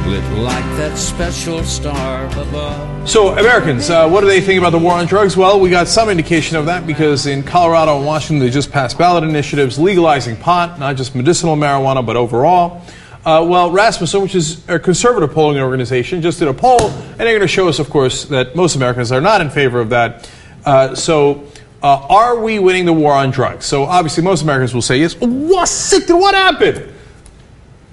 Lit 0.09 0.25
like 0.39 0.65
that 0.79 0.97
special 0.97 1.63
star 1.63 2.25
above. 2.29 3.07
So, 3.07 3.37
Americans, 3.37 3.91
uh, 3.91 4.09
what 4.09 4.23
do 4.23 4.27
they 4.27 4.41
think 4.41 4.59
about 4.59 4.71
the 4.71 4.79
war 4.79 4.95
on 4.95 5.05
drugs? 5.05 5.37
Well, 5.37 5.61
we 5.61 5.69
got 5.69 5.87
some 5.87 6.09
indication 6.09 6.57
of 6.57 6.65
that 6.65 6.87
because 6.87 7.27
in 7.27 7.43
Colorado 7.43 7.99
and 7.99 8.07
Washington, 8.07 8.39
they 8.39 8.49
just 8.51 8.73
passed 8.73 8.97
ballot 8.97 9.23
initiatives 9.23 9.79
legalizing 9.79 10.39
pot, 10.39 10.79
not 10.79 10.97
just 10.97 11.15
medicinal 11.15 11.57
marijuana, 11.57 12.07
but 12.07 12.17
overall. 12.17 12.81
Uh, 13.27 13.45
well, 13.47 13.71
Rasmussen, 13.71 14.23
which 14.23 14.35
is 14.35 14.67
a 14.67 14.79
conservative 14.79 15.31
polling 15.35 15.61
organization, 15.61 16.23
just 16.23 16.39
did 16.39 16.49
a 16.49 16.55
poll, 16.55 16.89
and 16.89 17.21
they're 17.21 17.27
going 17.27 17.41
to 17.43 17.47
show 17.47 17.69
us, 17.69 17.79
of 17.79 17.91
course, 17.91 18.25
that 18.25 18.57
most 18.57 18.77
Americans 18.77 19.13
are 19.13 19.21
not 19.21 19.43
in 19.43 19.51
favor 19.51 19.79
of 19.79 19.91
that. 19.91 20.31
Uh, 20.65 20.95
so, 20.95 21.45
uh, 21.83 22.07
are 22.09 22.41
we 22.41 22.59
winning 22.59 22.87
the 22.87 22.95
war 22.95 23.13
on 23.13 23.31
drugs? 23.31 23.67
So, 23.67 23.85
obviously, 23.85 24.25
most 24.25 24.41
Americans 24.41 24.73
will 24.73 24.81
say 24.81 25.01
yes. 25.01 25.17
What's 25.21 25.93
it? 25.93 26.09
What 26.09 26.35
happened? 26.35 26.95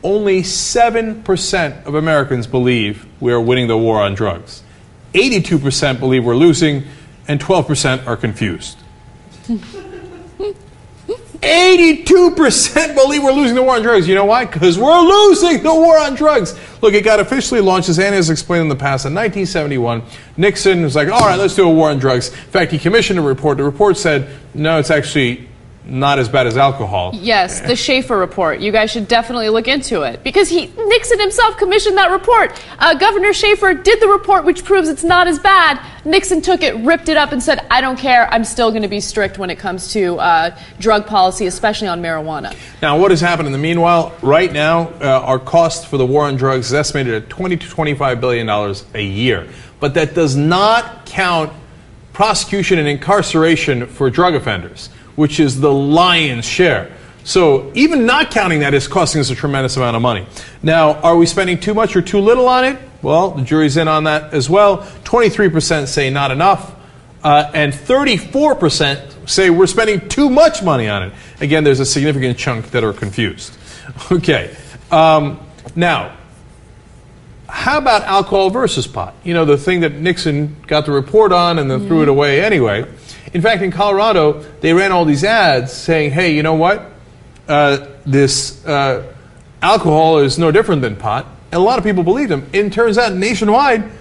Only 0.05 0.43
7% 0.43 1.85
of 1.85 1.95
Americans 1.95 2.45
believe 2.45 3.07
we 3.19 3.33
are 3.33 3.41
winning 3.41 3.67
the 3.67 3.77
war 3.77 3.99
on 3.99 4.13
drugs. 4.13 4.61
82% 5.13 5.99
believe 5.99 6.23
we're 6.23 6.35
losing, 6.35 6.83
and 7.27 7.41
12% 7.41 8.05
are 8.05 8.15
confused. 8.15 8.77
82% 11.41 12.95
believe 12.95 13.23
we're 13.23 13.31
losing 13.31 13.55
the 13.55 13.63
war 13.63 13.77
on 13.77 13.81
drugs. 13.81 14.07
You 14.07 14.13
know 14.13 14.25
why? 14.25 14.45
Because 14.45 14.77
we're 14.77 15.01
losing 15.01 15.63
the 15.63 15.73
war 15.73 15.97
on 15.97 16.13
drugs. 16.13 16.55
Look, 16.83 16.93
it 16.93 17.03
got 17.03 17.19
officially 17.19 17.61
launched, 17.61 17.89
as 17.89 17.97
Annie 17.97 18.17
has 18.17 18.29
explained 18.29 18.61
in 18.61 18.69
the 18.69 18.75
past, 18.75 19.05
in 19.05 19.13
1971. 19.13 20.03
Nixon 20.37 20.83
was 20.83 20.95
like, 20.95 21.07
all 21.07 21.21
right, 21.21 21.39
let's 21.39 21.55
do 21.55 21.67
a 21.67 21.73
war 21.73 21.89
on 21.89 21.97
drugs. 21.97 22.29
In 22.29 22.35
fact, 22.35 22.71
he 22.71 22.77
commissioned 22.77 23.17
a 23.17 23.23
report. 23.23 23.57
The 23.57 23.63
report 23.63 23.97
said, 23.97 24.29
no, 24.53 24.77
it's 24.77 24.91
actually 24.91 25.47
not 25.87 26.19
as 26.19 26.29
bad 26.29 26.47
as 26.47 26.57
alcohol. 26.57 27.11
Yes, 27.13 27.61
the 27.61 27.75
Shafer 27.75 28.17
report. 28.17 28.59
You 28.59 28.71
guys 28.71 28.91
should 28.91 29.07
definitely 29.07 29.49
look 29.49 29.67
into 29.67 30.01
it 30.01 30.23
because 30.23 30.49
he 30.49 30.67
Nixon 30.67 31.19
himself 31.19 31.57
commissioned 31.57 31.97
that 31.97 32.11
report. 32.11 32.59
Uh, 32.79 32.95
Governor 32.95 33.33
Shafer 33.33 33.73
did 33.73 34.01
the 34.01 34.07
report, 34.07 34.45
which 34.45 34.63
proves 34.63 34.89
it's 34.89 35.03
not 35.03 35.27
as 35.27 35.39
bad. 35.39 35.79
Nixon 36.03 36.41
took 36.41 36.61
it, 36.61 36.75
ripped 36.77 37.09
it 37.09 37.17
up, 37.17 37.31
and 37.31 37.41
said, 37.41 37.65
"I 37.69 37.81
don't 37.81 37.97
care. 37.97 38.31
I'm 38.33 38.43
still 38.43 38.71
going 38.71 38.81
to 38.81 38.87
be 38.87 38.99
strict 38.99 39.37
when 39.37 39.49
it 39.49 39.57
comes 39.57 39.93
to 39.93 40.19
uh, 40.19 40.57
drug 40.79 41.05
policy, 41.05 41.45
especially 41.45 41.87
on 41.87 42.01
marijuana." 42.01 42.55
Now, 42.81 42.97
what 42.97 43.11
has 43.11 43.21
happened 43.21 43.47
in 43.47 43.51
the 43.51 43.59
meanwhile? 43.59 44.13
Right 44.21 44.51
now, 44.51 44.89
uh, 45.01 45.21
our 45.23 45.39
cost 45.39 45.87
for 45.87 45.97
the 45.97 46.05
war 46.05 46.25
on 46.25 46.35
drugs 46.35 46.67
is 46.67 46.73
estimated 46.73 47.13
at 47.23 47.29
20 47.29 47.57
to 47.57 47.69
25 47.69 48.19
billion 48.19 48.47
dollars 48.47 48.85
a 48.93 49.03
year, 49.03 49.47
but 49.79 49.93
that 49.93 50.15
does 50.15 50.35
not 50.35 51.05
count 51.05 51.51
prosecution 52.13 52.79
and 52.79 52.87
incarceration 52.87 53.85
for 53.87 54.09
drug 54.09 54.35
offenders 54.35 54.89
which 55.15 55.39
is 55.39 55.59
the 55.59 55.71
lion's 55.71 56.45
share. 56.45 56.91
So 57.23 57.71
even 57.73 58.05
not 58.05 58.29
counting 58.29 58.59
that 58.59 58.73
is 58.73 58.87
costing 58.87 59.19
us 59.19 59.31
a 59.31 59.35
tremendous 59.35 59.77
amount 59.77 59.95
of 59.95 60.01
money. 60.01 60.27
Now, 60.61 60.93
are 61.01 61.17
we 61.17 61.25
spending 61.25 61.59
too 61.59 61.73
much 61.73 61.95
or 61.95 62.01
too 62.01 62.19
little 62.19 62.47
on 62.47 62.65
it? 62.65 62.77
Well, 63.01 63.31
the 63.31 63.43
jury's 63.43 63.77
in 63.77 63.87
on 63.87 64.03
that 64.03 64.33
as 64.33 64.49
well. 64.49 64.79
23% 65.03 65.87
say 65.87 66.09
not 66.09 66.31
enough, 66.31 66.75
uh, 67.23 67.51
and 67.53 67.73
34% 67.73 69.27
say 69.27 69.49
we're 69.49 69.65
spending 69.65 70.07
too 70.07 70.29
much 70.29 70.61
money 70.61 70.87
on 70.87 71.03
it. 71.03 71.13
Again, 71.41 71.63
there's 71.63 71.79
a 71.79 71.85
significant 71.85 72.37
chunk 72.37 72.71
that 72.71 72.83
are 72.83 72.93
confused. 72.93 73.57
Okay. 74.11 74.53
Um, 74.91 75.39
now, 75.75 76.17
how 77.47 77.77
about 77.77 78.01
alcohol 78.03 78.49
versus 78.49 78.87
pot? 78.87 79.13
You 79.23 79.33
know, 79.33 79.45
the 79.45 79.57
thing 79.57 79.81
that 79.81 79.93
Nixon 79.93 80.57
got 80.67 80.85
the 80.85 80.91
report 80.91 81.31
on 81.31 81.59
and 81.59 81.69
then 81.71 81.79
mm-hmm. 81.79 81.87
threw 81.87 82.01
it 82.01 82.09
away 82.09 82.43
anyway. 82.43 82.85
In 83.35 83.41
fact, 83.41 83.61
in 83.61 83.69
Colorado, 83.69 84.45
they 84.61 84.71
ran 84.71 84.93
all 84.93 85.03
these 85.03 85.25
ads 85.25 85.73
saying, 85.73 86.11
hey, 86.11 86.33
you 86.33 86.41
know 86.41 86.53
what? 86.53 86.89
Uh, 87.49 87.85
this 88.05 88.65
uh, 88.65 89.11
alcohol 89.61 90.19
is 90.19 90.39
no 90.39 90.51
different 90.51 90.81
than 90.81 90.95
pot. 90.95 91.25
And 91.51 91.55
a 91.55 91.59
lot 91.59 91.77
of 91.77 91.83
people 91.83 92.01
believed 92.01 92.31
them. 92.31 92.47
It 92.53 92.71
turns 92.71 92.97
out 92.97 93.13
nationwide, 93.13 93.91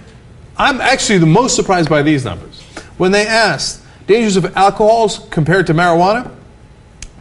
I'm 0.56 0.80
actually 0.80 1.18
the 1.18 1.26
most 1.26 1.56
surprised 1.56 1.88
by 1.90 2.02
these 2.02 2.24
numbers. 2.24 2.62
When 2.96 3.10
they 3.10 3.26
asked 3.26 3.82
dangers 4.06 4.36
of 4.36 4.56
alcohols 4.56 5.26
compared 5.30 5.66
to 5.66 5.74
marijuana, 5.74 6.32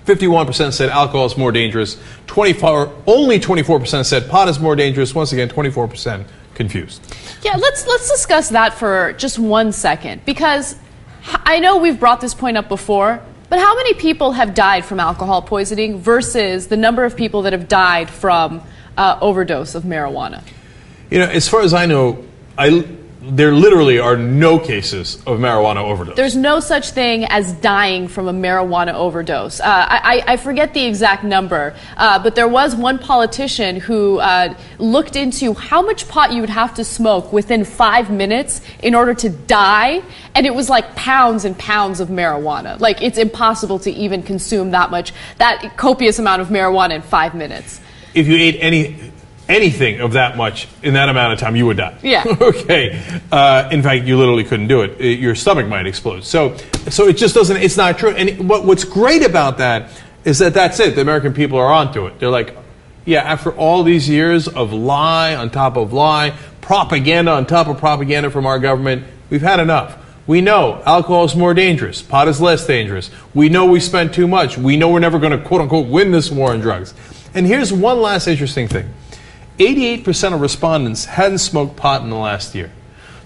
51% 0.06 0.71
said 0.71 0.91
alcohol 0.91 1.26
is 1.26 1.36
more 1.36 1.52
dangerous. 1.52 1.99
24, 2.28 2.93
only 3.08 3.39
24% 3.39 4.06
said 4.06 4.30
pot 4.30 4.47
is 4.49 4.60
more 4.60 4.76
dangerous. 4.76 5.15
Once 5.15 5.32
again, 5.32 5.49
24% 5.49 6.26
confused. 6.54 7.02
Yeah, 7.41 7.56
let's 7.56 7.88
let's 7.88 8.08
discuss 8.08 8.49
that 8.49 8.76
for 8.76 9.13
just 9.13 9.39
one 9.39 9.71
second 9.71 10.23
because 10.26 10.76
I 11.26 11.60
know 11.60 11.78
we've 11.78 12.00
brought 12.00 12.22
this 12.22 12.34
point 12.34 12.58
up 12.58 12.68
before, 12.68 13.22
but 13.50 13.60
how 13.60 13.76
many 13.76 13.94
people 13.94 14.32
have 14.34 14.54
died 14.54 14.86
from 14.86 15.00
alcohol 15.00 15.42
poisoning 15.42 16.00
versus 16.00 16.68
the 16.68 16.78
number 16.78 17.06
of 17.06 17.16
people 17.16 17.44
that 17.44 17.54
have 17.54 17.68
died 17.68 18.10
from 18.10 18.62
uh, 18.98 19.18
overdose 19.22 19.76
of 19.76 19.84
marijuana? 19.84 20.44
You 21.10 21.20
know, 21.20 21.26
as 21.26 21.48
far 21.48 21.62
as 21.62 21.74
I 21.74 21.86
know, 21.86 22.24
I 22.58 22.86
there 23.26 23.54
literally 23.54 24.00
are 24.00 24.18
no 24.18 24.60
cases 24.60 25.16
of 25.26 25.40
marijuana 25.40 25.78
overdose. 25.78 26.16
There's 26.16 26.36
no 26.36 26.60
such 26.60 26.92
thing 26.92 27.24
as 27.26 27.54
dying 27.54 28.10
from 28.10 28.28
a 28.28 28.34
marijuana 28.34 28.94
overdose. 28.94 29.62
Uh, 29.62 29.64
I, 29.66 30.24
I 30.28 30.38
forget 30.38 30.74
the 30.74 30.84
exact 30.84 31.24
number, 31.24 31.74
uh, 31.96 32.22
but 32.22 32.36
there 32.36 32.50
was 32.50 32.76
one 32.76 33.00
politician 33.00 33.78
who 33.78 34.20
uh, 34.20 34.54
looked 34.78 35.16
into 35.16 35.54
how 35.54 35.82
much 35.82 36.08
pot 36.10 36.34
you 36.34 36.42
would 36.42 36.50
have 36.50 36.74
to 36.76 36.84
smoke 36.84 37.32
within 37.32 37.64
five 37.64 38.10
minutes 38.10 38.62
in 38.82 38.94
order 38.94 39.14
to 39.14 39.30
die, 39.30 40.04
and 40.36 40.46
it 40.46 40.54
was 40.54 40.70
like 40.70 40.94
pounds 40.96 41.46
and 41.46 41.58
pounds 41.58 42.02
of 42.02 42.10
marijuana. 42.10 42.78
Like 42.80 43.02
it's 43.02 43.18
impossible 43.18 43.80
to 43.80 43.92
even 43.92 44.22
consume 44.22 44.72
that 44.72 44.92
much, 44.92 45.14
that 45.38 45.78
copious 45.78 46.20
amount 46.20 46.42
of 46.42 46.50
marijuana 46.50 46.96
in 46.96 47.02
five 47.02 47.34
minutes. 47.36 47.80
if 48.14 48.28
you 48.28 48.36
ate 48.36 48.58
any 48.60 49.12
anything 49.49 49.99
of 50.01 50.13
that 50.13 50.38
much 50.38 50.67
in 50.82 50.93
that 50.93 51.10
amount 51.10 51.34
of 51.34 51.39
time, 51.39 51.56
you 51.56 51.65
would 51.65 51.77
die. 51.77 51.97
Yeah. 52.01 52.23
okay. 52.41 53.01
Uh, 53.32 53.69
in 53.71 53.82
fact, 53.84 54.06
you 54.06 54.17
literally 54.17 54.43
couldn't 54.43 54.67
do 54.67 54.82
it. 54.82 54.99
It- 54.99 55.19
Your 55.19 55.36
stomach 55.36 55.67
might 55.67 55.86
explode. 55.86 56.23
So, 56.23 56.56
so 56.89 57.08
it 57.08 57.17
just 57.17 57.36
doesn't. 57.36 57.58
It's 57.58 57.77
not 57.77 57.97
true. 57.97 58.12
And 58.12 58.47
what, 58.49 58.65
what's 58.65 58.84
great 58.84 59.23
about 59.25 59.58
that 59.60 59.89
is 60.23 60.39
that 60.39 60.53
that's 60.53 60.79
it. 60.79 60.95
The 60.95 61.01
American 61.01 61.34
people 61.34 61.58
are 61.60 61.71
onto 61.71 62.06
it. 62.08 62.19
They're 62.19 62.29
like, 62.29 62.56
yeah. 63.06 63.21
After 63.21 63.51
all 63.51 63.84
these 63.84 64.08
years 64.08 64.47
of 64.47 64.71
lie 64.71 65.36
on 65.36 65.49
top 65.49 65.75
of 65.75 65.91
lie, 65.91 66.34
propaganda 66.62 67.32
on 67.32 67.45
top 67.45 67.67
of 67.67 67.77
propaganda 67.77 68.32
from 68.32 68.45
our 68.45 68.60
government, 68.60 69.06
we've 69.29 69.41
had 69.41 69.60
enough. 69.60 69.97
We 70.25 70.39
know 70.39 70.82
alcohol 70.86 71.25
is 71.25 71.36
more 71.36 71.53
dangerous. 71.53 72.01
Pot 72.01 72.29
is 72.29 72.39
less 72.39 72.65
dangerous. 72.65 73.12
We 73.34 73.49
know 73.49 73.65
we 73.65 73.82
spent 73.82 74.13
too 74.13 74.25
much. 74.25 74.58
We 74.58 74.77
know 74.77 74.89
we're 74.89 74.99
never 74.99 75.19
going 75.19 75.38
to 75.38 75.45
quote 75.45 75.60
unquote 75.60 75.89
win 75.89 76.12
this 76.12 76.32
war 76.32 76.51
on 76.51 76.62
drugs. 76.62 76.93
And 77.34 77.45
here's 77.45 77.73
one 77.73 77.99
last 78.01 78.27
interesting 78.27 78.69
thing 78.69 78.89
88% 79.58 80.34
of 80.34 80.42
respondents 80.42 81.06
hadn't 81.06 81.38
smoked 81.39 81.76
pot 81.76 82.02
in 82.02 82.10
the 82.10 82.16
last 82.16 82.56
year. 82.56 82.72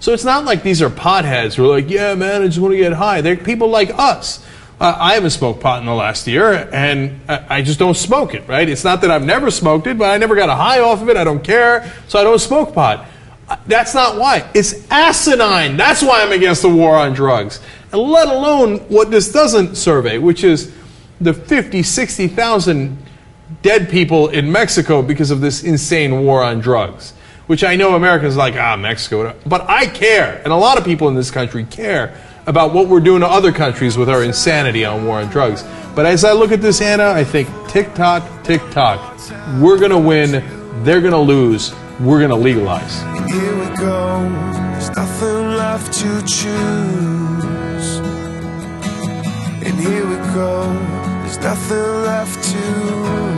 So 0.00 0.12
it's 0.12 0.24
not 0.24 0.44
like 0.44 0.62
these 0.62 0.80
are 0.80 0.90
potheads 0.90 1.54
who 1.54 1.64
are 1.64 1.68
like, 1.68 1.90
yeah, 1.90 2.14
man, 2.14 2.42
I 2.42 2.46
just 2.46 2.58
want 2.58 2.72
to 2.72 2.78
get 2.78 2.92
high. 2.92 3.20
They're 3.20 3.36
people 3.36 3.68
like 3.68 3.90
us. 3.94 4.44
Uh, 4.80 4.94
I 4.96 5.14
haven't 5.14 5.30
smoked 5.30 5.60
pot 5.60 5.80
in 5.80 5.86
the 5.86 5.94
last 5.94 6.28
year, 6.28 6.68
and 6.72 7.20
I, 7.28 7.56
I 7.56 7.62
just 7.62 7.80
don't 7.80 7.96
smoke 7.96 8.34
it, 8.34 8.46
right? 8.46 8.68
It's 8.68 8.84
not 8.84 9.00
that 9.00 9.10
I've 9.10 9.24
never 9.24 9.50
smoked 9.50 9.88
it, 9.88 9.98
but 9.98 10.04
I 10.10 10.18
never 10.18 10.36
got 10.36 10.48
a 10.48 10.54
high 10.54 10.78
off 10.78 11.02
of 11.02 11.08
it. 11.08 11.16
I 11.16 11.24
don't 11.24 11.42
care, 11.42 11.92
so 12.06 12.20
I 12.20 12.22
don't 12.22 12.38
smoke 12.38 12.74
pot. 12.74 13.08
Uh, 13.48 13.56
That's 13.66 13.92
not 13.92 14.18
why. 14.18 14.48
It's 14.54 14.88
asinine. 14.88 15.76
That's 15.76 16.00
why 16.00 16.22
I'm 16.22 16.30
against 16.30 16.62
the 16.62 16.68
war 16.68 16.96
on 16.96 17.12
drugs. 17.12 17.60
And 17.90 18.00
let 18.02 18.28
alone 18.28 18.78
what 18.88 19.10
this 19.10 19.32
doesn't 19.32 19.74
survey, 19.74 20.18
which 20.18 20.44
is 20.44 20.72
the 21.20 21.34
50, 21.34 21.82
60,000 21.82 22.98
dead 23.62 23.88
people 23.88 24.28
in 24.28 24.50
Mexico 24.52 25.02
because 25.02 25.30
of 25.30 25.40
this 25.40 25.62
insane 25.62 26.24
war 26.24 26.42
on 26.42 26.60
drugs. 26.60 27.12
Which 27.46 27.64
I 27.64 27.76
know 27.76 27.94
Americans 27.94 28.36
like, 28.36 28.56
ah, 28.56 28.76
Mexico. 28.76 29.34
But 29.46 29.62
I 29.70 29.86
care. 29.86 30.40
And 30.44 30.52
a 30.52 30.56
lot 30.56 30.76
of 30.76 30.84
people 30.84 31.08
in 31.08 31.14
this 31.14 31.30
country 31.30 31.64
care 31.64 32.14
about 32.46 32.74
what 32.74 32.88
we're 32.88 33.00
doing 33.00 33.20
to 33.20 33.26
other 33.26 33.52
countries 33.52 33.96
with 33.96 34.08
our 34.08 34.22
insanity 34.22 34.84
on 34.84 35.06
war 35.06 35.20
on 35.20 35.28
drugs. 35.28 35.64
But 35.94 36.06
as 36.06 36.24
I 36.24 36.32
look 36.32 36.52
at 36.52 36.60
this, 36.60 36.80
Ana, 36.80 37.10
I 37.10 37.24
think 37.24 37.48
tick 37.68 37.94
tock, 37.94 38.22
tick 38.44 38.60
tock. 38.70 39.18
We're 39.60 39.78
going 39.78 39.90
to 39.90 39.98
win. 39.98 40.42
They're 40.84 41.00
going 41.00 41.12
to 41.12 41.18
lose. 41.18 41.74
We're 42.00 42.18
going 42.18 42.30
to 42.30 42.36
legalize. 42.36 43.00
And 43.02 43.30
here 43.30 43.58
we 43.58 43.76
go. 43.76 44.28
There's 44.72 44.90
nothing 44.90 45.56
left 45.56 45.92
to 45.94 46.22
choose. 46.26 47.98
And 49.66 49.78
here 49.80 50.06
we 50.06 50.16
go. 50.34 50.72
There's 51.22 51.38
nothing 51.38 52.04
left 52.04 52.44
to. 52.52 53.37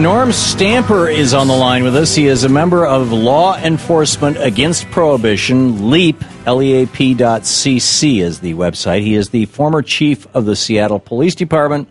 Norm 0.00 0.32
Stamper 0.32 1.10
is 1.10 1.34
on 1.34 1.46
the 1.46 1.54
line 1.54 1.84
with 1.84 1.94
us. 1.94 2.14
He 2.14 2.26
is 2.26 2.44
a 2.44 2.48
member 2.48 2.86
of 2.86 3.12
Law 3.12 3.58
Enforcement 3.58 4.38
Against 4.38 4.90
Prohibition, 4.90 5.90
LEAP, 5.90 6.24
L-E-A-P 6.46 7.12
dot 7.12 7.44
C-C 7.44 8.20
is 8.20 8.40
the 8.40 8.54
website. 8.54 9.02
He 9.02 9.14
is 9.14 9.28
the 9.28 9.44
former 9.44 9.82
chief 9.82 10.26
of 10.34 10.46
the 10.46 10.56
Seattle 10.56 11.00
Police 11.00 11.34
Department 11.34 11.86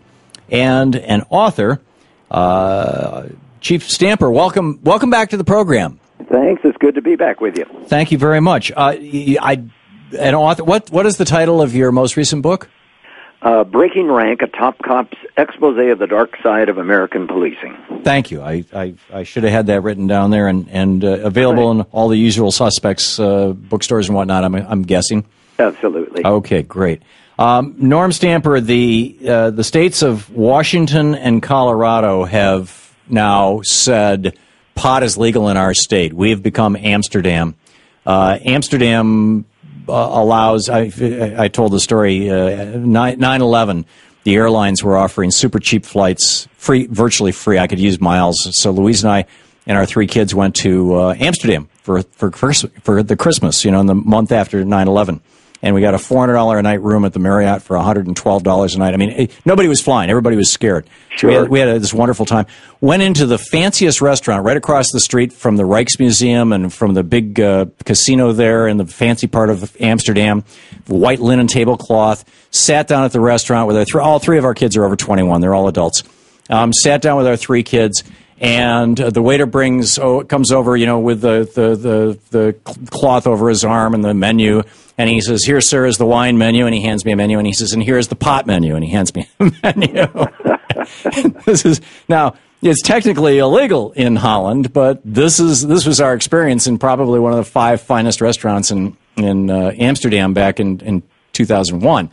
and 0.50 0.96
an 0.96 1.22
author. 1.30 1.80
Uh, 2.28 3.28
chief 3.60 3.88
Stamper, 3.88 4.28
welcome, 4.28 4.80
welcome 4.82 5.10
back 5.10 5.30
to 5.30 5.36
the 5.36 5.44
program. 5.44 6.00
Thanks. 6.28 6.62
It's 6.64 6.78
good 6.78 6.96
to 6.96 7.02
be 7.02 7.14
back 7.14 7.40
with 7.40 7.56
you. 7.56 7.64
Thank 7.86 8.10
you 8.10 8.18
very 8.18 8.40
much. 8.40 8.72
Uh, 8.72 8.96
I, 8.98 9.62
an 10.18 10.34
author, 10.34 10.64
what, 10.64 10.90
what 10.90 11.06
is 11.06 11.16
the 11.16 11.24
title 11.24 11.62
of 11.62 11.76
your 11.76 11.92
most 11.92 12.16
recent 12.16 12.42
book? 12.42 12.68
Uh, 13.42 13.64
Breaking 13.64 14.06
Rank, 14.08 14.42
a 14.42 14.46
top 14.46 14.78
cop's 14.82 15.16
expose 15.38 15.78
of 15.90 15.98
the 15.98 16.06
dark 16.06 16.36
side 16.42 16.68
of 16.68 16.76
American 16.76 17.26
policing. 17.26 17.74
Thank 18.04 18.30
you. 18.30 18.42
I, 18.42 18.64
I, 18.72 18.94
I 19.10 19.22
should 19.22 19.44
have 19.44 19.52
had 19.52 19.66
that 19.66 19.80
written 19.82 20.06
down 20.06 20.30
there 20.30 20.46
and, 20.46 20.68
and 20.68 21.02
uh, 21.02 21.20
available 21.22 21.70
in 21.70 21.80
all 21.92 22.08
the 22.08 22.18
usual 22.18 22.52
suspects, 22.52 23.18
uh, 23.18 23.52
bookstores 23.54 24.08
and 24.08 24.16
whatnot, 24.16 24.44
I'm, 24.44 24.54
I'm 24.54 24.82
guessing. 24.82 25.24
Absolutely. 25.58 26.24
Okay, 26.24 26.62
great. 26.62 27.00
Um, 27.38 27.76
Norm 27.78 28.12
Stamper, 28.12 28.60
the, 28.60 29.18
uh, 29.26 29.50
the 29.50 29.64
states 29.64 30.02
of 30.02 30.30
Washington 30.30 31.14
and 31.14 31.42
Colorado 31.42 32.24
have 32.24 32.94
now 33.08 33.62
said 33.62 34.36
pot 34.74 35.02
is 35.02 35.16
legal 35.16 35.48
in 35.48 35.56
our 35.56 35.72
state. 35.72 36.12
We 36.12 36.30
have 36.30 36.42
become 36.42 36.76
Amsterdam. 36.76 37.54
Uh, 38.04 38.38
Amsterdam 38.44 39.46
allows, 39.90 40.68
I, 40.68 40.90
I 41.36 41.48
told 41.48 41.72
the 41.72 41.80
story, 41.80 42.30
uh, 42.30 42.76
9 42.76 43.22
11, 43.22 43.84
the 44.24 44.34
airlines 44.36 44.82
were 44.82 44.96
offering 44.96 45.30
super 45.30 45.58
cheap 45.58 45.84
flights, 45.84 46.48
free, 46.56 46.86
virtually 46.86 47.32
free. 47.32 47.58
I 47.58 47.66
could 47.66 47.80
use 47.80 48.00
miles. 48.00 48.56
So 48.56 48.70
Louise 48.70 49.04
and 49.04 49.12
I 49.12 49.26
and 49.66 49.76
our 49.76 49.86
three 49.86 50.06
kids 50.06 50.34
went 50.34 50.56
to 50.56 50.94
uh, 50.94 51.14
Amsterdam 51.18 51.68
for, 51.82 52.02
for, 52.02 52.30
for 52.30 53.02
the 53.02 53.16
Christmas, 53.16 53.64
you 53.64 53.70
know, 53.70 53.80
in 53.80 53.86
the 53.86 53.94
month 53.94 54.32
after 54.32 54.64
9 54.64 54.88
11 54.88 55.20
and 55.62 55.74
we 55.74 55.80
got 55.80 55.94
a 55.94 55.98
four 55.98 56.20
hundred 56.20 56.34
dollar 56.34 56.58
a 56.58 56.62
night 56.62 56.80
room 56.82 57.04
at 57.04 57.12
the 57.12 57.18
Marriott 57.18 57.62
for 57.62 57.76
one 57.76 57.84
hundred 57.84 58.06
and 58.06 58.16
twelve 58.16 58.42
dollars 58.42 58.74
a 58.74 58.78
night. 58.78 58.94
I 58.94 58.96
mean, 58.96 59.28
nobody 59.44 59.68
was 59.68 59.80
flying; 59.80 60.10
everybody 60.10 60.36
was 60.36 60.50
scared. 60.50 60.86
So 61.16 61.28
we 61.28 61.34
had, 61.34 61.48
we 61.48 61.58
had 61.60 61.68
a, 61.68 61.78
this 61.78 61.92
wonderful 61.92 62.26
time. 62.26 62.46
Went 62.80 63.02
into 63.02 63.26
the 63.26 63.38
fanciest 63.38 64.00
restaurant 64.00 64.44
right 64.44 64.56
across 64.56 64.90
the 64.92 65.00
street 65.00 65.32
from 65.32 65.56
the 65.56 65.64
Rijksmuseum 65.64 66.54
and 66.54 66.72
from 66.72 66.94
the 66.94 67.02
big 67.02 67.38
uh, 67.38 67.66
casino 67.84 68.32
there 68.32 68.66
in 68.66 68.78
the 68.78 68.86
fancy 68.86 69.26
part 69.26 69.50
of 69.50 69.76
Amsterdam. 69.80 70.44
White 70.86 71.20
linen 71.20 71.46
tablecloth. 71.46 72.24
Sat 72.50 72.88
down 72.88 73.04
at 73.04 73.12
the 73.12 73.20
restaurant 73.20 73.68
with 73.68 73.76
our 73.76 73.84
th- 73.84 73.96
all 73.96 74.18
three 74.18 74.38
of 74.38 74.44
our 74.44 74.54
kids 74.54 74.76
are 74.76 74.84
over 74.84 74.96
twenty 74.96 75.22
one. 75.22 75.40
They're 75.40 75.54
all 75.54 75.68
adults. 75.68 76.02
Um, 76.48 76.72
sat 76.72 77.00
down 77.00 77.16
with 77.16 77.28
our 77.28 77.36
three 77.36 77.62
kids 77.62 78.02
and 78.40 78.98
uh, 78.98 79.10
the 79.10 79.22
waiter 79.22 79.46
brings 79.46 79.98
oh 79.98 80.24
comes 80.24 80.50
over 80.50 80.76
you 80.76 80.86
know 80.86 80.98
with 80.98 81.20
the, 81.20 81.48
the 81.54 81.76
the 81.76 82.18
the 82.30 82.86
cloth 82.90 83.26
over 83.26 83.48
his 83.48 83.64
arm 83.64 83.94
and 83.94 84.02
the 84.02 84.14
menu 84.14 84.62
and 85.00 85.08
he 85.08 85.20
says 85.20 85.44
here 85.44 85.60
sir 85.62 85.86
is 85.86 85.96
the 85.96 86.06
wine 86.06 86.36
menu. 86.36 86.66
And 86.66 86.74
he 86.74 86.82
hands 86.82 87.06
me 87.06 87.12
a 87.12 87.16
menu 87.16 87.38
and 87.38 87.46
he 87.46 87.54
says 87.54 87.72
and 87.72 87.82
here's 87.82 88.08
the 88.08 88.16
pot 88.16 88.46
menu. 88.46 88.74
And 88.74 88.84
he 88.84 88.90
hands 88.90 89.14
me 89.14 89.28
a 89.38 89.52
menu. 89.62 90.06
This 91.44 91.64
is 91.64 91.80
now 92.08 92.34
it's 92.62 92.82
technically 92.82 93.38
illegal 93.38 93.92
in 93.92 94.16
Holland 94.16 94.72
but 94.72 95.00
this 95.04 95.38
is 95.38 95.66
this 95.66 95.86
was 95.86 96.00
our 96.00 96.14
experience 96.14 96.66
in 96.66 96.78
probably 96.78 97.18
one 97.18 97.32
of 97.32 97.38
the 97.38 97.44
five 97.44 97.80
finest 97.80 98.20
restaurants 98.20 98.70
in 98.70 98.96
in 99.16 99.50
uh, 99.50 99.72
Amsterdam 99.76 100.32
back 100.32 100.58
in 100.58 100.80
in 100.80 101.02
2001 101.32 102.10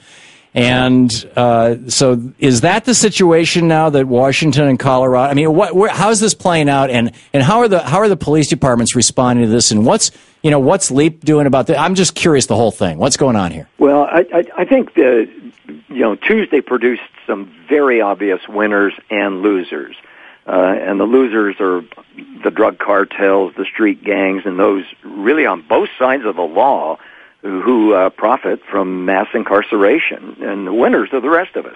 and 0.53 1.31
uh, 1.35 1.75
so, 1.87 2.33
is 2.39 2.61
that 2.61 2.85
the 2.85 2.93
situation 2.93 3.67
now 3.67 3.89
that 3.89 4.07
Washington 4.07 4.67
and 4.67 4.79
Colorado? 4.79 5.29
I 5.29 5.33
mean, 5.33 5.53
what, 5.53 5.75
where, 5.75 5.89
how 5.89 6.09
is 6.09 6.19
this 6.19 6.33
playing 6.33 6.69
out, 6.69 6.89
and, 6.89 7.11
and 7.33 7.43
how 7.43 7.59
are 7.59 7.67
the 7.67 7.79
how 7.79 7.99
are 7.99 8.09
the 8.09 8.17
police 8.17 8.47
departments 8.47 8.95
responding 8.95 9.45
to 9.45 9.51
this, 9.51 9.71
and 9.71 9.85
what's 9.85 10.11
you 10.41 10.51
know 10.51 10.59
what's 10.59 10.89
Leap 10.89 11.23
doing 11.23 11.47
about 11.47 11.67
this? 11.67 11.77
I'm 11.77 11.95
just 11.95 12.15
curious 12.15 12.45
the 12.47 12.55
whole 12.55 12.71
thing. 12.71 12.97
What's 12.97 13.17
going 13.17 13.35
on 13.35 13.51
here? 13.51 13.67
Well, 13.77 14.03
I, 14.03 14.25
I, 14.33 14.43
I 14.57 14.65
think 14.65 14.93
the 14.95 15.29
you 15.89 15.99
know, 15.99 16.15
Tuesday 16.15 16.61
produced 16.61 17.01
some 17.25 17.53
very 17.67 18.01
obvious 18.01 18.47
winners 18.47 18.93
and 19.09 19.41
losers. 19.41 19.95
Uh, 20.45 20.75
and 20.79 20.99
the 20.99 21.05
losers 21.05 21.57
are 21.59 21.81
the 22.43 22.51
drug 22.51 22.79
cartels, 22.79 23.53
the 23.57 23.65
street 23.65 24.03
gangs, 24.03 24.43
and 24.45 24.57
those 24.57 24.85
really 25.03 25.45
on 25.45 25.61
both 25.61 25.89
sides 25.99 26.23
of 26.23 26.35
the 26.35 26.41
law 26.41 26.97
who 27.47 27.93
uh, 27.93 28.09
profit 28.09 28.59
from 28.69 29.05
mass 29.05 29.27
incarceration. 29.33 30.37
And 30.41 30.67
the 30.67 30.73
winners 30.73 31.09
are 31.13 31.21
the 31.21 31.29
rest 31.29 31.55
of 31.55 31.65
us 31.65 31.75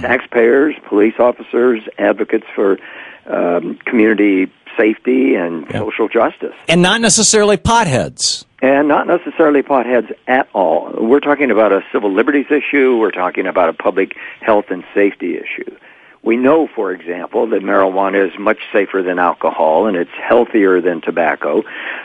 taxpayers, 0.00 0.74
police 0.88 1.14
officers, 1.18 1.82
advocates 1.98 2.46
for 2.54 2.78
um, 3.26 3.78
community 3.84 4.50
safety 4.78 5.34
and 5.34 5.66
social 5.70 6.08
justice. 6.08 6.54
And 6.68 6.82
not 6.82 7.00
necessarily 7.00 7.56
potheads. 7.56 8.44
And 8.62 8.88
not 8.88 9.06
necessarily 9.06 9.62
potheads 9.62 10.12
at 10.26 10.48
all. 10.52 10.92
We're 10.98 11.20
talking 11.20 11.50
about 11.50 11.72
a 11.72 11.82
civil 11.92 12.12
liberties 12.12 12.46
issue. 12.50 12.96
We're 12.96 13.10
talking 13.10 13.46
about 13.46 13.68
a 13.68 13.72
public 13.72 14.16
health 14.40 14.66
and 14.70 14.84
safety 14.94 15.36
issue. 15.36 15.76
We 16.24 16.36
know, 16.36 16.68
for 16.74 16.90
example, 16.90 17.46
that 17.48 17.60
marijuana 17.62 18.26
is 18.26 18.32
much 18.38 18.58
safer 18.72 19.02
than 19.02 19.18
alcohol 19.18 19.86
and 19.86 19.94
it's 19.96 20.10
healthier 20.18 20.80
than 20.80 21.02
tobacco. 21.02 21.62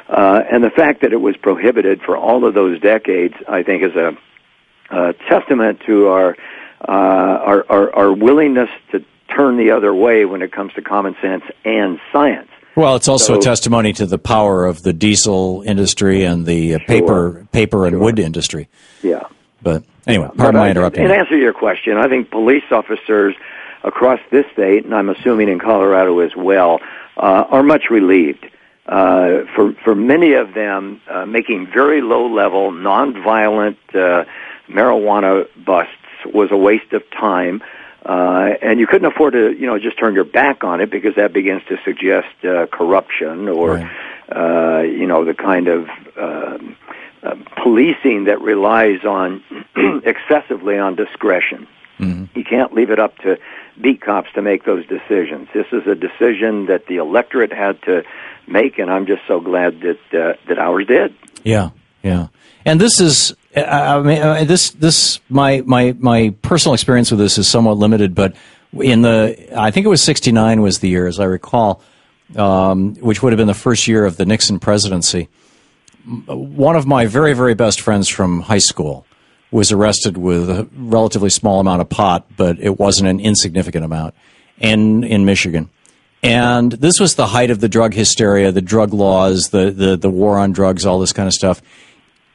Uh, 0.10 0.41
and 0.51 0.62
the 0.62 0.69
fact 0.69 1.01
that 1.01 1.13
it 1.13 1.21
was 1.21 1.38
prohibited 1.38 2.01
for 2.01 2.17
all 2.17 2.45
of 2.45 2.53
those 2.53 2.82
decades, 2.82 3.36
I 3.47 3.63
think, 3.63 3.84
is 3.84 3.95
a, 3.95 4.17
a 4.89 5.13
testament 5.29 5.79
to 5.86 6.08
our, 6.08 6.36
uh, 6.86 6.91
our, 6.91 7.65
our, 7.69 7.95
our 7.95 8.13
willingness 8.13 8.69
to 8.91 9.05
turn 9.34 9.55
the 9.55 9.71
other 9.71 9.93
way 9.93 10.25
when 10.25 10.41
it 10.41 10.51
comes 10.51 10.73
to 10.73 10.82
common 10.82 11.15
sense 11.21 11.43
and 11.63 11.97
science. 12.12 12.49
Well, 12.75 12.97
it's 12.97 13.08
also 13.08 13.34
So- 13.36 13.39
a 13.39 13.41
testimony 13.41 13.93
to 13.93 14.05
the 14.05 14.17
power 14.17 14.65
of 14.65 14.84
the 14.84 14.91
diesel 14.91 15.63
industry 15.65 16.23
and 16.23 16.45
the 16.45 16.75
uh, 16.75 16.79
paper, 16.88 17.47
paper 17.53 17.86
and 17.86 18.01
wood 18.01 18.19
industry. 18.19 18.67
Yeah. 19.01 19.23
But 19.62 19.84
anyway, 20.08 20.27
But 20.27 20.38
pardon 20.38 20.60
my 20.60 20.67
I- 20.67 20.71
interrupting. 20.71 21.05
In 21.05 21.12
answer 21.12 21.36
to 21.36 21.39
your 21.39 21.53
question, 21.53 21.97
I 21.97 22.10
think 22.10 22.32
police 22.32 22.63
officers 22.71 23.36
across 23.84 24.20
this 24.32 24.46
state, 24.54 24.86
and 24.86 24.94
I'm 24.94 25.10
assuming 25.10 25.50
in 25.50 25.60
Colorado 25.60 26.20
as 26.20 26.36
well, 26.36 26.80
uh, 27.18 27.46
are 27.50 27.63
much 27.63 27.89
relieved. 27.89 28.46
Uh, 28.86 29.46
for 29.56 29.74
for 29.84 29.94
many 29.94 30.34
of 30.34 30.54
them, 30.56 31.00
uh, 31.10 31.26
making 31.26 31.68
very 31.72 32.02
low 32.02 32.28
level, 32.28 32.72
nonviolent 32.72 33.78
uh, 33.94 34.26
marijuana 34.68 35.48
busts 35.63 35.94
was 36.26 36.50
a 36.52 36.58
waste 36.58 36.94
of 36.94 37.04
time. 37.12 37.62
Uh, 38.06 38.54
and 38.62 38.80
you 38.80 38.88
couldn't 38.88 39.12
afford 39.12 39.34
to, 39.34 39.52
you 39.52 39.68
know, 39.68 39.78
just 39.78 40.00
turn 40.00 40.15
your 40.15 40.24
back 40.24 40.63
on 40.63 40.80
it 40.80 40.89
because 40.89 41.15
that 41.15 41.34
begins 41.34 41.62
to 41.68 41.78
suggest 41.84 42.28
uh, 42.46 42.65
corruption 42.68 43.50
or, 43.50 43.78
uh, 44.32 44.82
you 44.82 45.06
know, 45.06 45.26
the 45.26 45.34
kind 45.34 45.68
of 45.68 45.89
um, 46.18 46.78
uh, 47.22 47.36
policing 47.62 48.24
that 48.24 48.42
relies 48.42 49.04
on 49.04 49.44
excessively 50.06 50.78
on 50.78 50.96
discretion. 50.96 51.68
You 51.99 52.43
can't 52.43 52.73
leave 52.73 52.89
it 52.89 52.99
up 52.99 53.17
to 53.19 53.38
beat 53.81 54.01
cops 54.01 54.29
to 54.33 54.41
make 54.41 54.65
those 54.65 54.85
decisions. 54.88 55.49
This 55.53 55.67
is 55.71 55.85
a 55.88 55.95
decision 55.95 56.67
that 56.67 56.88
the 56.88 56.97
electorate 56.97 57.51
had 57.51 57.81
to 57.83 58.03
make, 58.47 58.79
and 58.79 58.89
I'm 58.89 59.05
just 59.05 59.21
so 59.27 59.39
glad 59.39 59.81
that 59.81 59.99
uh, 60.13 60.33
that 60.47 60.59
ours 60.59 60.88
did. 60.88 61.13
Yeah, 61.43 61.71
yeah. 62.03 62.27
And 62.65 62.79
this 62.79 62.99
is, 62.99 63.33
I 63.55 63.62
I 63.62 64.01
mean, 64.01 64.21
uh, 64.21 64.43
this, 64.43 64.71
this, 64.71 65.19
my, 65.29 65.62
my, 65.65 65.95
my 65.97 66.35
personal 66.41 66.73
experience 66.73 67.09
with 67.12 67.19
this 67.19 67.38
is 67.38 67.47
somewhat 67.47 67.77
limited, 67.77 68.13
but 68.13 68.35
in 68.73 69.01
the, 69.01 69.49
I 69.55 69.71
think 69.71 69.85
it 69.85 69.89
was 69.89 70.03
69 70.03 70.62
was 70.62 70.79
the 70.79 70.89
year, 70.89 71.07
as 71.07 71.19
I 71.19 71.23
recall, 71.23 71.81
um, 72.35 72.95
which 72.95 73.23
would 73.23 73.33
have 73.33 73.38
been 73.38 73.47
the 73.47 73.53
first 73.53 73.88
year 73.88 74.05
of 74.05 74.17
the 74.17 74.25
Nixon 74.25 74.59
presidency. 74.59 75.29
One 76.27 76.75
of 76.75 76.85
my 76.85 77.05
very, 77.05 77.33
very 77.33 77.55
best 77.55 77.81
friends 77.81 78.07
from 78.07 78.41
high 78.41 78.59
school 78.59 79.05
was 79.51 79.71
arrested 79.71 80.17
with 80.17 80.49
a 80.49 80.67
relatively 80.75 81.29
small 81.29 81.59
amount 81.59 81.81
of 81.81 81.89
pot, 81.89 82.25
but 82.38 82.59
it 82.59 82.77
wasn't 82.77 83.09
an 83.09 83.19
insignificant 83.19 83.83
amount, 83.83 84.13
in, 84.59 85.03
in 85.03 85.25
Michigan. 85.25 85.69
And 86.21 86.71
this 86.73 86.99
was 86.99 87.15
the 87.15 87.27
height 87.27 87.49
of 87.49 87.59
the 87.59 87.69
drug 87.69 87.93
hysteria, 87.93 88.51
the 88.51 88.62
drug 88.62 88.93
laws, 88.93 89.49
the, 89.49 89.71
the, 89.71 89.95
the 89.95 90.09
war 90.09 90.38
on 90.38 90.51
drugs, 90.51 90.85
all 90.85 90.99
this 90.99 91.13
kind 91.13 91.27
of 91.27 91.33
stuff. 91.33 91.62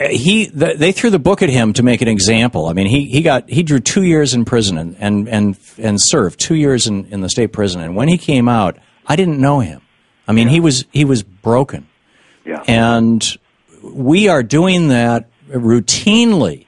He, 0.00 0.46
th 0.46 0.78
they 0.78 0.90
threw 0.90 1.10
the 1.10 1.20
book 1.20 1.40
at 1.42 1.50
him 1.50 1.72
to 1.74 1.82
make 1.82 2.02
an 2.02 2.08
example. 2.08 2.66
I 2.66 2.72
mean, 2.72 2.88
he, 2.88 3.04
he 3.04 3.22
got, 3.22 3.48
he 3.48 3.62
drew 3.62 3.78
two 3.78 4.02
years 4.02 4.34
in 4.34 4.44
prison 4.44 4.76
and, 4.76 4.96
and, 4.98 5.28
and, 5.28 5.58
and 5.78 6.00
served 6.00 6.40
two 6.40 6.56
years 6.56 6.86
in, 6.86 7.06
in 7.12 7.20
the 7.20 7.28
state 7.28 7.52
prison. 7.52 7.80
And 7.80 7.94
when 7.94 8.08
he 8.08 8.18
came 8.18 8.48
out, 8.48 8.76
I 9.06 9.16
didn't 9.16 9.38
know 9.38 9.60
him. 9.60 9.82
I 10.26 10.32
mean, 10.32 10.48
he 10.48 10.58
was, 10.58 10.86
he 10.90 11.04
was 11.04 11.22
broken. 11.22 11.86
Yeah. 12.44 12.64
And 12.66 13.22
we 13.82 14.28
are 14.28 14.42
doing 14.42 14.88
that 14.88 15.28
routinely, 15.48 16.66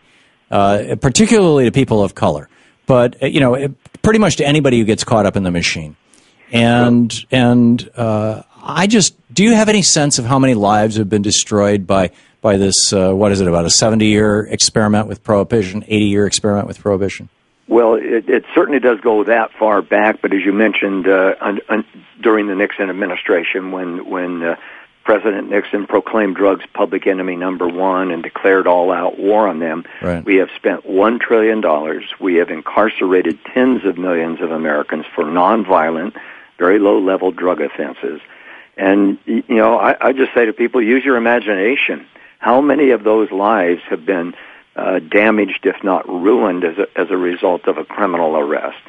uh, 0.51 0.97
particularly 1.01 1.65
to 1.65 1.73
people 1.73 2.03
of 2.03 2.15
color, 2.15 2.49
but 2.87 3.23
uh, 3.23 3.27
you 3.27 3.41
know, 3.41 3.75
pretty 4.03 4.19
much 4.19 4.37
to 4.37 4.47
anybody 4.47 4.79
who 4.79 4.85
gets 4.85 5.05
caught 5.05 5.27
up 5.27 5.37
in 5.37 5.43
the 5.43 5.51
machine. 5.51 5.97
And 6.53 7.13
and 7.31 7.91
uh, 7.97 8.43
I 8.63 8.87
just 8.87 9.17
do 9.33 9.43
you 9.43 9.55
have 9.55 9.69
any 9.69 9.83
sense 9.83 10.19
of 10.19 10.25
how 10.25 10.39
many 10.39 10.55
lives 10.55 10.97
have 10.97 11.09
been 11.09 11.23
destroyed 11.23 11.87
by 11.87 12.11
by 12.41 12.57
this? 12.57 12.93
Uh, 12.93 13.13
what 13.13 13.33
is 13.33 13.41
it 13.41 13.49
about 13.49 13.65
a 13.65 13.71
seventy 13.71 14.07
year 14.07 14.47
experiment 14.47 15.09
with 15.09 15.25
prohibition, 15.25 15.85
eighty 15.89 16.07
year 16.07 16.27
experiment 16.27 16.69
with 16.69 16.79
prohibition? 16.79 17.29
Well, 17.69 17.95
it, 17.95 18.29
it 18.29 18.45
certainly 18.55 18.79
does 18.79 19.01
go 19.01 19.25
that 19.25 19.51
far 19.59 19.83
back, 19.83 20.23
but 20.23 20.33
as 20.33 20.45
you 20.45 20.53
mentioned 20.53 21.09
uh, 21.09 21.35
un, 21.41 21.61
un, 21.69 21.85
during 22.23 22.47
the 22.47 22.55
Nixon 22.55 22.89
administration, 22.91 23.73
when 23.73 24.09
when 24.09 24.43
uh, 24.43 24.57
President 25.07 25.49
Nixon 25.49 25.87
proclaimed 25.87 26.35
drugs 26.35 26.65
public 26.75 27.07
enemy 27.07 27.37
number 27.37 27.69
one 27.69 28.11
and 28.11 28.25
declared 28.25 28.67
all-out 28.67 29.19
war 29.21 29.47
on 29.47 29.61
them, 29.61 29.85
Right. 30.03 30.25
we 30.25 30.37
have 30.37 30.51
spent 30.57 30.85
one 30.85 31.21
trillion 31.21 31.61
dollars. 31.61 32.05
We 32.19 32.35
have 32.37 32.51
incarcerated 32.51 33.39
tens 33.55 33.85
of 33.85 33.97
millions 33.97 34.41
of 34.41 34.51
Americans 34.51 35.07
for 35.15 35.23
nonviolent, 35.23 36.17
very 36.59 36.81
low-level 36.81 37.31
drug 37.31 37.61
offenses. 37.61 38.21
And 38.77 39.19
you 39.27 39.45
know, 39.49 39.79
I, 39.79 39.97
I 40.09 40.13
just 40.13 40.35
say 40.35 40.45
to 40.45 40.53
people, 40.53 40.83
use 40.83 41.05
your 41.05 41.17
imagination. 41.17 42.05
How 42.41 42.61
many 42.61 42.91
of 42.91 43.05
those 43.05 43.31
lives 43.31 43.83
have 43.89 44.05
been 44.05 44.35
uh, 44.75 44.99
damaged, 44.99 45.65
if 45.67 45.83
not 45.85 46.07
ruined, 46.09 46.65
as 46.65 46.79
a, 46.79 46.87
as 47.01 47.11
a 47.11 47.17
result 47.17 47.69
of 47.69 47.79
a 47.79 47.85
criminal 47.85 48.37
arrest? 48.37 48.83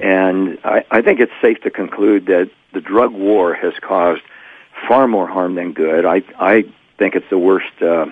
And 0.00 0.58
I, 0.64 0.84
I 0.90 1.02
think 1.02 1.20
it's 1.20 1.32
safe 1.40 1.60
to 1.60 1.70
conclude 1.70 2.24
that 2.26 2.50
the 2.72 2.80
drug 2.80 3.12
war 3.12 3.54
has 3.54 3.74
caused 3.80 4.22
far 4.86 5.08
more 5.08 5.26
harm 5.26 5.54
than 5.54 5.72
good. 5.72 6.04
I, 6.04 6.22
I 6.38 6.64
think 6.98 7.14
it's 7.14 7.28
the 7.30 7.38
worst 7.38 7.72
uh, 7.80 8.06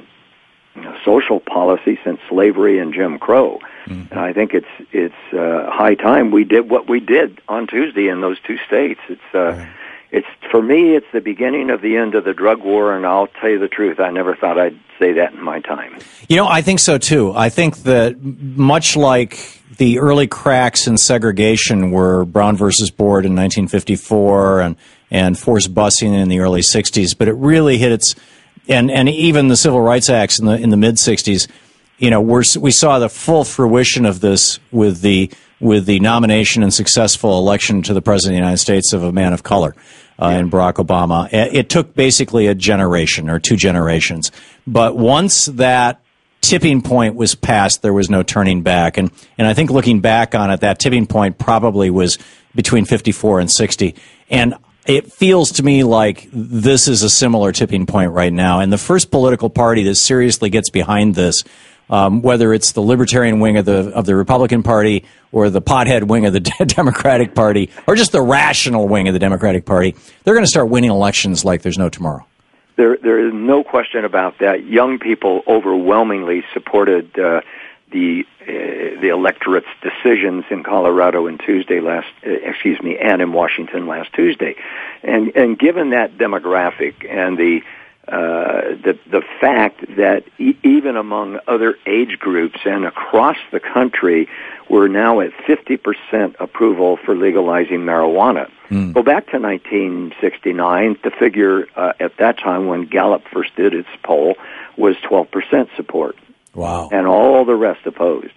you 0.74 0.82
know, 0.82 0.96
social 1.04 1.40
policy 1.40 1.98
since 2.04 2.20
slavery 2.28 2.78
and 2.78 2.92
Jim 2.92 3.18
Crow. 3.18 3.60
And 4.10 4.18
I 4.18 4.32
think 4.32 4.52
it's 4.52 4.66
it's 4.92 5.14
uh, 5.32 5.70
high 5.70 5.94
time 5.94 6.30
we 6.30 6.44
did 6.44 6.68
what 6.68 6.88
we 6.88 7.00
did 7.00 7.40
on 7.48 7.66
Tuesday 7.66 8.08
in 8.08 8.20
those 8.20 8.38
two 8.40 8.58
states. 8.66 9.00
It's 9.08 9.34
uh, 9.34 9.64
it's 10.10 10.26
for 10.50 10.60
me 10.60 10.96
it's 10.96 11.06
the 11.12 11.20
beginning 11.20 11.70
of 11.70 11.82
the 11.82 11.96
end 11.96 12.14
of 12.14 12.24
the 12.24 12.34
drug 12.34 12.62
war, 12.62 12.96
and 12.96 13.06
I'll 13.06 13.28
tell 13.28 13.50
you 13.50 13.58
the 13.58 13.68
truth. 13.68 14.00
I 14.00 14.10
never 14.10 14.34
thought 14.34 14.58
I'd 14.58 14.78
say 14.98 15.12
that 15.12 15.34
in 15.34 15.42
my 15.42 15.60
time. 15.60 15.98
You 16.28 16.36
know, 16.36 16.48
I 16.48 16.62
think 16.62 16.80
so 16.80 16.98
too. 16.98 17.32
I 17.34 17.48
think 17.48 17.78
that 17.78 18.20
much 18.20 18.96
like 18.96 19.62
the 19.76 19.98
early 20.00 20.26
cracks 20.26 20.86
in 20.86 20.96
segregation 20.96 21.90
were 21.90 22.24
Brown 22.24 22.56
versus 22.56 22.90
Board 22.90 23.24
in 23.24 23.32
1954 23.32 24.60
and, 24.60 24.76
and 25.10 25.38
forced 25.38 25.74
busing 25.74 26.12
in 26.12 26.28
the 26.28 26.40
early 26.40 26.60
60s, 26.60 27.16
but 27.16 27.28
it 27.28 27.34
really 27.34 27.78
hit 27.78 27.92
its, 27.92 28.14
and, 28.68 28.90
and 28.90 29.08
even 29.08 29.48
the 29.48 29.56
Civil 29.56 29.80
Rights 29.80 30.10
Acts 30.10 30.38
in 30.38 30.46
the, 30.46 30.54
in 30.54 30.70
the 30.70 30.76
mid 30.76 30.96
60s, 30.96 31.48
you 31.98 32.10
know, 32.10 32.20
we're, 32.20 32.42
we 32.58 32.70
saw 32.70 32.98
the 32.98 33.08
full 33.08 33.44
fruition 33.44 34.04
of 34.04 34.20
this 34.20 34.58
with 34.70 35.00
the, 35.00 35.30
with 35.60 35.86
the 35.86 36.00
nomination 36.00 36.62
and 36.62 36.74
successful 36.74 37.38
election 37.38 37.82
to 37.82 37.94
the 37.94 38.02
President 38.02 38.34
of 38.34 38.36
the 38.36 38.44
United 38.44 38.58
States 38.58 38.92
of 38.92 39.02
a 39.02 39.12
man 39.12 39.32
of 39.32 39.42
color. 39.42 39.74
Uh, 40.18 40.28
in 40.28 40.50
Barack 40.50 40.82
Obama. 40.82 41.30
It 41.30 41.54
it 41.54 41.68
took 41.68 41.94
basically 41.94 42.46
a 42.46 42.54
generation 42.54 43.28
or 43.28 43.38
two 43.38 43.54
generations. 43.54 44.32
But 44.66 44.96
once 44.96 45.44
that 45.44 46.00
tipping 46.40 46.80
point 46.80 47.16
was 47.16 47.34
passed, 47.34 47.82
there 47.82 47.92
was 47.92 48.08
no 48.08 48.22
turning 48.22 48.62
back. 48.62 48.98
And, 48.98 49.10
and 49.36 49.46
I 49.46 49.54
think 49.54 49.70
looking 49.70 50.00
back 50.00 50.34
on 50.34 50.50
it, 50.50 50.60
that 50.60 50.78
tipping 50.78 51.06
point 51.06 51.38
probably 51.38 51.90
was 51.90 52.18
between 52.54 52.84
54 52.84 53.40
and 53.40 53.50
60. 53.50 53.94
And 54.30 54.54
it 54.86 55.12
feels 55.12 55.52
to 55.52 55.62
me 55.62 55.84
like 55.84 56.28
this 56.32 56.88
is 56.88 57.02
a 57.02 57.10
similar 57.10 57.52
tipping 57.52 57.86
point 57.86 58.12
right 58.12 58.32
now. 58.32 58.60
And 58.60 58.72
the 58.72 58.78
first 58.78 59.10
political 59.10 59.50
party 59.50 59.84
that 59.84 59.96
seriously 59.96 60.50
gets 60.50 60.70
behind 60.70 61.14
this, 61.14 61.44
um, 61.90 62.22
whether 62.22 62.52
it's 62.52 62.72
the 62.72 62.80
libertarian 62.80 63.40
wing 63.40 63.56
of 63.58 63.64
the 63.64 63.92
of 63.94 64.06
the 64.06 64.16
Republican 64.16 64.62
Party 64.62 65.04
or 65.32 65.50
the 65.50 65.62
pothead 65.62 66.04
wing 66.04 66.26
of 66.26 66.32
the 66.32 66.40
Democratic 66.66 67.34
Party 67.34 67.70
or 67.86 67.94
just 67.94 68.12
the 68.12 68.22
rational 68.22 68.88
wing 68.88 69.08
of 69.08 69.14
the 69.14 69.20
Democratic 69.20 69.64
Party, 69.64 69.94
they're 70.24 70.34
going 70.34 70.44
to 70.44 70.50
start 70.50 70.68
winning 70.68 70.90
elections 70.90 71.44
like 71.44 71.62
there's 71.62 71.78
no 71.78 71.88
tomorrow. 71.88 72.26
There, 72.76 72.98
there 72.98 73.26
is 73.26 73.32
no 73.32 73.64
question 73.64 74.04
about 74.04 74.38
that. 74.40 74.64
Young 74.64 74.98
people 74.98 75.42
overwhelmingly 75.46 76.44
supported 76.52 77.18
uh, 77.18 77.40
the 77.90 78.26
uh, 78.42 79.00
the 79.00 79.08
electorate's 79.08 79.66
decisions 79.82 80.44
in 80.50 80.62
Colorado 80.62 81.26
and 81.26 81.38
Tuesday 81.40 81.80
last, 81.80 82.08
uh, 82.26 82.30
excuse 82.30 82.80
me, 82.82 82.96
and 82.98 83.20
in 83.22 83.32
Washington 83.32 83.86
last 83.86 84.12
Tuesday, 84.12 84.56
and 85.02 85.34
and 85.36 85.58
given 85.58 85.90
that 85.90 86.16
demographic 86.18 87.08
and 87.08 87.38
the 87.38 87.60
uh, 88.08 88.76
the 88.84 88.96
the 89.10 89.22
fact 89.40 89.80
that 89.96 90.24
e- 90.38 90.56
even 90.62 90.96
among 90.96 91.40
other 91.48 91.76
age 91.86 92.18
groups 92.20 92.60
and 92.64 92.84
across 92.84 93.36
the 93.50 93.58
country, 93.58 94.28
we're 94.70 94.86
now 94.86 95.20
at 95.20 95.32
50% 95.32 96.36
approval 96.38 96.98
for 97.04 97.16
legalizing 97.16 97.80
marijuana. 97.80 98.48
Go 98.92 99.02
back 99.02 99.26
to 99.30 99.38
1969. 99.38 100.98
The 101.02 101.10
figure 101.10 101.66
uh, 101.74 101.94
at 101.98 102.16
that 102.18 102.38
time, 102.38 102.66
when 102.66 102.86
Gallup 102.86 103.22
first 103.32 103.56
did 103.56 103.74
its 103.74 103.88
poll, 104.04 104.36
was 104.76 104.94
12% 104.98 105.68
support. 105.76 106.16
Wow. 106.56 106.88
And 106.90 107.06
all 107.06 107.44
the 107.44 107.54
rest 107.54 107.86
opposed. 107.86 108.32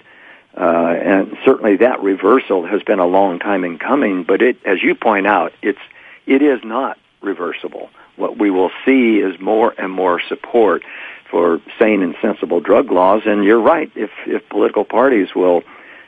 Uh, 0.55 0.93
and 1.01 1.37
certainly 1.45 1.77
that 1.77 2.01
reversal 2.01 2.67
has 2.67 2.83
been 2.83 2.99
a 2.99 3.05
long 3.05 3.39
time 3.39 3.63
in 3.63 3.79
coming, 3.79 4.23
but 4.23 4.41
it, 4.41 4.57
as 4.65 4.83
you 4.83 4.93
point 4.93 5.25
out, 5.25 5.53
it's, 5.61 5.79
it 6.27 6.41
is 6.41 6.59
not 6.63 6.97
reversible. 7.21 7.89
What 8.17 8.37
we 8.37 8.51
will 8.51 8.71
see 8.85 9.19
is 9.19 9.39
more 9.39 9.73
and 9.77 9.91
more 9.91 10.19
support 10.27 10.83
for 11.31 11.61
sane 11.79 12.01
and 12.03 12.15
sensible 12.21 12.59
drug 12.59 12.91
laws, 12.91 13.21
and 13.25 13.43
you're 13.45 13.61
right, 13.61 13.89
if, 13.95 14.09
if 14.25 14.47
political 14.49 14.83
parties 14.83 15.29
will 15.35 15.61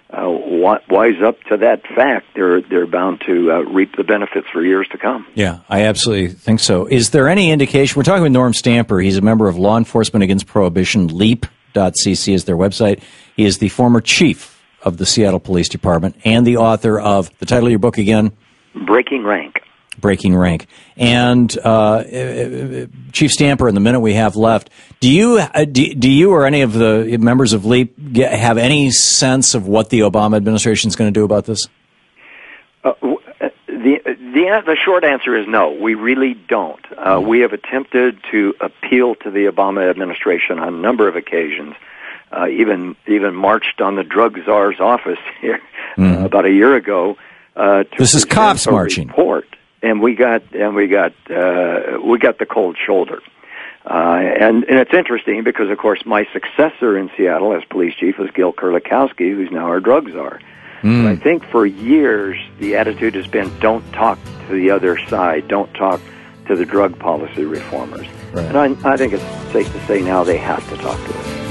uh, 0.09 0.28
wise 0.89 1.22
up 1.24 1.41
to 1.43 1.57
that 1.57 1.86
fact, 1.88 2.26
they're, 2.36 2.62
they're 2.62 2.88
bound 2.88 3.22
to 3.28 3.51
uh, 3.51 3.59
reap 3.62 3.95
the 3.95 4.03
benefits 4.03 4.47
for 4.51 4.62
years 4.62 4.88
to 4.91 4.97
come. 4.97 5.26
Yeah, 5.36 5.59
I 5.70 5.84
absolutely 5.84 6.30
think 6.30 6.59
so. 6.59 6.88
Is 6.88 7.12
there 7.12 7.30
any 7.30 7.51
indication? 7.51 7.97
We're 7.97 8.03
talking 8.03 8.24
with 8.24 8.34
Norm 8.34 8.53
Stamper. 8.53 8.99
He's 8.99 9.18
a 9.18 9.22
member 9.22 9.47
of 9.47 9.55
Law 9.55 9.78
Enforcement 9.78 10.24
Against 10.24 10.47
Prohibition. 10.47 11.07
Leap.cc 11.76 12.34
is 12.34 12.46
their 12.46 12.58
website. 12.58 13.02
He 13.36 13.46
is 13.46 13.60
the 13.60 13.70
former 13.70 14.02
chief 14.02 14.62
of 14.84 14.98
the 14.98 15.06
Seattle 15.06 15.40
Police 15.40 15.70
Department 15.70 16.16
and 16.24 16.46
the 16.46 16.58
author 16.58 17.00
of 17.00 17.36
the 17.40 17.46
title 17.46 17.66
of 17.68 17.72
your 17.72 17.80
book 17.80 17.98
again, 17.98 18.32
Breaking 18.74 19.24
Rank. 19.24 19.62
Breaking 20.00 20.36
Rank. 20.36 20.68
And 20.96 21.56
uh, 21.64 21.70
uh, 21.70 22.86
Chief 23.12 23.32
Stamper, 23.32 23.68
in 23.68 23.76
the 23.76 23.82
minute 23.82 24.00
we 24.00 24.14
have 24.14 24.36
left, 24.36 24.70
do 25.00 25.12
you 25.12 25.38
uh, 25.38 25.66
do, 25.66 25.94
do 25.94 26.10
you 26.10 26.32
or 26.32 26.46
any 26.46 26.62
of 26.62 26.74
the 26.74 27.18
members 27.20 27.54
of 27.54 27.66
Leap 27.66 27.96
get, 28.14 28.34
have 28.34 28.58
any 28.58 28.90
sense 28.92 29.54
of 29.54 29.68
what 29.68 29.90
the 29.90 30.00
Obama 30.00 30.38
administration 30.38 30.88
is 30.88 30.96
going 30.96 31.14
to 31.14 31.20
do 31.20 31.26
about 31.26 31.46
this? 31.46 31.68
Uh, 32.84 32.94
uh, 33.02 33.16
the 33.82 34.02
the 34.06 34.64
the 34.66 34.76
short 34.76 35.04
answer 35.04 35.36
is 35.36 35.48
no. 35.48 35.72
We 35.72 35.96
really 35.96 36.34
don't. 36.34 36.86
Uh, 36.98 37.22
we 37.22 37.40
have 37.40 37.54
attempted 37.54 38.20
to 38.32 38.56
appeal 38.62 39.16
to 39.16 39.32
the 39.32 39.46
Obama 39.46 39.90
administration 39.90 40.60
on 40.60 40.74
a 40.74 40.78
number 40.78 41.08
of 41.08 41.16
occasions. 41.16 41.76
Uh, 42.32 42.48
even 42.48 42.96
even 43.08 43.36
marched 43.36 43.82
on 43.82 43.96
the 43.96 44.04
drug 44.04 44.38
czar's 44.46 44.80
office 44.80 45.20
here 45.42 45.62
uh, 45.98 46.26
about 46.26 46.46
a 46.46 46.52
year 46.52 46.76
ago. 46.76 47.18
Uh, 47.56 47.84
to 47.84 47.98
This 47.98 48.14
is 48.14 48.24
cops 48.24 48.68
marching. 48.68 49.08
Report, 49.08 49.48
and 49.82 50.02
we 50.02 50.16
got 50.16 50.44
and 50.54 50.76
we 50.76 50.88
got 50.88 51.14
uh, 51.30 52.00
we 52.04 52.20
got 52.20 52.40
the 52.40 52.46
cold 52.46 52.78
shoulder. 52.78 53.22
Uh, 53.84 54.20
and, 54.40 54.64
and 54.66 54.78
it's 54.78 54.94
interesting 54.94 55.44
because, 55.44 55.72
of 55.72 55.78
course, 55.80 56.06
my 56.06 56.28
successor 56.32 56.96
in 56.96 57.10
Seattle 57.18 57.56
as 57.56 57.64
police 57.64 57.96
chief 57.96 58.20
was 58.20 58.30
Gil 58.30 58.54
Kerlikowske, 58.54 59.34
who's 59.34 59.50
now 59.50 59.66
our 59.66 59.80
drug 59.80 60.08
czar. 60.12 60.40
Mm. 60.82 61.04
But 61.04 61.12
I 61.12 61.16
think 61.16 61.44
for 61.46 61.66
years 61.66 62.38
the 62.60 62.76
attitude 62.76 63.16
has 63.16 63.28
been 63.28 63.58
don't 63.60 63.90
talk 63.94 64.20
to 64.48 64.54
the 64.54 64.72
other 64.72 64.98
side, 65.08 65.48
don't 65.48 65.72
talk 65.74 66.02
to 66.48 66.56
the 66.56 66.66
drug 66.66 66.98
policy 67.00 67.46
reformers. 67.46 68.08
And 68.34 68.58
I, 68.58 68.94
I 68.94 68.98
think 68.98 69.14
it's 69.14 69.24
safe 69.52 69.72
to 69.72 69.86
say 69.86 70.02
now 70.02 70.24
they 70.24 70.38
have 70.38 70.68
to 70.70 70.78
talk 70.78 70.98
to 70.98 71.18
us. 71.18 71.51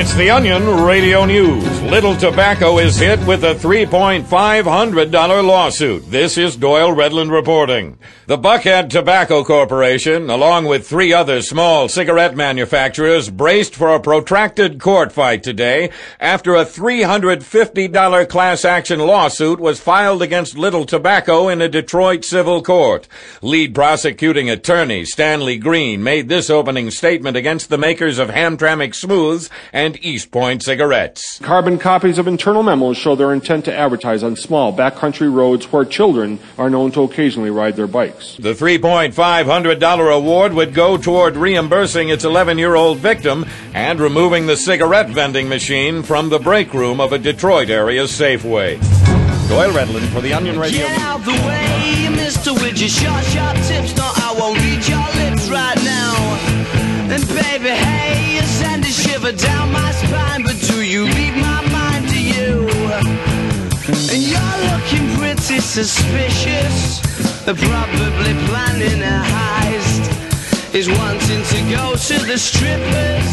It's 0.00 0.14
the 0.14 0.30
Onion 0.30 0.66
Radio 0.82 1.26
News. 1.26 1.82
Little 1.82 2.16
Tobacco 2.16 2.78
is 2.78 2.96
hit 2.96 3.20
with 3.26 3.44
a 3.44 3.54
$3.500 3.54 5.46
lawsuit. 5.46 6.10
This 6.10 6.38
is 6.38 6.56
Doyle 6.56 6.96
Redland 6.96 7.30
reporting. 7.30 7.98
The 8.26 8.38
Buckhead 8.38 8.88
Tobacco 8.88 9.44
Corporation, 9.44 10.30
along 10.30 10.64
with 10.64 10.86
three 10.86 11.12
other 11.12 11.42
small 11.42 11.88
cigarette 11.88 12.34
manufacturers, 12.34 13.28
braced 13.28 13.74
for 13.74 13.88
a 13.88 14.00
protracted 14.00 14.80
court 14.80 15.12
fight 15.12 15.42
today 15.42 15.90
after 16.18 16.54
a 16.54 16.64
$350 16.64 18.28
class 18.28 18.64
action 18.64 19.00
lawsuit 19.00 19.60
was 19.60 19.80
filed 19.80 20.22
against 20.22 20.56
Little 20.56 20.86
Tobacco 20.86 21.48
in 21.48 21.60
a 21.60 21.68
Detroit 21.68 22.24
civil 22.24 22.62
court. 22.62 23.06
Lead 23.42 23.74
prosecuting 23.74 24.48
attorney 24.48 25.04
Stanley 25.04 25.58
Green 25.58 26.02
made 26.02 26.28
this 26.28 26.48
opening 26.48 26.90
statement 26.90 27.36
against 27.36 27.68
the 27.68 27.76
makers 27.76 28.18
of 28.18 28.30
Hamtramck 28.30 28.94
Smooths 28.94 29.50
and 29.72 29.89
East 30.00 30.30
Point 30.30 30.62
cigarettes. 30.62 31.38
Carbon 31.40 31.78
copies 31.78 32.18
of 32.18 32.28
internal 32.28 32.62
memos 32.62 32.96
show 32.96 33.14
their 33.14 33.32
intent 33.32 33.64
to 33.66 33.74
advertise 33.74 34.22
on 34.22 34.36
small 34.36 34.72
backcountry 34.72 35.32
roads 35.32 35.72
where 35.72 35.84
children 35.84 36.38
are 36.58 36.70
known 36.70 36.92
to 36.92 37.02
occasionally 37.02 37.50
ride 37.50 37.76
their 37.76 37.86
bikes. 37.86 38.36
The 38.36 38.54
$3.500 38.54 40.16
award 40.16 40.52
would 40.54 40.74
go 40.74 40.96
toward 40.96 41.36
reimbursing 41.36 42.08
its 42.08 42.24
11 42.24 42.58
year 42.58 42.74
old 42.74 42.98
victim 42.98 43.46
and 43.74 44.00
removing 44.00 44.46
the 44.46 44.56
cigarette 44.56 45.08
vending 45.08 45.48
machine 45.48 46.02
from 46.02 46.28
the 46.28 46.38
break 46.38 46.72
room 46.74 47.00
of 47.00 47.12
a 47.12 47.18
Detroit 47.18 47.70
area 47.70 48.04
Safeway. 48.04 48.80
Doyle 49.48 49.72
Redland 49.72 50.06
for 50.12 50.20
the 50.20 50.32
Onion 50.32 50.58
Radio. 50.60 50.86
Get 50.86 51.00
out 51.00 51.24
the 51.24 51.32
way, 51.32 52.06
Mr. 52.10 52.54
Widget. 52.54 52.88
Sharp, 52.88 53.24
sharp 53.24 53.56
tips. 53.66 53.96
No, 53.96 54.04
I 54.04 54.36
won't 54.38 54.58
read 54.60 54.86
your 54.86 55.24
lips 55.24 55.50
right 55.50 55.76
now. 55.82 56.14
And 57.12 57.26
baby, 57.26 57.70
hey, 57.70 57.99
you 57.99 57.99
send 57.99 57.99
a 57.99 57.99
shiver 59.30 59.46
down 59.46 59.72
my 59.72 59.90
spine. 59.92 60.42
But 60.42 60.58
do 60.60 60.82
you 60.82 61.06
read 61.06 61.36
my 61.36 61.66
mind? 61.70 62.08
Do 62.08 62.22
you? 62.22 62.68
And 64.12 64.22
you're 64.22 64.58
looking 64.70 65.16
pretty 65.18 65.60
suspicious. 65.60 67.00
They're 67.44 67.54
probably 67.54 68.34
planning 68.48 69.02
a 69.02 69.22
heist. 69.24 70.74
Is 70.74 70.88
wanting 70.88 71.42
to 71.42 71.60
go 71.76 71.96
to 71.96 72.26
the 72.26 72.38
strippers. 72.38 73.28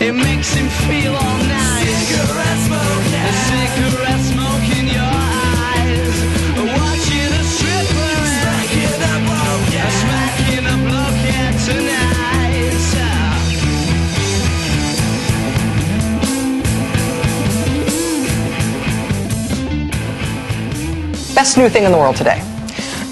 It 0.00 0.12
makes 0.12 0.52
him 0.52 0.68
feel 0.86 1.14
all 1.14 1.38
nice. 1.48 2.08
Cigarette 2.08 2.60
smoke, 2.66 3.04
cigarette 3.48 4.20
smoke 4.20 4.57
Best 21.38 21.56
new 21.56 21.68
thing 21.68 21.84
in 21.84 21.92
the 21.92 21.96
world 21.96 22.16
today. 22.16 22.40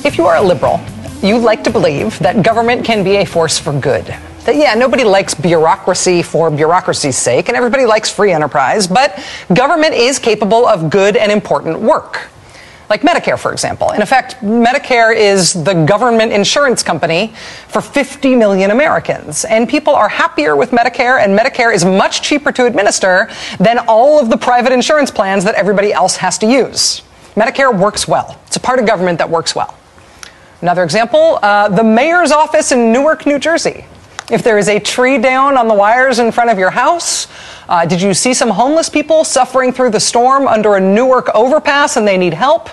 If 0.04 0.18
you 0.18 0.26
are 0.26 0.34
a 0.34 0.42
liberal, 0.42 0.80
you 1.22 1.38
like 1.38 1.62
to 1.62 1.70
believe 1.70 2.18
that 2.18 2.42
government 2.42 2.84
can 2.84 3.04
be 3.04 3.18
a 3.18 3.24
force 3.24 3.56
for 3.56 3.72
good. 3.72 4.04
That, 4.44 4.56
yeah, 4.56 4.74
nobody 4.74 5.04
likes 5.04 5.32
bureaucracy 5.32 6.22
for 6.24 6.50
bureaucracy's 6.50 7.16
sake, 7.16 7.46
and 7.46 7.56
everybody 7.56 7.86
likes 7.86 8.10
free 8.10 8.32
enterprise, 8.32 8.88
but 8.88 9.24
government 9.54 9.94
is 9.94 10.18
capable 10.18 10.66
of 10.66 10.90
good 10.90 11.16
and 11.16 11.30
important 11.30 11.78
work. 11.78 12.28
Like 12.90 13.02
Medicare, 13.02 13.38
for 13.38 13.52
example. 13.52 13.92
In 13.92 14.02
effect, 14.02 14.40
Medicare 14.40 15.14
is 15.14 15.52
the 15.52 15.84
government 15.84 16.32
insurance 16.32 16.82
company 16.82 17.32
for 17.68 17.80
50 17.80 18.34
million 18.34 18.72
Americans. 18.72 19.44
And 19.44 19.68
people 19.68 19.94
are 19.94 20.08
happier 20.08 20.56
with 20.56 20.72
Medicare, 20.72 21.22
and 21.22 21.38
Medicare 21.38 21.72
is 21.72 21.84
much 21.84 22.22
cheaper 22.22 22.50
to 22.50 22.66
administer 22.66 23.30
than 23.60 23.78
all 23.86 24.18
of 24.18 24.30
the 24.30 24.36
private 24.36 24.72
insurance 24.72 25.12
plans 25.12 25.44
that 25.44 25.54
everybody 25.54 25.92
else 25.92 26.16
has 26.16 26.38
to 26.38 26.50
use. 26.50 27.02
Medicare 27.36 27.76
works 27.78 28.08
well. 28.08 28.38
It's 28.46 28.56
a 28.56 28.60
part 28.60 28.78
of 28.78 28.86
government 28.86 29.18
that 29.18 29.28
works 29.28 29.54
well. 29.54 29.76
Another 30.62 30.82
example 30.82 31.38
uh, 31.42 31.68
the 31.68 31.84
mayor's 31.84 32.32
office 32.32 32.72
in 32.72 32.92
Newark, 32.92 33.26
New 33.26 33.38
Jersey. 33.38 33.84
If 34.30 34.42
there 34.42 34.58
is 34.58 34.68
a 34.68 34.80
tree 34.80 35.18
down 35.18 35.56
on 35.56 35.68
the 35.68 35.74
wires 35.74 36.18
in 36.18 36.32
front 36.32 36.50
of 36.50 36.58
your 36.58 36.70
house, 36.70 37.28
uh, 37.68 37.84
did 37.84 38.00
you 38.00 38.14
see 38.14 38.34
some 38.34 38.48
homeless 38.48 38.88
people 38.88 39.22
suffering 39.22 39.72
through 39.72 39.90
the 39.90 40.00
storm 40.00 40.48
under 40.48 40.76
a 40.76 40.80
Newark 40.80 41.28
overpass 41.34 41.96
and 41.96 42.08
they 42.08 42.16
need 42.16 42.34
help? 42.34 42.70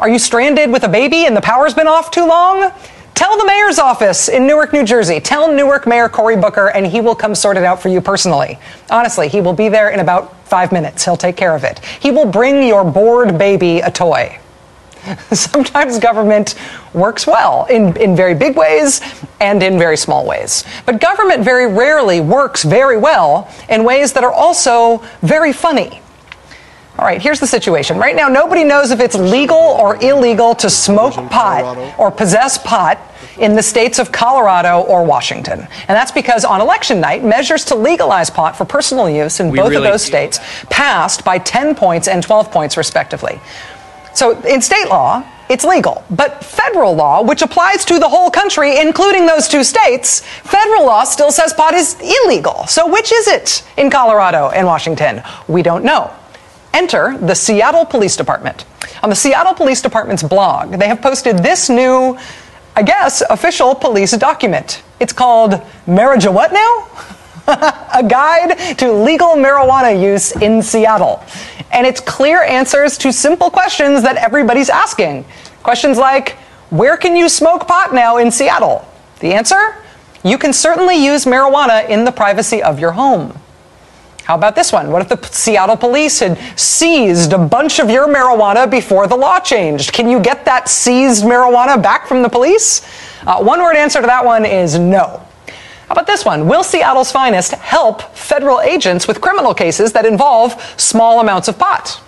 Are 0.00 0.08
you 0.08 0.18
stranded 0.18 0.70
with 0.70 0.84
a 0.84 0.88
baby 0.88 1.26
and 1.26 1.36
the 1.36 1.42
power's 1.42 1.74
been 1.74 1.88
off 1.88 2.10
too 2.10 2.26
long? 2.26 2.72
Tell 3.14 3.38
the 3.38 3.46
mayor's 3.46 3.78
office 3.78 4.28
in 4.28 4.44
Newark, 4.44 4.72
New 4.72 4.84
Jersey. 4.84 5.20
Tell 5.20 5.50
Newark 5.50 5.86
Mayor 5.86 6.08
Cory 6.08 6.36
Booker, 6.36 6.68
and 6.68 6.84
he 6.84 7.00
will 7.00 7.14
come 7.14 7.34
sort 7.36 7.56
it 7.56 7.62
out 7.62 7.80
for 7.80 7.88
you 7.88 8.00
personally. 8.00 8.58
Honestly, 8.90 9.28
he 9.28 9.40
will 9.40 9.52
be 9.52 9.68
there 9.68 9.90
in 9.90 10.00
about 10.00 10.44
five 10.48 10.72
minutes. 10.72 11.04
He'll 11.04 11.16
take 11.16 11.36
care 11.36 11.54
of 11.54 11.62
it. 11.62 11.78
He 12.00 12.10
will 12.10 12.26
bring 12.26 12.66
your 12.66 12.84
bored 12.84 13.38
baby 13.38 13.78
a 13.78 13.90
toy. 13.90 14.40
Sometimes 15.32 16.00
government 16.00 16.56
works 16.92 17.24
well 17.24 17.66
in, 17.66 17.96
in 17.98 18.16
very 18.16 18.34
big 18.34 18.56
ways 18.56 19.00
and 19.40 19.62
in 19.62 19.78
very 19.78 19.96
small 19.96 20.26
ways. 20.26 20.64
But 20.84 21.00
government 21.00 21.44
very 21.44 21.72
rarely 21.72 22.20
works 22.20 22.64
very 22.64 22.96
well 22.96 23.48
in 23.68 23.84
ways 23.84 24.12
that 24.14 24.24
are 24.24 24.32
also 24.32 25.04
very 25.22 25.52
funny. 25.52 26.00
All 26.96 27.04
right, 27.04 27.20
here's 27.20 27.40
the 27.40 27.46
situation. 27.46 27.98
Right 27.98 28.14
now, 28.14 28.28
nobody 28.28 28.62
knows 28.62 28.92
if 28.92 29.00
it's 29.00 29.16
legal 29.16 29.56
or 29.56 29.96
illegal 29.96 30.54
to 30.56 30.70
smoke 30.70 31.14
pot 31.28 31.94
or 31.98 32.10
possess 32.12 32.56
pot 32.58 32.98
in 33.36 33.56
the 33.56 33.62
states 33.64 33.98
of 33.98 34.12
Colorado 34.12 34.80
or 34.82 35.04
Washington. 35.04 35.60
And 35.60 35.88
that's 35.96 36.12
because 36.12 36.44
on 36.44 36.60
election 36.60 37.00
night, 37.00 37.24
measures 37.24 37.64
to 37.66 37.74
legalize 37.74 38.30
pot 38.30 38.56
for 38.56 38.64
personal 38.64 39.10
use 39.10 39.40
in 39.40 39.50
We 39.50 39.58
both 39.58 39.70
really- 39.70 39.86
of 39.88 39.92
those 39.92 40.04
states 40.04 40.38
passed 40.70 41.24
by 41.24 41.38
10 41.38 41.74
points 41.74 42.06
and 42.06 42.22
12 42.22 42.52
points, 42.52 42.76
respectively. 42.76 43.40
So 44.12 44.38
in 44.42 44.62
state 44.62 44.88
law, 44.88 45.24
it's 45.48 45.64
legal. 45.64 46.04
But 46.10 46.44
federal 46.44 46.94
law, 46.94 47.22
which 47.22 47.42
applies 47.42 47.84
to 47.86 47.98
the 47.98 48.08
whole 48.08 48.30
country, 48.30 48.78
including 48.78 49.26
those 49.26 49.48
two 49.48 49.64
states, 49.64 50.20
federal 50.44 50.86
law 50.86 51.02
still 51.02 51.32
says 51.32 51.52
pot 51.52 51.74
is 51.74 51.96
illegal. 52.00 52.66
So 52.68 52.86
which 52.86 53.10
is 53.12 53.26
it 53.26 53.64
in 53.76 53.90
Colorado 53.90 54.50
and 54.50 54.64
Washington? 54.64 55.24
We 55.48 55.62
don't 55.62 55.82
know. 55.82 56.12
Enter 56.74 57.16
the 57.16 57.36
Seattle 57.36 57.86
Police 57.86 58.16
Department. 58.16 58.64
On 59.04 59.08
the 59.08 59.14
Seattle 59.14 59.54
Police 59.54 59.80
Department's 59.80 60.24
blog, 60.24 60.72
they 60.72 60.88
have 60.88 61.00
posted 61.00 61.38
this 61.38 61.70
new, 61.70 62.18
I 62.74 62.82
guess, 62.82 63.22
official 63.30 63.76
police 63.76 64.10
document. 64.16 64.82
It's 64.98 65.12
called 65.12 65.52
Marijwhatnow? 65.86 67.12
a 67.46 68.02
guide 68.02 68.78
to 68.78 68.92
legal 68.92 69.36
marijuana 69.36 70.02
use 70.02 70.32
in 70.32 70.60
Seattle. 70.62 71.22
And 71.70 71.86
it's 71.86 72.00
clear 72.00 72.42
answers 72.42 72.98
to 72.98 73.12
simple 73.12 73.50
questions 73.50 74.02
that 74.02 74.16
everybody's 74.16 74.68
asking. 74.68 75.26
Questions 75.62 75.96
like, 75.96 76.30
where 76.70 76.96
can 76.96 77.14
you 77.14 77.28
smoke 77.28 77.68
pot 77.68 77.94
now 77.94 78.16
in 78.16 78.32
Seattle? 78.32 78.84
The 79.20 79.32
answer? 79.32 79.76
You 80.24 80.38
can 80.38 80.52
certainly 80.52 80.96
use 80.96 81.24
marijuana 81.24 81.88
in 81.88 82.04
the 82.04 82.10
privacy 82.10 82.64
of 82.64 82.80
your 82.80 82.92
home. 82.92 83.38
How 84.24 84.34
about 84.34 84.54
this 84.54 84.72
one? 84.72 84.90
What 84.90 85.02
if 85.02 85.08
the 85.08 85.28
Seattle 85.28 85.76
police 85.76 86.20
had 86.20 86.38
seized 86.58 87.34
a 87.34 87.38
bunch 87.38 87.78
of 87.78 87.90
your 87.90 88.08
marijuana 88.08 88.70
before 88.70 89.06
the 89.06 89.16
law 89.16 89.38
changed? 89.38 89.92
Can 89.92 90.08
you 90.08 90.18
get 90.18 90.46
that 90.46 90.68
seized 90.68 91.24
marijuana 91.24 91.80
back 91.82 92.06
from 92.06 92.22
the 92.22 92.30
police? 92.30 92.80
Uh, 93.26 93.42
one 93.42 93.60
word 93.60 93.76
answer 93.76 94.00
to 94.00 94.06
that 94.06 94.24
one 94.24 94.46
is 94.46 94.78
no. 94.78 95.20
How 95.46 95.92
about 95.92 96.06
this 96.06 96.24
one? 96.24 96.48
Will 96.48 96.64
Seattle's 96.64 97.12
finest 97.12 97.52
help 97.52 98.00
federal 98.16 98.62
agents 98.62 99.06
with 99.06 99.20
criminal 99.20 99.52
cases 99.52 99.92
that 99.92 100.06
involve 100.06 100.58
small 100.80 101.20
amounts 101.20 101.48
of 101.48 101.58
pot? 101.58 102.00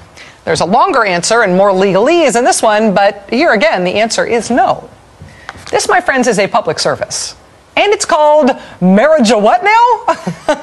There's 0.46 0.62
a 0.62 0.64
longer 0.64 1.04
answer 1.04 1.42
and 1.42 1.54
more 1.54 1.70
legalese 1.70 2.34
in 2.34 2.44
this 2.44 2.62
one, 2.62 2.94
but 2.94 3.28
here 3.28 3.52
again, 3.52 3.84
the 3.84 3.94
answer 3.94 4.24
is 4.24 4.50
no. 4.50 4.88
This, 5.70 5.86
my 5.86 6.00
friends, 6.00 6.28
is 6.28 6.38
a 6.38 6.48
public 6.48 6.78
service. 6.78 7.36
And 7.76 7.92
it's 7.92 8.06
called 8.06 8.50
Marriage 8.80 9.30
a 9.30 9.38
What 9.38 9.62
Now? 10.48 10.54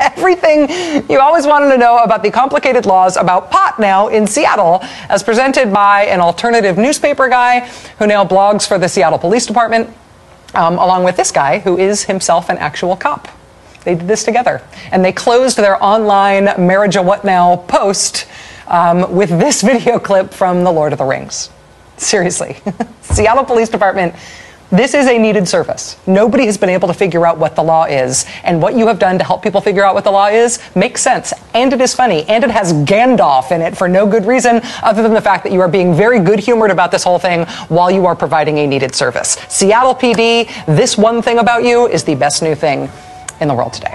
Everything 0.00 0.68
you 1.10 1.20
always 1.20 1.46
wanted 1.46 1.70
to 1.70 1.78
know 1.78 1.98
about 1.98 2.22
the 2.22 2.30
complicated 2.30 2.86
laws 2.86 3.18
about 3.18 3.50
pot 3.50 3.78
now 3.78 4.08
in 4.08 4.26
Seattle, 4.26 4.80
as 5.10 5.22
presented 5.22 5.72
by 5.72 6.06
an 6.06 6.20
alternative 6.20 6.78
newspaper 6.78 7.28
guy 7.28 7.60
who 7.98 8.06
now 8.06 8.24
blogs 8.24 8.66
for 8.66 8.78
the 8.78 8.88
Seattle 8.88 9.18
Police 9.18 9.44
Department, 9.44 9.90
um, 10.54 10.74
along 10.74 11.04
with 11.04 11.16
this 11.16 11.30
guy 11.30 11.58
who 11.58 11.76
is 11.76 12.04
himself 12.04 12.48
an 12.48 12.56
actual 12.56 12.96
cop. 12.96 13.28
They 13.84 13.94
did 13.94 14.08
this 14.08 14.24
together. 14.24 14.62
And 14.90 15.04
they 15.04 15.12
closed 15.12 15.58
their 15.58 15.82
online 15.82 16.44
Marriage 16.66 16.96
a 16.96 17.02
What 17.02 17.24
Now 17.24 17.56
post 17.56 18.26
um, 18.66 19.14
with 19.14 19.28
this 19.28 19.60
video 19.62 19.98
clip 19.98 20.32
from 20.32 20.64
The 20.64 20.72
Lord 20.72 20.92
of 20.92 20.98
the 20.98 21.04
Rings. 21.04 21.50
Seriously. 21.98 22.56
Seattle 23.02 23.44
Police 23.44 23.68
Department, 23.68 24.14
this 24.70 24.94
is 24.94 25.06
a 25.06 25.18
needed 25.18 25.46
service. 25.46 25.96
Nobody 26.06 26.46
has 26.46 26.58
been 26.58 26.68
able 26.68 26.88
to 26.88 26.94
figure 26.94 27.26
out 27.26 27.38
what 27.38 27.54
the 27.54 27.62
law 27.62 27.84
is. 27.84 28.26
And 28.42 28.60
what 28.60 28.76
you 28.76 28.86
have 28.88 28.98
done 28.98 29.18
to 29.18 29.24
help 29.24 29.42
people 29.42 29.60
figure 29.60 29.84
out 29.84 29.94
what 29.94 30.04
the 30.04 30.10
law 30.10 30.26
is 30.26 30.58
makes 30.74 31.02
sense. 31.02 31.32
And 31.54 31.72
it 31.72 31.80
is 31.80 31.94
funny. 31.94 32.24
And 32.24 32.42
it 32.42 32.50
has 32.50 32.72
Gandalf 32.72 33.50
in 33.52 33.60
it 33.60 33.76
for 33.76 33.88
no 33.88 34.06
good 34.06 34.26
reason 34.26 34.60
other 34.82 35.02
than 35.02 35.14
the 35.14 35.20
fact 35.20 35.44
that 35.44 35.52
you 35.52 35.60
are 35.60 35.68
being 35.68 35.94
very 35.94 36.18
good 36.18 36.40
humored 36.40 36.70
about 36.70 36.90
this 36.90 37.04
whole 37.04 37.18
thing 37.18 37.44
while 37.68 37.90
you 37.90 38.06
are 38.06 38.16
providing 38.16 38.58
a 38.58 38.66
needed 38.66 38.94
service. 38.94 39.36
Seattle 39.48 39.94
PD, 39.94 40.48
this 40.66 40.98
one 40.98 41.22
thing 41.22 41.38
about 41.38 41.64
you 41.64 41.86
is 41.86 42.04
the 42.04 42.14
best 42.14 42.42
new 42.42 42.54
thing 42.54 42.88
in 43.40 43.48
the 43.48 43.54
world 43.54 43.72
today. 43.72 43.94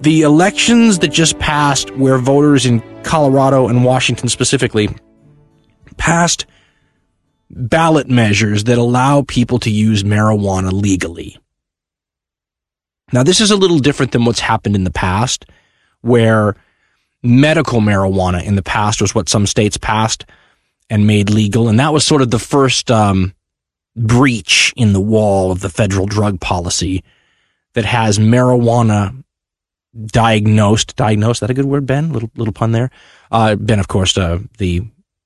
The 0.00 0.22
elections 0.22 1.00
that 1.00 1.08
just 1.08 1.38
passed, 1.38 1.90
where 1.96 2.18
voters 2.18 2.66
in 2.66 2.82
Colorado 3.02 3.68
and 3.68 3.84
Washington 3.84 4.28
specifically 4.28 4.88
passed 5.96 6.46
ballot 7.50 8.08
measures 8.08 8.64
that 8.64 8.78
allow 8.78 9.22
people 9.22 9.58
to 9.60 9.70
use 9.70 10.04
marijuana 10.04 10.70
legally. 10.70 11.36
Now, 13.12 13.22
this 13.22 13.40
is 13.40 13.50
a 13.50 13.56
little 13.56 13.78
different 13.78 14.12
than 14.12 14.24
what's 14.24 14.40
happened 14.40 14.76
in 14.76 14.84
the 14.84 14.90
past, 14.90 15.46
where 16.02 16.54
medical 17.22 17.80
marijuana 17.80 18.44
in 18.44 18.54
the 18.54 18.62
past 18.62 19.00
was 19.00 19.14
what 19.14 19.28
some 19.28 19.46
states 19.46 19.76
passed 19.76 20.26
and 20.90 21.06
made 21.06 21.30
legal. 21.30 21.68
And 21.68 21.80
that 21.80 21.92
was 21.92 22.06
sort 22.06 22.22
of 22.22 22.30
the 22.30 22.38
first 22.38 22.90
um, 22.90 23.34
breach 23.96 24.72
in 24.76 24.92
the 24.92 25.00
wall 25.00 25.50
of 25.50 25.60
the 25.60 25.68
federal 25.68 26.06
drug 26.06 26.40
policy 26.40 27.02
that 27.74 27.84
has 27.84 28.18
marijuana 28.18 29.24
diagnosed. 30.06 30.96
Diagnosed, 30.96 31.40
that 31.40 31.50
a 31.50 31.54
good 31.54 31.64
word, 31.64 31.86
Ben? 31.86 32.12
Little 32.12 32.30
little 32.36 32.54
pun 32.54 32.72
there. 32.72 32.90
Uh, 33.30 33.56
ben, 33.56 33.78
of 33.78 33.88
course, 33.88 34.16
uh, 34.16 34.38
the 34.58 34.82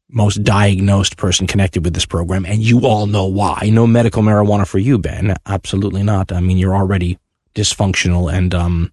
most 0.09 0.45
diagnosed 0.45 1.17
person 1.17 1.47
connected 1.47 1.85
with 1.85 1.95
this 1.95 2.07
program, 2.07 2.45
and 2.45 2.63
you 2.63 2.87
all 2.87 3.07
know 3.07 3.27
why. 3.27 3.71
No 3.73 3.87
medical 3.87 4.23
marijuana 4.23 4.67
for 4.67 4.79
you, 4.79 4.99
Ben. 4.99 5.37
Absolutely 5.47 6.03
not. 6.03 6.33
I 6.33 6.41
mean, 6.41 6.59
you're 6.59 6.77
already 6.77 7.19
dysfunctional 7.55 8.33
and 8.33 8.55
um, 8.55 8.93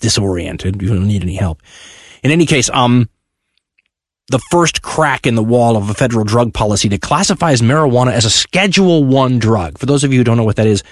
disoriented. 0.00 0.80
You 0.80 0.88
don't 0.88 1.06
need 1.06 1.22
any 1.22 1.36
help. 1.36 1.62
In 2.22 2.30
any 2.30 2.46
case, 2.46 2.70
um, 2.70 3.08
the 4.28 4.38
first 4.50 4.82
crack 4.82 5.26
in 5.26 5.34
the 5.34 5.42
wall 5.42 5.76
of 5.76 5.90
a 5.90 5.94
federal 5.94 6.24
drug 6.24 6.54
policy 6.54 6.88
that 6.88 7.02
classifies 7.02 7.60
marijuana 7.60 8.12
as 8.12 8.24
a 8.24 8.30
Schedule 8.30 9.04
One 9.04 9.38
drug. 9.38 9.78
For 9.78 9.86
those 9.86 10.04
of 10.04 10.12
you 10.12 10.20
who 10.20 10.24
don't 10.24 10.36
know 10.36 10.44
what 10.44 10.56
that 10.56 10.66
is, 10.66 10.82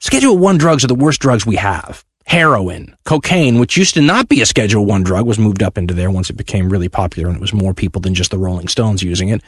Schedule 0.00 0.36
One 0.36 0.58
drugs 0.58 0.84
are 0.84 0.88
the 0.88 0.94
worst 0.94 1.20
drugs 1.20 1.46
we 1.46 1.56
have. 1.56 2.04
Heroin, 2.26 2.96
cocaine, 3.04 3.60
which 3.60 3.76
used 3.76 3.94
to 3.94 4.00
not 4.00 4.28
be 4.28 4.40
a 4.40 4.46
Schedule 4.46 4.84
One 4.84 5.04
drug, 5.04 5.26
was 5.26 5.38
moved 5.38 5.62
up 5.62 5.78
into 5.78 5.94
there 5.94 6.10
once 6.10 6.28
it 6.28 6.36
became 6.36 6.68
really 6.68 6.88
popular, 6.88 7.28
and 7.28 7.36
it 7.36 7.40
was 7.40 7.52
more 7.52 7.72
people 7.72 8.00
than 8.00 8.14
just 8.14 8.32
the 8.32 8.38
Rolling 8.38 8.66
Stones 8.66 9.02
using 9.02 9.28
it. 9.28 9.42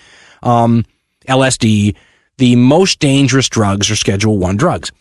Um, 0.45 0.85
LSD, 1.27 1.97
the 2.37 2.57
most 2.57 3.01
dangerous 3.01 3.49
drugs 3.49 3.91
are 3.91 3.97
Schedule 3.97 4.39
One 4.39 4.57
drugs. 4.57 4.93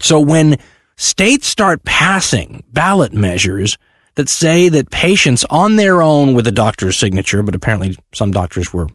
So 0.00 0.20
when 0.20 0.58
states 0.96 1.46
start 1.46 1.82
passing 1.84 2.62
ballot 2.72 3.14
measures 3.14 3.78
that 4.16 4.28
say 4.28 4.68
that 4.68 4.90
patients 4.90 5.44
on 5.48 5.76
their 5.76 6.02
own 6.02 6.34
with 6.34 6.46
a 6.46 6.52
doctor's 6.52 6.98
signature, 6.98 7.42
but 7.42 7.54
apparently 7.54 7.96
some 8.12 8.30
doctors 8.30 8.72
were 8.72 8.88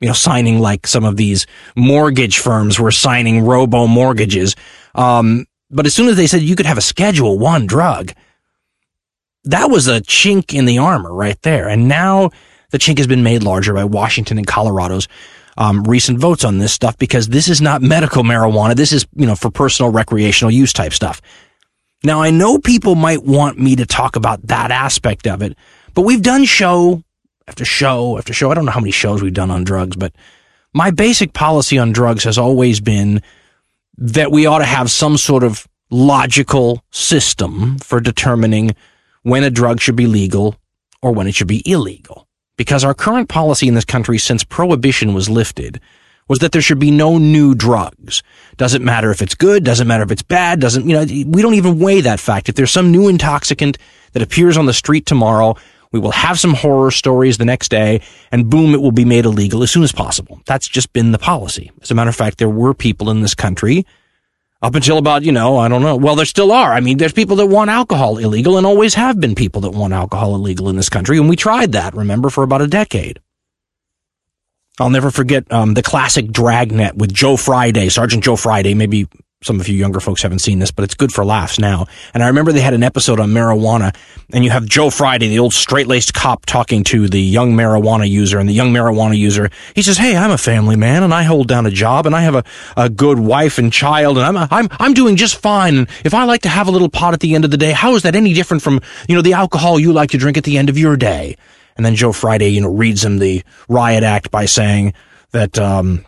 you 0.00 0.08
know, 0.08 0.14
signing 0.14 0.60
like 0.60 0.86
some 0.86 1.04
of 1.04 1.16
these 1.16 1.46
mortgage 1.74 2.38
firms 2.38 2.78
were 2.78 2.92
signing 2.92 3.40
robo 3.44 3.86
mortgages. 3.86 4.54
Um, 4.94 5.46
but 5.70 5.86
as 5.86 5.94
soon 5.94 6.08
as 6.08 6.16
they 6.16 6.26
said 6.26 6.42
you 6.42 6.56
could 6.56 6.66
have 6.66 6.78
a 6.78 6.82
schedule 6.82 7.38
one 7.38 7.66
drug, 7.66 8.12
that 9.44 9.70
was 9.70 9.88
a 9.88 10.00
chink 10.00 10.56
in 10.56 10.64
the 10.64 10.78
armor 10.78 11.12
right 11.12 11.40
there. 11.42 11.68
And 11.68 11.88
now 11.88 12.30
the 12.70 12.78
chink 12.78 12.98
has 12.98 13.06
been 13.06 13.22
made 13.22 13.42
larger 13.42 13.74
by 13.74 13.84
Washington 13.84 14.38
and 14.38 14.46
Colorado's 14.46 15.08
um, 15.56 15.82
recent 15.84 16.18
votes 16.18 16.44
on 16.44 16.58
this 16.58 16.72
stuff 16.72 16.96
because 16.98 17.28
this 17.28 17.48
is 17.48 17.60
not 17.60 17.82
medical 17.82 18.22
marijuana. 18.22 18.76
This 18.76 18.92
is, 18.92 19.06
you 19.14 19.26
know, 19.26 19.34
for 19.34 19.50
personal 19.50 19.90
recreational 19.90 20.50
use 20.50 20.72
type 20.72 20.92
stuff. 20.92 21.20
Now, 22.04 22.22
I 22.22 22.30
know 22.30 22.58
people 22.58 22.94
might 22.94 23.24
want 23.24 23.58
me 23.58 23.74
to 23.76 23.84
talk 23.84 24.14
about 24.14 24.46
that 24.46 24.70
aspect 24.70 25.26
of 25.26 25.42
it, 25.42 25.56
but 25.94 26.02
we've 26.02 26.22
done 26.22 26.44
show 26.44 27.02
after 27.48 27.64
show 27.64 28.18
after 28.18 28.32
show. 28.32 28.50
I 28.50 28.54
don't 28.54 28.66
know 28.66 28.72
how 28.72 28.80
many 28.80 28.92
shows 28.92 29.20
we've 29.20 29.34
done 29.34 29.50
on 29.50 29.64
drugs, 29.64 29.96
but 29.96 30.12
my 30.72 30.92
basic 30.92 31.32
policy 31.32 31.76
on 31.76 31.92
drugs 31.92 32.22
has 32.22 32.38
always 32.38 32.78
been 32.78 33.20
that 33.98 34.30
we 34.30 34.46
ought 34.46 34.58
to 34.58 34.64
have 34.64 34.90
some 34.90 35.16
sort 35.16 35.42
of 35.42 35.66
logical 35.90 36.82
system 36.90 37.78
for 37.78 38.00
determining 38.00 38.74
when 39.22 39.42
a 39.42 39.50
drug 39.50 39.80
should 39.80 39.96
be 39.96 40.06
legal 40.06 40.56
or 41.02 41.12
when 41.12 41.26
it 41.26 41.34
should 41.34 41.48
be 41.48 41.68
illegal. 41.70 42.26
Because 42.56 42.84
our 42.84 42.94
current 42.94 43.28
policy 43.28 43.68
in 43.68 43.74
this 43.74 43.84
country 43.84 44.18
since 44.18 44.44
prohibition 44.44 45.14
was 45.14 45.28
lifted 45.28 45.80
was 46.28 46.38
that 46.40 46.52
there 46.52 46.62
should 46.62 46.78
be 46.78 46.90
no 46.90 47.18
new 47.18 47.54
drugs. 47.54 48.22
Doesn't 48.56 48.84
matter 48.84 49.10
if 49.10 49.22
it's 49.22 49.34
good, 49.34 49.64
doesn't 49.64 49.88
matter 49.88 50.02
if 50.02 50.10
it's 50.10 50.22
bad, 50.22 50.60
doesn't, 50.60 50.86
you 50.86 50.92
know, 50.92 51.04
we 51.28 51.42
don't 51.42 51.54
even 51.54 51.78
weigh 51.78 52.02
that 52.02 52.20
fact. 52.20 52.48
If 52.48 52.54
there's 52.54 52.70
some 52.70 52.92
new 52.92 53.08
intoxicant 53.08 53.78
that 54.12 54.22
appears 54.22 54.56
on 54.56 54.66
the 54.66 54.74
street 54.74 55.06
tomorrow, 55.06 55.56
we 55.92 55.98
will 55.98 56.12
have 56.12 56.38
some 56.38 56.54
horror 56.54 56.90
stories 56.90 57.38
the 57.38 57.44
next 57.44 57.70
day 57.70 58.00
and 58.30 58.50
boom, 58.50 58.74
it 58.74 58.80
will 58.80 58.92
be 58.92 59.04
made 59.04 59.24
illegal 59.24 59.62
as 59.62 59.70
soon 59.70 59.82
as 59.82 59.92
possible. 59.92 60.40
That's 60.46 60.68
just 60.68 60.92
been 60.92 61.12
the 61.12 61.18
policy. 61.18 61.70
As 61.82 61.90
a 61.90 61.94
matter 61.94 62.10
of 62.10 62.16
fact, 62.16 62.38
there 62.38 62.48
were 62.48 62.74
people 62.74 63.10
in 63.10 63.22
this 63.22 63.34
country 63.34 63.86
up 64.60 64.74
until 64.74 64.98
about, 64.98 65.22
you 65.22 65.32
know, 65.32 65.56
I 65.56 65.68
don't 65.68 65.82
know. 65.82 65.96
Well, 65.96 66.16
there 66.16 66.26
still 66.26 66.52
are. 66.52 66.72
I 66.72 66.80
mean, 66.80 66.98
there's 66.98 67.12
people 67.12 67.36
that 67.36 67.46
want 67.46 67.70
alcohol 67.70 68.18
illegal 68.18 68.58
and 68.58 68.66
always 68.66 68.94
have 68.94 69.20
been 69.20 69.34
people 69.34 69.60
that 69.62 69.70
want 69.70 69.92
alcohol 69.92 70.34
illegal 70.34 70.68
in 70.68 70.76
this 70.76 70.88
country. 70.88 71.18
And 71.18 71.28
we 71.28 71.36
tried 71.36 71.72
that, 71.72 71.94
remember, 71.94 72.28
for 72.28 72.42
about 72.42 72.62
a 72.62 72.66
decade. 72.66 73.20
I'll 74.80 74.90
never 74.90 75.10
forget 75.10 75.50
um, 75.52 75.74
the 75.74 75.82
classic 75.82 76.30
Dragnet 76.30 76.96
with 76.96 77.12
Joe 77.12 77.36
Friday, 77.36 77.88
Sergeant 77.88 78.22
Joe 78.22 78.36
Friday. 78.36 78.74
Maybe 78.74 79.08
some 79.42 79.60
of 79.60 79.68
you 79.68 79.76
younger 79.76 80.00
folks 80.00 80.22
haven't 80.22 80.40
seen 80.40 80.58
this, 80.58 80.72
but 80.72 80.84
it's 80.84 80.94
good 80.94 81.12
for 81.12 81.24
laughs 81.24 81.60
now. 81.60 81.86
And 82.12 82.24
I 82.24 82.26
remember 82.26 82.50
they 82.50 82.60
had 82.60 82.74
an 82.74 82.82
episode 82.82 83.20
on 83.20 83.30
marijuana, 83.30 83.94
and 84.32 84.42
you 84.42 84.50
have 84.50 84.66
Joe 84.66 84.90
Friday, 84.90 85.28
the 85.28 85.38
old 85.38 85.54
straight-laced 85.54 86.12
cop, 86.12 86.44
talking 86.44 86.82
to 86.84 87.08
the 87.08 87.20
young 87.20 87.52
marijuana 87.52 88.08
user, 88.08 88.40
and 88.40 88.48
the 88.48 88.52
young 88.52 88.72
marijuana 88.72 89.16
user, 89.16 89.48
he 89.76 89.82
says, 89.82 89.96
"Hey, 89.96 90.16
I'm 90.16 90.32
a 90.32 90.38
family 90.38 90.74
man, 90.74 91.04
and 91.04 91.14
I 91.14 91.22
hold 91.22 91.46
down 91.46 91.66
a 91.66 91.70
job, 91.70 92.04
and 92.04 92.16
I 92.16 92.22
have 92.22 92.34
a, 92.34 92.44
a 92.76 92.88
good 92.88 93.20
wife 93.20 93.58
and 93.58 93.72
child, 93.72 94.18
and 94.18 94.26
I'm 94.26 94.48
I'm 94.50 94.68
I'm 94.80 94.92
doing 94.92 95.14
just 95.14 95.36
fine. 95.36 95.76
And 95.76 95.88
if 96.04 96.14
I 96.14 96.24
like 96.24 96.42
to 96.42 96.48
have 96.48 96.66
a 96.66 96.72
little 96.72 96.90
pot 96.90 97.14
at 97.14 97.20
the 97.20 97.36
end 97.36 97.44
of 97.44 97.52
the 97.52 97.56
day, 97.56 97.70
how 97.70 97.94
is 97.94 98.02
that 98.02 98.16
any 98.16 98.34
different 98.34 98.62
from 98.62 98.80
you 99.08 99.14
know 99.14 99.22
the 99.22 99.34
alcohol 99.34 99.78
you 99.78 99.92
like 99.92 100.10
to 100.10 100.18
drink 100.18 100.36
at 100.36 100.44
the 100.44 100.58
end 100.58 100.68
of 100.68 100.76
your 100.76 100.96
day?" 100.96 101.36
And 101.76 101.86
then 101.86 101.94
Joe 101.94 102.10
Friday, 102.10 102.48
you 102.48 102.60
know, 102.60 102.74
reads 102.74 103.04
him 103.04 103.18
the 103.18 103.44
riot 103.68 104.02
act 104.02 104.32
by 104.32 104.46
saying 104.46 104.94
that 105.30 105.60
um, 105.60 106.04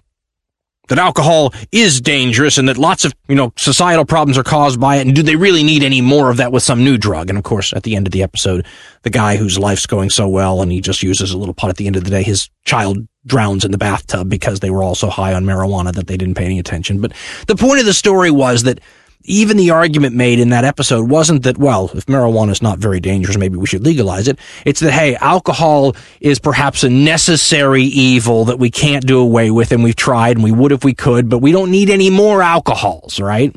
that 0.91 0.99
alcohol 0.99 1.55
is 1.73 2.01
dangerous 2.01 2.59
and 2.59 2.69
that 2.69 2.77
lots 2.77 3.05
of, 3.05 3.15
you 3.29 3.37
know, 3.37 3.53
societal 3.57 4.05
problems 4.05 4.37
are 4.37 4.43
caused 4.43 4.81
by 4.81 4.97
it. 4.97 5.07
And 5.07 5.15
do 5.15 5.23
they 5.23 5.37
really 5.37 5.63
need 5.63 5.85
any 5.85 6.01
more 6.01 6.31
of 6.31 6.37
that 6.39 6.53
with 6.53 6.65
some 6.65 6.85
new 6.85 6.99
drug? 6.99 7.31
And 7.31 7.39
of 7.39 7.45
course, 7.45 7.73
at 7.73 7.85
the 7.85 7.95
end 7.95 8.07
of 8.09 8.13
the 8.13 8.25
episode, 8.25 8.67
the 9.03 9.11
guy 9.11 9.37
whose 9.37 9.59
life's 9.59 9.87
going 9.87 10.11
so 10.11 10.29
well 10.29 10.61
and 10.61 10.71
he 10.71 10.81
just 10.81 11.03
uses 11.03 11.31
a 11.31 11.39
little 11.39 11.55
pot 11.55 11.71
at 11.71 11.77
the 11.77 11.87
end 11.87 11.95
of 11.95 12.03
the 12.03 12.11
day, 12.11 12.25
his 12.25 12.51
child 12.65 12.99
drowns 13.25 13.65
in 13.65 13.71
the 13.71 13.79
bathtub 13.79 14.29
because 14.29 14.61
they 14.61 14.71
were 14.71 14.83
all 14.83 14.97
so 14.97 15.09
high 15.09 15.33
on 15.33 15.45
marijuana 15.45 15.93
that 15.93 16.09
they 16.09 16.17
didn't 16.17 16.35
pay 16.35 16.45
any 16.45 16.59
attention. 16.59 17.01
But 17.01 17.13
the 17.47 17.57
point 17.57 17.79
of 17.79 17.87
the 17.87 17.95
story 17.95 18.33
was 18.33 18.65
that 18.65 18.81
even 19.25 19.57
the 19.57 19.71
argument 19.71 20.17
made 20.17 20.39
in 20.39 20.49
that 20.49 20.65
episode 20.65 21.11
wasn't 21.11 21.43
that, 21.43 21.59
well, 21.59 21.91
if 21.95 22.07
marijuana 22.07 22.51
is 22.51 22.63
not 22.63 22.79
very 22.79 23.01
dangerous, 23.01 23.37
maybe 23.37 23.57
we 23.57 23.67
should 23.67 23.85
legalize 23.85 24.29
it. 24.29 24.39
It's 24.65 24.81
that, 24.81 24.93
hey, 24.93 25.15
alcohol 25.17 25.95
is 26.21 26.39
perhaps 26.39 26.85
a 26.85 26.91
necessary 26.91 27.83
evil 27.83 28.47
that 28.47 28.59
we 28.59 28.71
can't 28.71 29.07
do 29.07 29.19
away 29.21 29.51
with, 29.51 29.73
and 29.73 29.85
we've 29.85 29.97
tried, 29.97 30.37
and 30.37 30.45
we 30.45 30.53
would 30.53 30.73
if 30.73 30.85
we 30.85 30.95
could, 30.95 31.29
but 31.29 31.39
we 31.39 31.53
don't 31.53 31.71
need 31.71 31.91
any 31.91 32.09
more 32.09 32.41
alcohols, 32.43 33.21
right? 33.21 33.55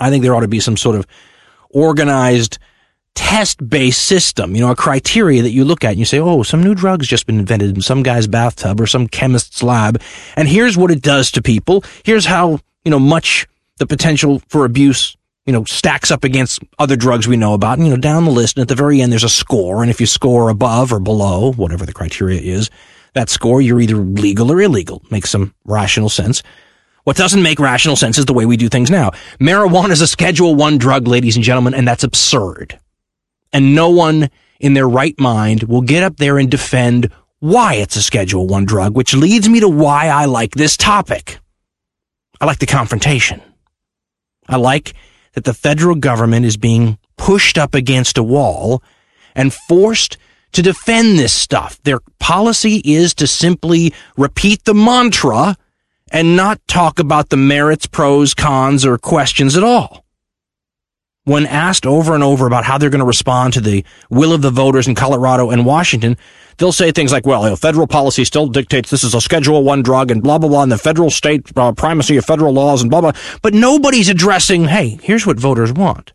I 0.00 0.10
think 0.10 0.22
there 0.22 0.34
ought 0.34 0.40
to 0.40 0.48
be 0.48 0.60
some 0.60 0.76
sort 0.76 0.96
of 0.96 1.06
organized 1.70 2.58
test-based 3.14 4.00
system, 4.00 4.56
you 4.56 4.60
know, 4.60 4.70
a 4.70 4.76
criteria 4.76 5.42
that 5.42 5.50
you 5.50 5.64
look 5.64 5.84
at 5.84 5.90
and 5.90 5.98
you 5.98 6.04
say, 6.04 6.18
oh, 6.18 6.42
some 6.42 6.62
new 6.62 6.74
drug's 6.74 7.06
just 7.06 7.26
been 7.26 7.38
invented 7.38 7.76
in 7.76 7.82
some 7.82 8.02
guy's 8.02 8.26
bathtub 8.26 8.80
or 8.80 8.86
some 8.86 9.06
chemist's 9.06 9.62
lab, 9.62 10.00
and 10.34 10.48
here's 10.48 10.76
what 10.76 10.90
it 10.90 11.02
does 11.02 11.30
to 11.32 11.42
people. 11.42 11.84
Here's 12.04 12.24
how, 12.26 12.58
you 12.84 12.90
know, 12.90 12.98
much 12.98 13.46
the 13.78 13.86
potential 13.86 14.40
for 14.48 14.64
abuse, 14.64 15.16
you 15.46 15.52
know, 15.52 15.64
stacks 15.64 16.10
up 16.10 16.24
against 16.24 16.62
other 16.78 16.96
drugs 16.96 17.26
we 17.26 17.36
know 17.36 17.54
about. 17.54 17.78
And, 17.78 17.86
you 17.86 17.92
know, 17.92 18.00
down 18.00 18.24
the 18.24 18.30
list, 18.30 18.56
and 18.56 18.62
at 18.62 18.68
the 18.68 18.74
very 18.74 19.00
end, 19.00 19.12
there's 19.12 19.24
a 19.24 19.28
score. 19.28 19.82
And 19.82 19.90
if 19.90 20.00
you 20.00 20.06
score 20.06 20.48
above 20.48 20.92
or 20.92 21.00
below, 21.00 21.52
whatever 21.52 21.84
the 21.84 21.92
criteria 21.92 22.40
is, 22.40 22.70
that 23.14 23.30
score, 23.30 23.60
you're 23.60 23.80
either 23.80 23.96
legal 23.96 24.50
or 24.50 24.60
illegal. 24.60 25.02
Makes 25.10 25.30
some 25.30 25.54
rational 25.64 26.08
sense. 26.08 26.42
What 27.04 27.16
doesn't 27.16 27.42
make 27.42 27.60
rational 27.60 27.96
sense 27.96 28.16
is 28.16 28.24
the 28.24 28.32
way 28.32 28.46
we 28.46 28.56
do 28.56 28.68
things 28.68 28.90
now. 28.90 29.10
Marijuana 29.38 29.90
is 29.90 30.00
a 30.00 30.06
Schedule 30.06 30.54
One 30.54 30.78
drug, 30.78 31.06
ladies 31.06 31.36
and 31.36 31.44
gentlemen, 31.44 31.74
and 31.74 31.86
that's 31.86 32.02
absurd. 32.02 32.78
And 33.52 33.74
no 33.74 33.90
one 33.90 34.30
in 34.58 34.74
their 34.74 34.88
right 34.88 35.18
mind 35.20 35.64
will 35.64 35.82
get 35.82 36.02
up 36.02 36.16
there 36.16 36.38
and 36.38 36.50
defend 36.50 37.12
why 37.40 37.74
it's 37.74 37.96
a 37.96 38.02
Schedule 38.02 38.46
One 38.46 38.64
drug, 38.64 38.96
which 38.96 39.14
leads 39.14 39.48
me 39.48 39.60
to 39.60 39.68
why 39.68 40.06
I 40.08 40.24
like 40.24 40.52
this 40.52 40.78
topic. 40.78 41.38
I 42.40 42.46
like 42.46 42.58
the 42.58 42.66
confrontation. 42.66 43.42
I 44.48 44.56
like 44.56 44.94
that 45.32 45.44
the 45.44 45.54
federal 45.54 45.96
government 45.96 46.46
is 46.46 46.56
being 46.56 46.98
pushed 47.16 47.58
up 47.58 47.74
against 47.74 48.18
a 48.18 48.22
wall 48.22 48.82
and 49.34 49.52
forced 49.52 50.16
to 50.52 50.62
defend 50.62 51.18
this 51.18 51.32
stuff. 51.32 51.80
Their 51.82 52.00
policy 52.20 52.80
is 52.84 53.14
to 53.14 53.26
simply 53.26 53.92
repeat 54.16 54.64
the 54.64 54.74
mantra 54.74 55.56
and 56.12 56.36
not 56.36 56.60
talk 56.68 56.98
about 56.98 57.30
the 57.30 57.36
merits, 57.36 57.86
pros, 57.86 58.34
cons, 58.34 58.86
or 58.86 58.98
questions 58.98 59.56
at 59.56 59.64
all. 59.64 60.03
When 61.26 61.46
asked 61.46 61.86
over 61.86 62.14
and 62.14 62.22
over 62.22 62.46
about 62.46 62.64
how 62.64 62.76
they're 62.76 62.90
going 62.90 62.98
to 62.98 63.06
respond 63.06 63.54
to 63.54 63.60
the 63.62 63.82
will 64.10 64.34
of 64.34 64.42
the 64.42 64.50
voters 64.50 64.86
in 64.86 64.94
Colorado 64.94 65.48
and 65.50 65.64
Washington, 65.64 66.18
they'll 66.58 66.70
say 66.70 66.92
things 66.92 67.12
like, 67.12 67.24
well, 67.24 67.44
you 67.44 67.50
know, 67.50 67.56
federal 67.56 67.86
policy 67.86 68.26
still 68.26 68.46
dictates 68.46 68.90
this 68.90 69.04
is 69.04 69.14
a 69.14 69.22
Schedule 69.22 69.64
One 69.64 69.82
drug 69.82 70.10
and 70.10 70.22
blah, 70.22 70.36
blah, 70.36 70.50
blah, 70.50 70.62
and 70.64 70.70
the 70.70 70.76
federal 70.76 71.10
state 71.10 71.50
uh, 71.56 71.72
primacy 71.72 72.18
of 72.18 72.26
federal 72.26 72.52
laws 72.52 72.82
and 72.82 72.90
blah, 72.90 73.00
blah. 73.00 73.12
But 73.40 73.54
nobody's 73.54 74.10
addressing, 74.10 74.66
hey, 74.66 74.98
here's 75.02 75.26
what 75.26 75.38
voters 75.38 75.72
want. 75.72 76.12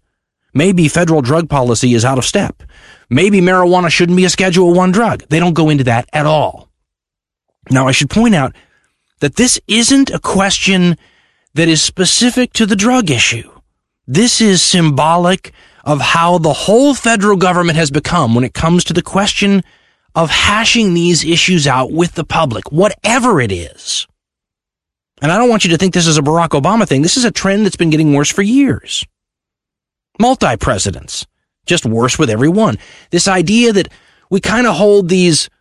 Maybe 0.54 0.88
federal 0.88 1.24
drug 1.24 1.50
policy 1.50 1.96
is 1.96 2.06
out 2.06 2.20
of 2.20 2.26
step. 2.26 2.62
Maybe 3.10 3.42
marijuana 3.42 3.90
shouldn't 3.90 4.18
be 4.18 4.26
a 4.26 4.30
Schedule 4.30 4.76
One 4.76 4.92
drug. 4.92 5.24
They 5.30 5.40
don't 5.40 5.54
go 5.54 5.70
into 5.70 5.86
that 5.86 6.08
at 6.14 6.28
all. 6.28 6.70
Now, 7.72 7.88
I 7.88 7.94
should 7.94 8.12
point 8.12 8.36
out 8.36 8.56
that 9.22 9.38
this 9.38 9.60
isn't 9.68 10.12
a 10.12 10.20
question 10.20 10.98
that 11.56 11.68
is 11.68 11.82
specific 11.82 12.54
to 12.54 12.68
the 12.68 12.76
drug 12.76 13.10
issue. 13.10 13.52
This 14.12 14.42
is 14.42 14.64
symbolic 14.64 15.54
of 15.84 16.02
how 16.02 16.40
the 16.40 16.52
whole 16.52 16.96
federal 16.96 17.38
government 17.38 17.78
has 17.78 17.92
become 17.92 18.34
when 18.34 18.44
it 18.44 18.56
comes 18.56 18.84
to 18.86 18.94
the 18.94 19.04
question 19.04 19.62
of 20.16 20.32
hashing 20.32 20.96
these 20.96 21.24
issues 21.24 21.68
out 21.68 21.92
with 21.92 22.14
the 22.14 22.24
public, 22.24 22.72
whatever 22.72 23.40
it 23.40 23.52
is. 23.52 24.08
And 25.22 25.32
I 25.32 25.38
don't 25.38 25.48
want 25.48 25.64
you 25.64 25.70
to 25.70 25.78
think 25.78 25.94
this 25.94 26.08
is 26.08 26.18
a 26.18 26.24
Barack 26.24 26.60
Obama 26.60 26.88
thing. 26.88 27.04
This 27.04 27.18
is 27.18 27.24
a 27.24 27.30
trend 27.30 27.68
that's 27.68 27.76
been 27.76 27.92
getting 27.92 28.16
worse 28.16 28.32
for 28.32 28.42
years. 28.42 29.06
Multi 30.20 30.58
presidents, 30.58 31.28
just 31.68 31.86
worse 31.86 32.18
with 32.18 32.32
every 32.32 32.50
one. 32.50 32.80
This 33.12 33.28
idea 33.28 33.74
that 33.74 33.90
we 34.32 34.40
kind 34.40 34.66
of 34.66 34.76
hold 34.76 35.10
these, 35.10 35.52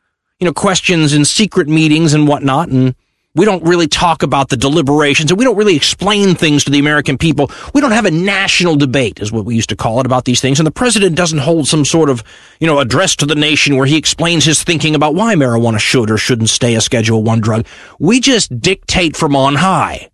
you 0.40 0.46
know, 0.46 0.54
questions 0.54 1.12
in 1.12 1.26
secret 1.26 1.68
meetings 1.68 2.14
and 2.14 2.26
whatnot, 2.26 2.70
and 2.70 2.94
we 3.34 3.44
don't 3.44 3.62
really 3.64 3.86
talk 3.86 4.22
about 4.22 4.48
the 4.48 4.56
deliberations 4.56 5.30
and 5.30 5.38
we 5.38 5.44
don't 5.44 5.56
really 5.56 5.76
explain 5.76 6.34
things 6.34 6.64
to 6.64 6.70
the 6.70 6.78
American 6.78 7.18
people. 7.18 7.50
We 7.74 7.80
don't 7.80 7.92
have 7.92 8.06
a 8.06 8.10
national 8.10 8.76
debate 8.76 9.20
is 9.20 9.30
what 9.30 9.44
we 9.44 9.54
used 9.54 9.68
to 9.68 9.76
call 9.76 10.00
it 10.00 10.06
about 10.06 10.24
these 10.24 10.40
things. 10.40 10.58
And 10.58 10.66
the 10.66 10.72
president 10.72 11.14
doesn't 11.14 11.38
hold 11.38 11.68
some 11.68 11.84
sort 11.84 12.10
of, 12.10 12.24
you 12.58 12.66
know, 12.66 12.78
address 12.78 13.14
to 13.16 13.26
the 13.26 13.34
nation 13.34 13.76
where 13.76 13.86
he 13.86 13.96
explains 13.96 14.44
his 14.44 14.62
thinking 14.64 14.94
about 14.94 15.14
why 15.14 15.34
marijuana 15.34 15.78
should 15.78 16.10
or 16.10 16.18
shouldn't 16.18 16.48
stay 16.48 16.74
a 16.74 16.80
schedule 16.80 17.22
one 17.22 17.40
drug. 17.40 17.66
We 17.98 18.20
just 18.20 18.60
dictate 18.60 19.16
from 19.16 19.36
on 19.36 19.56
high. 19.56 20.10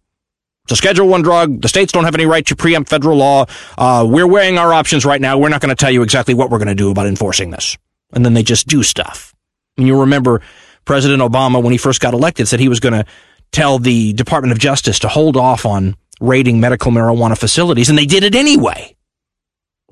It's 0.64 0.72
a 0.72 0.76
Schedule 0.76 1.08
One 1.08 1.20
drug. 1.20 1.60
The 1.60 1.68
states 1.68 1.92
don't 1.92 2.04
have 2.04 2.14
any 2.14 2.24
right 2.24 2.46
to 2.46 2.56
preempt 2.56 2.88
federal 2.88 3.18
law. 3.18 3.44
Uh, 3.76 4.06
we're 4.08 4.26
weighing 4.26 4.56
our 4.56 4.72
options 4.72 5.04
right 5.04 5.20
now. 5.20 5.36
We're 5.36 5.50
not 5.50 5.60
going 5.60 5.68
to 5.68 5.74
tell 5.74 5.90
you 5.90 6.02
exactly 6.02 6.32
what 6.32 6.48
we're 6.48 6.56
going 6.56 6.68
to 6.68 6.74
do 6.74 6.90
about 6.90 7.06
enforcing 7.06 7.50
this. 7.50 7.76
And 8.14 8.24
then 8.24 8.32
they 8.32 8.42
just 8.42 8.66
do 8.66 8.82
stuff. 8.82 9.34
And 9.76 9.86
you 9.86 10.00
remember 10.00 10.40
President 10.84 11.22
Obama, 11.22 11.62
when 11.62 11.72
he 11.72 11.78
first 11.78 12.00
got 12.00 12.14
elected, 12.14 12.48
said 12.48 12.60
he 12.60 12.68
was 12.68 12.80
going 12.80 12.92
to 12.94 13.04
tell 13.52 13.78
the 13.78 14.12
Department 14.12 14.52
of 14.52 14.58
Justice 14.58 14.98
to 15.00 15.08
hold 15.08 15.36
off 15.36 15.64
on 15.64 15.96
raiding 16.20 16.60
medical 16.60 16.92
marijuana 16.92 17.38
facilities, 17.38 17.88
and 17.88 17.98
they 17.98 18.06
did 18.06 18.24
it 18.24 18.34
anyway. 18.34 18.96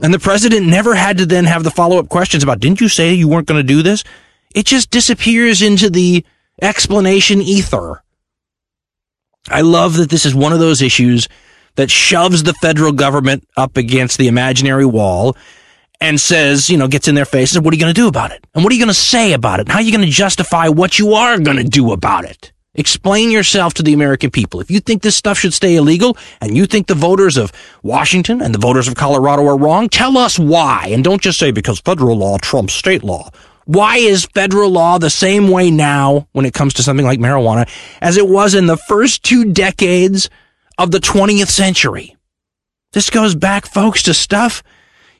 And 0.00 0.12
the 0.12 0.18
president 0.18 0.66
never 0.66 0.94
had 0.94 1.18
to 1.18 1.26
then 1.26 1.44
have 1.44 1.64
the 1.64 1.70
follow 1.70 1.98
up 1.98 2.08
questions 2.08 2.42
about, 2.42 2.60
didn't 2.60 2.80
you 2.80 2.88
say 2.88 3.12
you 3.12 3.28
weren't 3.28 3.46
going 3.46 3.60
to 3.60 3.66
do 3.66 3.82
this? 3.82 4.04
It 4.54 4.66
just 4.66 4.90
disappears 4.90 5.62
into 5.62 5.90
the 5.90 6.24
explanation 6.60 7.40
ether. 7.40 8.02
I 9.48 9.60
love 9.62 9.96
that 9.96 10.10
this 10.10 10.26
is 10.26 10.34
one 10.34 10.52
of 10.52 10.60
those 10.60 10.82
issues 10.82 11.28
that 11.76 11.90
shoves 11.90 12.42
the 12.42 12.54
federal 12.54 12.92
government 12.92 13.46
up 13.56 13.76
against 13.76 14.18
the 14.18 14.28
imaginary 14.28 14.86
wall 14.86 15.36
and 16.02 16.20
says, 16.20 16.68
you 16.68 16.76
know, 16.76 16.88
gets 16.88 17.06
in 17.06 17.14
their 17.14 17.24
faces, 17.24 17.60
what 17.60 17.72
are 17.72 17.76
you 17.76 17.80
going 17.80 17.94
to 17.94 18.00
do 18.00 18.08
about 18.08 18.32
it? 18.32 18.44
And 18.54 18.64
what 18.64 18.72
are 18.72 18.74
you 18.74 18.80
going 18.80 18.88
to 18.88 18.94
say 18.94 19.34
about 19.34 19.60
it? 19.60 19.68
How 19.68 19.76
are 19.76 19.82
you 19.82 19.92
going 19.92 20.04
to 20.04 20.10
justify 20.10 20.66
what 20.66 20.98
you 20.98 21.14
are 21.14 21.38
going 21.38 21.58
to 21.58 21.62
do 21.62 21.92
about 21.92 22.24
it? 22.24 22.50
Explain 22.74 23.30
yourself 23.30 23.72
to 23.74 23.84
the 23.84 23.92
American 23.92 24.28
people. 24.28 24.60
If 24.60 24.68
you 24.68 24.80
think 24.80 25.02
this 25.02 25.14
stuff 25.14 25.38
should 25.38 25.54
stay 25.54 25.76
illegal 25.76 26.16
and 26.40 26.56
you 26.56 26.66
think 26.66 26.88
the 26.88 26.96
voters 26.96 27.36
of 27.36 27.52
Washington 27.84 28.42
and 28.42 28.52
the 28.52 28.58
voters 28.58 28.88
of 28.88 28.96
Colorado 28.96 29.46
are 29.46 29.56
wrong, 29.56 29.88
tell 29.88 30.18
us 30.18 30.40
why. 30.40 30.88
And 30.90 31.04
don't 31.04 31.22
just 31.22 31.38
say 31.38 31.52
because 31.52 31.78
federal 31.78 32.16
law 32.16 32.36
trumps 32.38 32.74
state 32.74 33.04
law. 33.04 33.30
Why 33.66 33.98
is 33.98 34.24
federal 34.24 34.70
law 34.70 34.98
the 34.98 35.08
same 35.08 35.50
way 35.50 35.70
now 35.70 36.26
when 36.32 36.46
it 36.46 36.54
comes 36.54 36.74
to 36.74 36.82
something 36.82 37.06
like 37.06 37.20
marijuana 37.20 37.68
as 38.00 38.16
it 38.16 38.26
was 38.26 38.56
in 38.56 38.66
the 38.66 38.76
first 38.76 39.22
two 39.22 39.52
decades 39.52 40.28
of 40.78 40.90
the 40.90 40.98
20th 40.98 41.50
century? 41.50 42.16
This 42.92 43.08
goes 43.08 43.36
back, 43.36 43.66
folks, 43.66 44.02
to 44.02 44.14
stuff, 44.14 44.64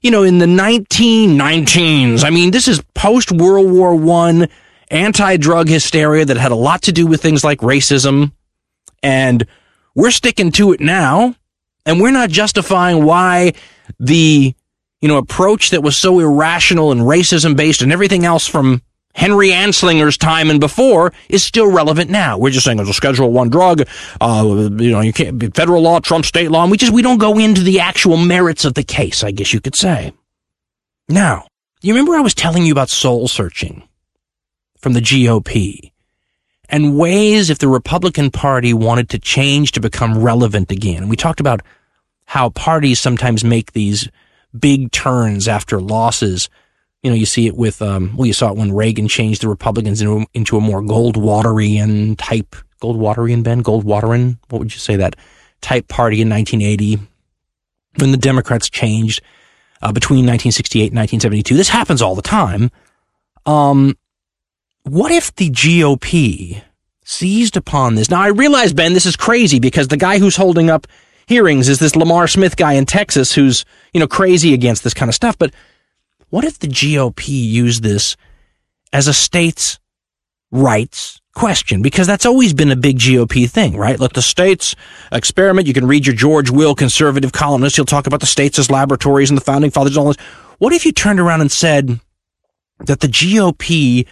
you 0.03 0.11
know, 0.11 0.25
in 0.25 0.39
the 0.39 0.47
1919s. 0.47 2.25
I 2.25 2.31
mean, 2.31 2.51
this 2.51 2.69
is 2.69 2.83
post 2.95 3.31
World 3.31 3.71
War 3.71 3.95
One 3.95 4.49
anti-drug 4.91 5.69
hysteria 5.69 6.25
that 6.25 6.37
had 6.37 6.53
a 6.53 6.57
lot 6.57 6.83
to 6.83 6.93
do 6.93 7.07
with 7.07 7.23
things 7.23 7.45
like 7.45 7.61
racism. 7.61 8.33
And 9.03 9.47
we're 9.95 10.11
sticking 10.11 10.53
to 10.53 10.73
it 10.73 10.81
now. 10.81 11.35
And 11.87 12.01
we're 12.01 12.13
not 12.13 12.31
justifying 12.31 13.05
why 13.05 13.55
the, 13.99 14.55
you 15.01 15.09
know, 15.09 15.19
approach 15.19 15.71
that 15.71 15.83
was 15.83 15.97
so 15.97 16.21
irrational 16.21 16.93
and 16.93 17.01
racism 17.01 17.57
based 17.57 17.83
and 17.83 17.93
everything 17.93 18.25
else 18.25 18.47
from 18.47 18.83
Henry 19.15 19.51
Anslinger's 19.51 20.17
time 20.17 20.51
and 20.51 20.59
before 20.59 21.13
is 21.29 21.45
still 21.45 21.71
relevant 21.71 22.11
now. 22.11 22.39
We're 22.39 22.51
just 22.51 22.65
saying 22.65 22.79
it's 22.81 22.89
a 22.89 22.95
Schedule 22.95 23.31
One 23.31 23.51
drug. 23.51 23.83
Uh, 24.21 24.71
you 24.79 24.91
know, 24.91 25.01
you 25.01 25.13
can't 25.13 25.55
federal 25.55 25.83
law 25.83 26.01
Trump 26.01 26.25
state 26.25 26.51
law, 26.51 26.63
and 26.63 26.71
we 26.71 26.79
just 26.79 26.93
we 26.93 27.03
don't 27.03 27.19
go 27.19 27.39
into 27.39 27.63
the 27.63 27.81
actual 27.81 28.17
merits 28.17 28.65
of 28.65 28.75
the 28.75 28.83
case. 28.83 29.23
I 29.23 29.31
guess 29.31 29.53
you 29.53 29.61
could 29.61 29.77
say. 29.77 30.13
Now, 31.09 31.47
you 31.83 31.93
remember 31.93 32.15
I 32.15 32.21
was 32.21 32.35
telling 32.35 32.65
you 32.65 32.73
about 32.73 32.89
soul 32.89 33.29
searching 33.29 33.87
from 34.79 34.95
the 34.95 35.01
GOP 35.01 35.93
and 36.69 36.97
ways 36.97 37.51
if 37.51 37.59
the 37.59 37.69
Republican 37.69 38.31
Party 38.31 38.73
wanted 38.73 39.11
to 39.11 39.19
change 39.19 39.73
to 39.73 39.81
become 39.81 40.19
relevant 40.19 40.73
again. 40.73 41.03
And 41.03 41.11
we 41.11 41.17
talked 41.17 41.41
about 41.41 41.61
how 42.25 42.49
parties 42.51 42.99
sometimes 42.99 43.45
make 43.45 43.73
these 43.73 44.09
big 44.59 44.91
turns 44.91 45.47
after 45.49 45.81
losses. 45.81 46.49
You 47.03 47.11
know, 47.11 47.17
you 47.17 47.27
see 47.27 47.47
it 47.47 47.57
with, 47.57 47.83
um, 47.83 48.17
well, 48.17 48.27
you 48.27 48.33
saw 48.33 48.51
it 48.51 48.57
when 48.57 48.73
Reagan 48.73 49.09
changed 49.09 49.43
the 49.43 49.49
Republicans 49.49 50.01
into, 50.01 50.25
into 50.35 50.57
a 50.57 50.61
more 50.61 50.81
Goldwaterian 50.81 52.15
type, 52.17 52.55
Goldwaterian, 52.81 53.43
Ben? 53.43 53.63
Goldwaterin? 53.63 54.39
What 54.49 54.61
would 54.61 54.73
you 54.73 54.79
say 54.79 54.97
that 54.97 55.17
type 55.61 55.89
party 55.89 56.21
in 56.21 56.29
1980 56.29 56.99
when 57.97 58.11
the 58.11 58.17
Democrats 58.17 58.69
changed 58.69 59.21
uh, 59.83 59.93
between 59.93 60.27
1968 60.27 60.93
and 60.93 60.99
1972. 60.99 61.57
This 61.57 61.69
happens 61.69 62.01
all 62.01 62.15
the 62.15 62.23
time. 62.23 62.71
Um, 63.47 63.97
what 64.85 65.13
if 65.13 65.35
the 65.35 65.51
GOP 65.51 66.63
seized 67.05 67.57
upon 67.57 67.97
this? 67.97 68.11
Now, 68.11 68.21
I 68.21 68.29
realize, 68.29 68.73
Ben, 68.73 68.95
this 68.95 69.07
is 69.07 69.17
crazy 69.17 69.59
because 69.59 69.89
the 69.89 69.97
guy 69.97 70.19
who's 70.19 70.37
holding 70.37 70.71
up 70.71 70.87
hearings 71.27 71.69
is 71.69 71.79
this 71.79 71.97
Lamar 71.97 72.29
Smith 72.29 72.57
guy 72.57 72.75
in 72.75 72.87
Texas 72.87 73.33
who's, 73.33 73.65
you 73.93 74.01
know, 74.01 74.07
crazy 74.07 74.55
against 74.55 74.85
this 74.85 74.95
kind 74.95 75.09
of 75.09 75.15
stuff. 75.15 75.37
But 75.39 75.53
what 76.33 76.47
if 76.47 76.59
the 76.59 76.67
GOP 76.67 77.29
used 77.29 77.83
this 77.83 78.17
as 78.91 79.07
a 79.07 79.13
state's 79.13 79.79
rights 80.51 81.21
question? 81.35 81.83
Because 81.83 82.07
that's 82.07 82.25
always 82.25 82.55
been 82.55 82.71
a 82.71 82.77
big 82.77 82.99
GOP 82.99 83.49
thing, 83.51 83.77
right? 83.77 84.01
Let 84.01 84.15
the 84.15 84.23
states 84.23 84.75
experiment. 85.13 85.67
You 85.67 85.75
can 85.75 85.87
read 85.87 86.07
your 86.07 86.17
George 86.17 86.49
Will 86.49 86.75
conservative 86.75 87.33
columnist. 87.33 87.77
He'll 87.77 87.85
talk 87.85 88.07
about 88.07 88.21
the 88.21 88.27
states 88.27 88.59
as 88.59 88.71
laboratories 88.71 89.29
and 89.29 89.37
the 89.37 89.45
founding 89.45 89.71
fathers 89.71 89.95
and 89.95 90.07
all 90.07 90.13
this. 90.15 90.25
What 90.57 90.73
if 90.73 90.87
you 90.87 90.93
turned 90.93 91.21
around 91.21 91.43
and 91.43 91.53
said 91.53 92.01
that 92.79 93.01
the 93.01 93.09
GOP 93.09 94.07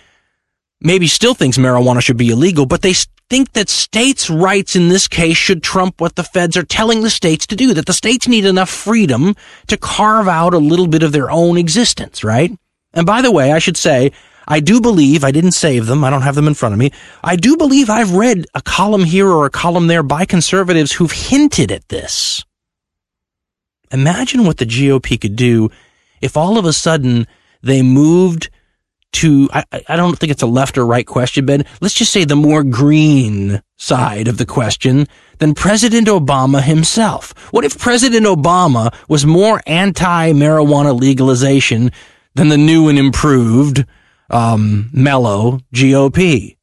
maybe 0.78 1.06
still 1.06 1.32
thinks 1.32 1.56
marijuana 1.56 2.02
should 2.02 2.18
be 2.18 2.28
illegal, 2.28 2.66
but 2.66 2.82
they 2.82 2.92
think 3.30 3.52
that 3.52 3.68
states' 3.68 4.28
rights 4.28 4.74
in 4.74 4.88
this 4.88 5.06
case 5.06 5.36
should 5.36 5.62
trump 5.62 6.00
what 6.00 6.16
the 6.16 6.24
feds 6.24 6.56
are 6.56 6.64
telling 6.64 7.02
the 7.02 7.08
states 7.08 7.46
to 7.46 7.56
do, 7.56 7.72
that 7.72 7.86
the 7.86 7.92
states 7.92 8.26
need 8.26 8.44
enough 8.44 8.68
freedom 8.68 9.36
to 9.68 9.76
carve 9.76 10.26
out 10.26 10.52
a 10.52 10.58
little 10.58 10.88
bit 10.88 11.04
of 11.04 11.12
their 11.12 11.30
own 11.30 11.56
existence, 11.56 12.24
right? 12.24 12.50
And 12.92 13.06
by 13.06 13.22
the 13.22 13.30
way, 13.30 13.52
I 13.52 13.60
should 13.60 13.76
say, 13.76 14.10
I 14.48 14.58
do 14.58 14.80
believe, 14.80 15.22
I 15.22 15.30
didn't 15.30 15.52
save 15.52 15.86
them, 15.86 16.02
I 16.02 16.10
don't 16.10 16.22
have 16.22 16.34
them 16.34 16.48
in 16.48 16.54
front 16.54 16.72
of 16.72 16.78
me, 16.80 16.90
I 17.22 17.36
do 17.36 17.56
believe 17.56 17.88
I've 17.88 18.14
read 18.14 18.46
a 18.54 18.60
column 18.60 19.04
here 19.04 19.28
or 19.28 19.46
a 19.46 19.50
column 19.50 19.86
there 19.86 20.02
by 20.02 20.24
conservatives 20.24 20.92
who've 20.92 21.12
hinted 21.12 21.70
at 21.70 21.88
this. 21.88 22.44
Imagine 23.92 24.44
what 24.44 24.56
the 24.56 24.66
GOP 24.66 25.20
could 25.20 25.36
do 25.36 25.70
if 26.20 26.36
all 26.36 26.58
of 26.58 26.64
a 26.64 26.72
sudden 26.72 27.28
they 27.62 27.80
moved 27.82 28.50
to, 29.12 29.48
I, 29.52 29.64
I 29.88 29.96
don't 29.96 30.18
think 30.18 30.30
it's 30.30 30.42
a 30.42 30.46
left 30.46 30.78
or 30.78 30.86
right 30.86 31.06
question, 31.06 31.46
Ben. 31.46 31.64
Let's 31.80 31.94
just 31.94 32.12
say 32.12 32.24
the 32.24 32.36
more 32.36 32.62
green 32.62 33.62
side 33.76 34.28
of 34.28 34.38
the 34.38 34.46
question 34.46 35.06
than 35.38 35.54
President 35.54 36.06
Obama 36.06 36.62
himself. 36.62 37.32
What 37.52 37.64
if 37.64 37.78
President 37.78 38.26
Obama 38.26 38.94
was 39.08 39.26
more 39.26 39.60
anti-marijuana 39.66 40.98
legalization 40.98 41.90
than 42.34 42.48
the 42.48 42.58
new 42.58 42.88
and 42.88 42.98
improved, 42.98 43.84
um, 44.30 44.90
mellow 44.92 45.60
GOP? 45.74 46.56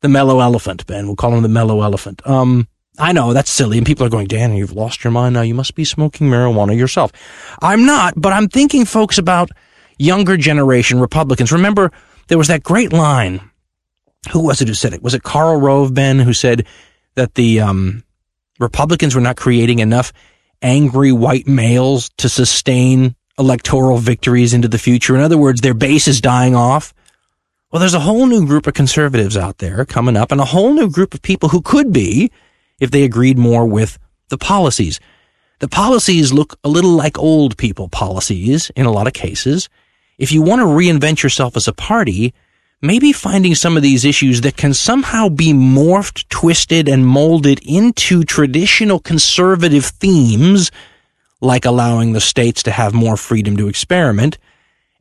The 0.00 0.08
mellow 0.08 0.40
elephant, 0.40 0.86
Ben. 0.86 1.06
We'll 1.06 1.16
call 1.16 1.34
him 1.34 1.42
the 1.42 1.48
mellow 1.48 1.82
elephant. 1.82 2.26
Um, 2.26 2.68
I 2.98 3.12
know 3.12 3.32
that's 3.32 3.50
silly, 3.50 3.78
and 3.78 3.86
people 3.86 4.06
are 4.06 4.10
going, 4.10 4.26
Dan, 4.26 4.54
you've 4.54 4.72
lost 4.72 5.02
your 5.02 5.10
mind 5.10 5.34
now. 5.34 5.42
You 5.42 5.54
must 5.54 5.74
be 5.74 5.84
smoking 5.84 6.28
marijuana 6.28 6.76
yourself. 6.76 7.10
I'm 7.60 7.86
not, 7.86 8.14
but 8.16 8.32
I'm 8.32 8.48
thinking, 8.48 8.84
folks, 8.84 9.18
about 9.18 9.50
younger 9.98 10.36
generation 10.36 11.00
Republicans. 11.00 11.52
Remember, 11.52 11.90
there 12.28 12.38
was 12.38 12.48
that 12.48 12.62
great 12.62 12.92
line. 12.92 13.50
Who 14.32 14.40
was 14.40 14.60
it 14.60 14.68
who 14.68 14.74
said 14.74 14.94
it? 14.94 15.02
Was 15.02 15.14
it 15.14 15.22
Karl 15.22 15.60
Rove, 15.60 15.92
Ben, 15.92 16.18
who 16.18 16.32
said 16.32 16.66
that 17.14 17.34
the 17.34 17.60
um, 17.60 18.04
Republicans 18.58 19.14
were 19.14 19.20
not 19.20 19.36
creating 19.36 19.80
enough 19.80 20.12
angry 20.62 21.12
white 21.12 21.46
males 21.46 22.10
to 22.16 22.28
sustain 22.28 23.14
electoral 23.38 23.98
victories 23.98 24.54
into 24.54 24.68
the 24.68 24.78
future? 24.78 25.14
In 25.14 25.22
other 25.22 25.38
words, 25.38 25.60
their 25.60 25.74
base 25.74 26.08
is 26.08 26.20
dying 26.20 26.54
off. 26.54 26.94
Well, 27.70 27.80
there's 27.80 27.94
a 27.94 28.00
whole 28.00 28.26
new 28.26 28.46
group 28.46 28.66
of 28.66 28.74
conservatives 28.74 29.36
out 29.36 29.58
there 29.58 29.84
coming 29.84 30.16
up 30.16 30.32
and 30.32 30.40
a 30.40 30.46
whole 30.46 30.72
new 30.72 30.88
group 30.88 31.12
of 31.12 31.22
people 31.22 31.48
who 31.50 31.60
could 31.60 31.92
be 31.92 32.30
if 32.80 32.90
they 32.90 33.02
agreed 33.02 33.36
more 33.36 33.66
with 33.66 33.98
the 34.28 34.38
policies. 34.38 35.00
The 35.58 35.68
policies 35.68 36.32
look 36.32 36.58
a 36.64 36.68
little 36.68 36.92
like 36.92 37.18
old 37.18 37.56
people 37.56 37.88
policies 37.88 38.70
in 38.76 38.86
a 38.86 38.92
lot 38.92 39.06
of 39.06 39.12
cases 39.12 39.68
if 40.18 40.32
you 40.32 40.42
want 40.42 40.60
to 40.60 40.66
reinvent 40.66 41.22
yourself 41.22 41.56
as 41.56 41.68
a 41.68 41.72
party, 41.72 42.32
maybe 42.80 43.12
finding 43.12 43.54
some 43.54 43.76
of 43.76 43.82
these 43.82 44.04
issues 44.04 44.42
that 44.42 44.56
can 44.56 44.74
somehow 44.74 45.28
be 45.28 45.52
morphed, 45.52 46.28
twisted, 46.28 46.88
and 46.88 47.06
molded 47.06 47.60
into 47.66 48.24
traditional 48.24 49.00
conservative 49.00 49.86
themes, 49.86 50.70
like 51.40 51.64
allowing 51.64 52.12
the 52.12 52.20
states 52.20 52.62
to 52.62 52.70
have 52.70 52.94
more 52.94 53.16
freedom 53.16 53.56
to 53.56 53.68
experiment, 53.68 54.38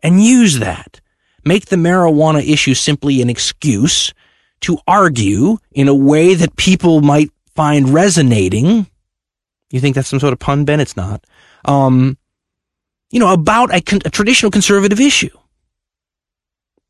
and 0.01 0.24
use 0.24 0.59
that. 0.59 1.01
Make 1.45 1.66
the 1.66 1.76
marijuana 1.76 2.41
issue 2.47 2.74
simply 2.74 3.22
an 3.22 3.30
excuse 3.30 4.14
to 4.61 4.78
argue 4.88 5.57
in 5.74 5.88
a 5.88 5.95
way 5.95 6.36
that 6.36 6.55
people 6.55 7.01
might 7.01 7.32
find 7.53 7.89
resonating. 7.89 8.88
You 9.72 9.80
think 9.80 9.95
that's 9.95 10.07
some 10.07 10.20
sort 10.20 10.34
of 10.34 10.39
pun, 10.39 10.64
Ben? 10.64 10.80
It's 10.80 10.95
not. 10.95 11.26
Um, 11.66 12.18
you 13.14 13.20
know, 13.20 13.32
about 13.32 13.74
a, 13.74 13.80
con- 13.80 14.01
a 14.05 14.09
traditional 14.09 14.49
conservative 14.51 14.99
issue. 14.99 15.30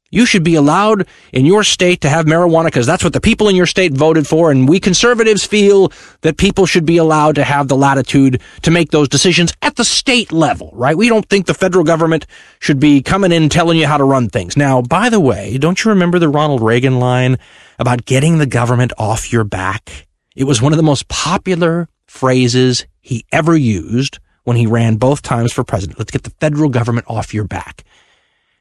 You 0.09 0.26
should 0.26 0.43
be 0.43 0.55
allowed 0.55 1.07
in 1.34 1.45
your 1.45 1.63
state 1.63 2.01
to 2.01 2.09
have 2.09 2.28
marijuana 2.28 2.65
because 2.65 2.86
that's 2.86 3.03
what 3.03 3.11
the 3.11 3.19
people 3.19 3.49
in 3.49 3.57
your 3.57 3.65
state 3.65 3.91
voted 3.91 4.26
for. 4.26 4.49
And 4.49 4.69
we 4.69 4.80
conservatives 4.80 5.43
feel 5.43 5.91
that 6.21 6.38
people 6.38 6.65
should 6.65 6.86
be 6.86 6.95
allowed 6.97 7.36
to 7.36 7.43
have 7.43 7.67
the 7.67 7.76
latitude 7.76 8.41
to 8.61 8.71
make 8.71 8.91
those 8.91 9.09
decisions 9.09 9.51
at 9.61 9.76
the 9.76 9.84
state 9.84 10.32
level, 10.32 10.69
right? 10.74 10.95
We 10.95 11.09
don't 11.09 11.28
think 11.28 11.47
the 11.47 11.53
federal 11.53 11.84
government 11.84 12.26
should 12.59 12.80
be 12.80 13.01
coming 13.01 13.34
in 13.34 13.49
telling 13.49 13.78
you 13.78 13.88
how 13.88 13.97
to 13.97 14.03
run 14.05 14.30
things. 14.30 14.55
Now, 14.55 14.82
by 14.82 15.09
the 15.09 15.19
way, 15.19 15.57
don't 15.57 15.84
you 15.84 15.89
remember 15.89 16.19
the 16.19 16.30
Ronald 16.30 16.61
Reagan 16.61 16.99
line 16.99 17.38
about 17.80 18.05
getting 18.05 18.38
the 18.38 18.45
government 18.45 18.93
off 18.97 19.34
your 19.34 19.43
back? 19.43 20.07
It 20.38 20.45
was 20.45 20.61
one 20.61 20.71
of 20.71 20.78
the 20.78 20.84
most 20.84 21.09
popular 21.09 21.89
phrases 22.05 22.86
he 23.01 23.26
ever 23.34 23.57
used 23.57 24.19
when 24.43 24.57
he 24.57 24.67
ran 24.67 24.95
both 24.95 25.21
times 25.21 25.51
for 25.51 25.63
president. 25.63 25.99
Let's 25.99 26.11
get 26.11 26.23
the 26.23 26.29
federal 26.41 26.69
government 26.69 27.07
off 27.09 27.33
your 27.33 27.45
back. 27.45 27.83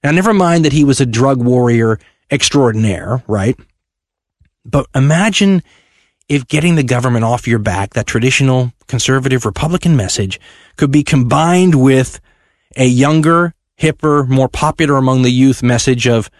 Now, 0.03 0.11
never 0.11 0.35
mind 0.35 0.65
that 0.65 0.73
he 0.73 0.85
was 0.85 1.01
a 1.01 1.07
drug 1.07 1.43
warrior 1.43 1.99
extraordinaire, 2.31 3.23
right? 3.27 3.59
But 4.65 4.87
imagine 4.95 5.63
if 6.29 6.47
getting 6.47 6.77
the 6.77 6.83
government 6.83 7.25
off 7.25 7.47
your 7.47 7.59
back, 7.59 7.95
that 7.95 8.07
traditional 8.07 8.73
conservative 8.87 9.45
Republican 9.45 9.97
message, 9.97 10.41
could 10.77 10.91
be 10.91 11.03
combined 11.03 11.75
with 11.81 12.21
a 12.77 12.87
younger, 12.87 13.55
hipper, 13.79 14.29
more 14.29 14.49
popular 14.49 14.97
among 14.97 15.23
the 15.23 15.31
youth 15.31 15.63
message 15.63 16.07
of, 16.07 16.31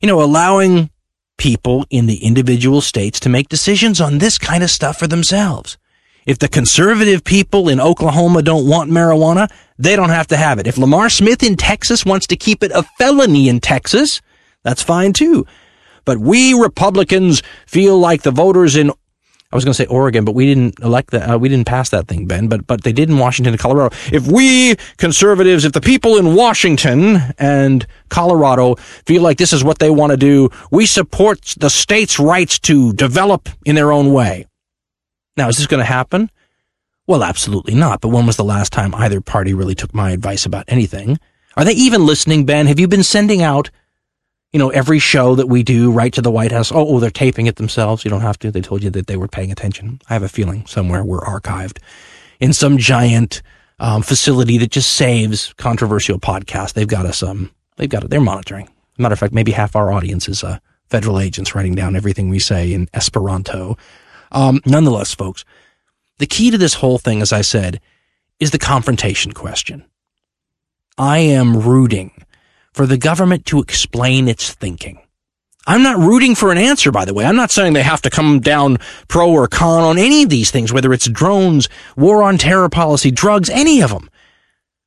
you 0.00 0.08
know, 0.08 0.22
allowing 0.22 0.90
people 1.38 1.86
in 1.90 2.06
the 2.06 2.24
individual 2.24 2.80
states 2.80 3.20
to 3.20 3.28
make 3.28 3.48
decisions 3.48 4.00
on 4.00 4.18
this 4.18 4.38
kind 4.38 4.62
of 4.62 4.70
stuff 4.70 4.98
for 4.98 5.06
themselves. 5.06 5.76
If 6.26 6.40
the 6.40 6.48
conservative 6.48 7.22
people 7.22 7.68
in 7.68 7.80
Oklahoma 7.80 8.42
don't 8.42 8.68
want 8.68 8.90
marijuana, 8.90 9.48
they 9.78 9.94
don't 9.94 10.10
have 10.10 10.26
to 10.28 10.36
have 10.36 10.58
it. 10.58 10.66
If 10.66 10.76
Lamar 10.76 11.08
Smith 11.08 11.42
in 11.42 11.56
Texas 11.56 12.04
wants 12.04 12.26
to 12.26 12.36
keep 12.36 12.62
it 12.64 12.72
a 12.72 12.82
felony 12.98 13.48
in 13.48 13.60
Texas, 13.60 14.20
that's 14.64 14.82
fine 14.82 15.12
too. 15.12 15.46
But 16.04 16.18
we 16.18 16.52
Republicans 16.52 17.42
feel 17.66 17.98
like 17.98 18.22
the 18.22 18.32
voters 18.32 18.76
in 18.76 18.90
I 19.52 19.54
was 19.56 19.64
going 19.64 19.74
to 19.74 19.76
say 19.76 19.86
Oregon, 19.86 20.24
but 20.24 20.34
we 20.34 20.44
didn't 20.44 20.80
elect 20.80 21.12
that. 21.12 21.30
Uh, 21.30 21.38
we 21.38 21.48
didn't 21.48 21.68
pass 21.68 21.90
that 21.90 22.08
thing, 22.08 22.26
Ben. 22.26 22.48
But 22.48 22.66
but 22.66 22.82
they 22.82 22.92
did 22.92 23.08
in 23.08 23.18
Washington 23.18 23.54
and 23.54 23.60
Colorado. 23.60 23.94
If 24.12 24.26
we 24.26 24.74
conservatives, 24.96 25.64
if 25.64 25.72
the 25.72 25.80
people 25.80 26.16
in 26.16 26.34
Washington 26.34 27.20
and 27.38 27.86
Colorado 28.08 28.74
feel 28.74 29.22
like 29.22 29.38
this 29.38 29.52
is 29.52 29.62
what 29.62 29.78
they 29.78 29.88
want 29.88 30.10
to 30.10 30.16
do, 30.16 30.50
we 30.72 30.84
support 30.84 31.54
the 31.58 31.70
states' 31.70 32.18
rights 32.18 32.58
to 32.60 32.92
develop 32.94 33.48
in 33.64 33.76
their 33.76 33.92
own 33.92 34.12
way. 34.12 34.46
Now, 35.36 35.48
is 35.48 35.58
this 35.58 35.66
going 35.66 35.80
to 35.80 35.84
happen? 35.84 36.30
Well, 37.06 37.22
absolutely 37.22 37.74
not. 37.74 38.00
But 38.00 38.08
when 38.08 38.26
was 38.26 38.36
the 38.36 38.44
last 38.44 38.72
time 38.72 38.94
either 38.94 39.20
party 39.20 39.54
really 39.54 39.74
took 39.74 39.94
my 39.94 40.10
advice 40.10 40.46
about 40.46 40.64
anything? 40.68 41.18
Are 41.56 41.64
they 41.64 41.72
even 41.72 42.04
listening, 42.04 42.44
Ben? 42.44 42.66
Have 42.66 42.80
you 42.80 42.88
been 42.88 43.02
sending 43.02 43.42
out, 43.42 43.70
you 44.52 44.58
know, 44.58 44.70
every 44.70 44.98
show 44.98 45.34
that 45.36 45.46
we 45.46 45.62
do 45.62 45.92
right 45.92 46.12
to 46.12 46.22
the 46.22 46.30
White 46.30 46.52
House? 46.52 46.72
Oh, 46.72 46.86
oh, 46.86 47.00
they're 47.00 47.10
taping 47.10 47.46
it 47.46 47.56
themselves. 47.56 48.04
You 48.04 48.10
don't 48.10 48.22
have 48.22 48.38
to. 48.40 48.50
They 48.50 48.60
told 48.60 48.82
you 48.82 48.90
that 48.90 49.06
they 49.06 49.16
were 49.16 49.28
paying 49.28 49.52
attention. 49.52 50.00
I 50.10 50.14
have 50.14 50.22
a 50.22 50.28
feeling 50.28 50.66
somewhere 50.66 51.04
we're 51.04 51.20
archived 51.20 51.78
in 52.40 52.52
some 52.52 52.78
giant 52.78 53.42
um, 53.78 54.02
facility 54.02 54.58
that 54.58 54.70
just 54.70 54.94
saves 54.94 55.52
controversial 55.54 56.18
podcasts. 56.18 56.72
They've 56.72 56.88
got 56.88 57.06
us. 57.06 57.22
Um, 57.22 57.50
they've 57.76 57.88
got 57.88 58.04
it. 58.04 58.10
They're 58.10 58.20
monitoring. 58.20 58.68
Matter 58.98 59.12
of 59.12 59.18
fact, 59.18 59.34
maybe 59.34 59.52
half 59.52 59.76
our 59.76 59.92
audience 59.92 60.28
is 60.28 60.42
uh, 60.42 60.58
federal 60.88 61.20
agents 61.20 61.54
writing 61.54 61.74
down 61.74 61.96
everything 61.96 62.28
we 62.28 62.38
say 62.38 62.72
in 62.72 62.88
Esperanto. 62.94 63.76
Um, 64.32 64.60
nonetheless, 64.66 65.14
folks, 65.14 65.44
the 66.18 66.26
key 66.26 66.50
to 66.50 66.58
this 66.58 66.74
whole 66.74 66.98
thing, 66.98 67.22
as 67.22 67.32
I 67.32 67.42
said, 67.42 67.80
is 68.40 68.50
the 68.50 68.58
confrontation 68.58 69.32
question. 69.32 69.84
I 70.98 71.18
am 71.18 71.58
rooting 71.58 72.12
for 72.72 72.86
the 72.86 72.98
government 72.98 73.46
to 73.46 73.60
explain 73.60 74.28
its 74.28 74.52
thinking. 74.52 75.00
I'm 75.66 75.82
not 75.82 75.98
rooting 75.98 76.34
for 76.34 76.52
an 76.52 76.58
answer, 76.58 76.92
by 76.92 77.04
the 77.04 77.12
way. 77.12 77.24
I'm 77.24 77.36
not 77.36 77.50
saying 77.50 77.72
they 77.72 77.82
have 77.82 78.02
to 78.02 78.10
come 78.10 78.40
down 78.40 78.78
pro 79.08 79.30
or 79.30 79.48
con 79.48 79.82
on 79.82 79.98
any 79.98 80.22
of 80.22 80.30
these 80.30 80.50
things, 80.50 80.72
whether 80.72 80.92
it's 80.92 81.08
drones, 81.08 81.68
war 81.96 82.22
on 82.22 82.38
terror 82.38 82.68
policy, 82.68 83.10
drugs, 83.10 83.50
any 83.50 83.82
of 83.82 83.90
them. 83.90 84.08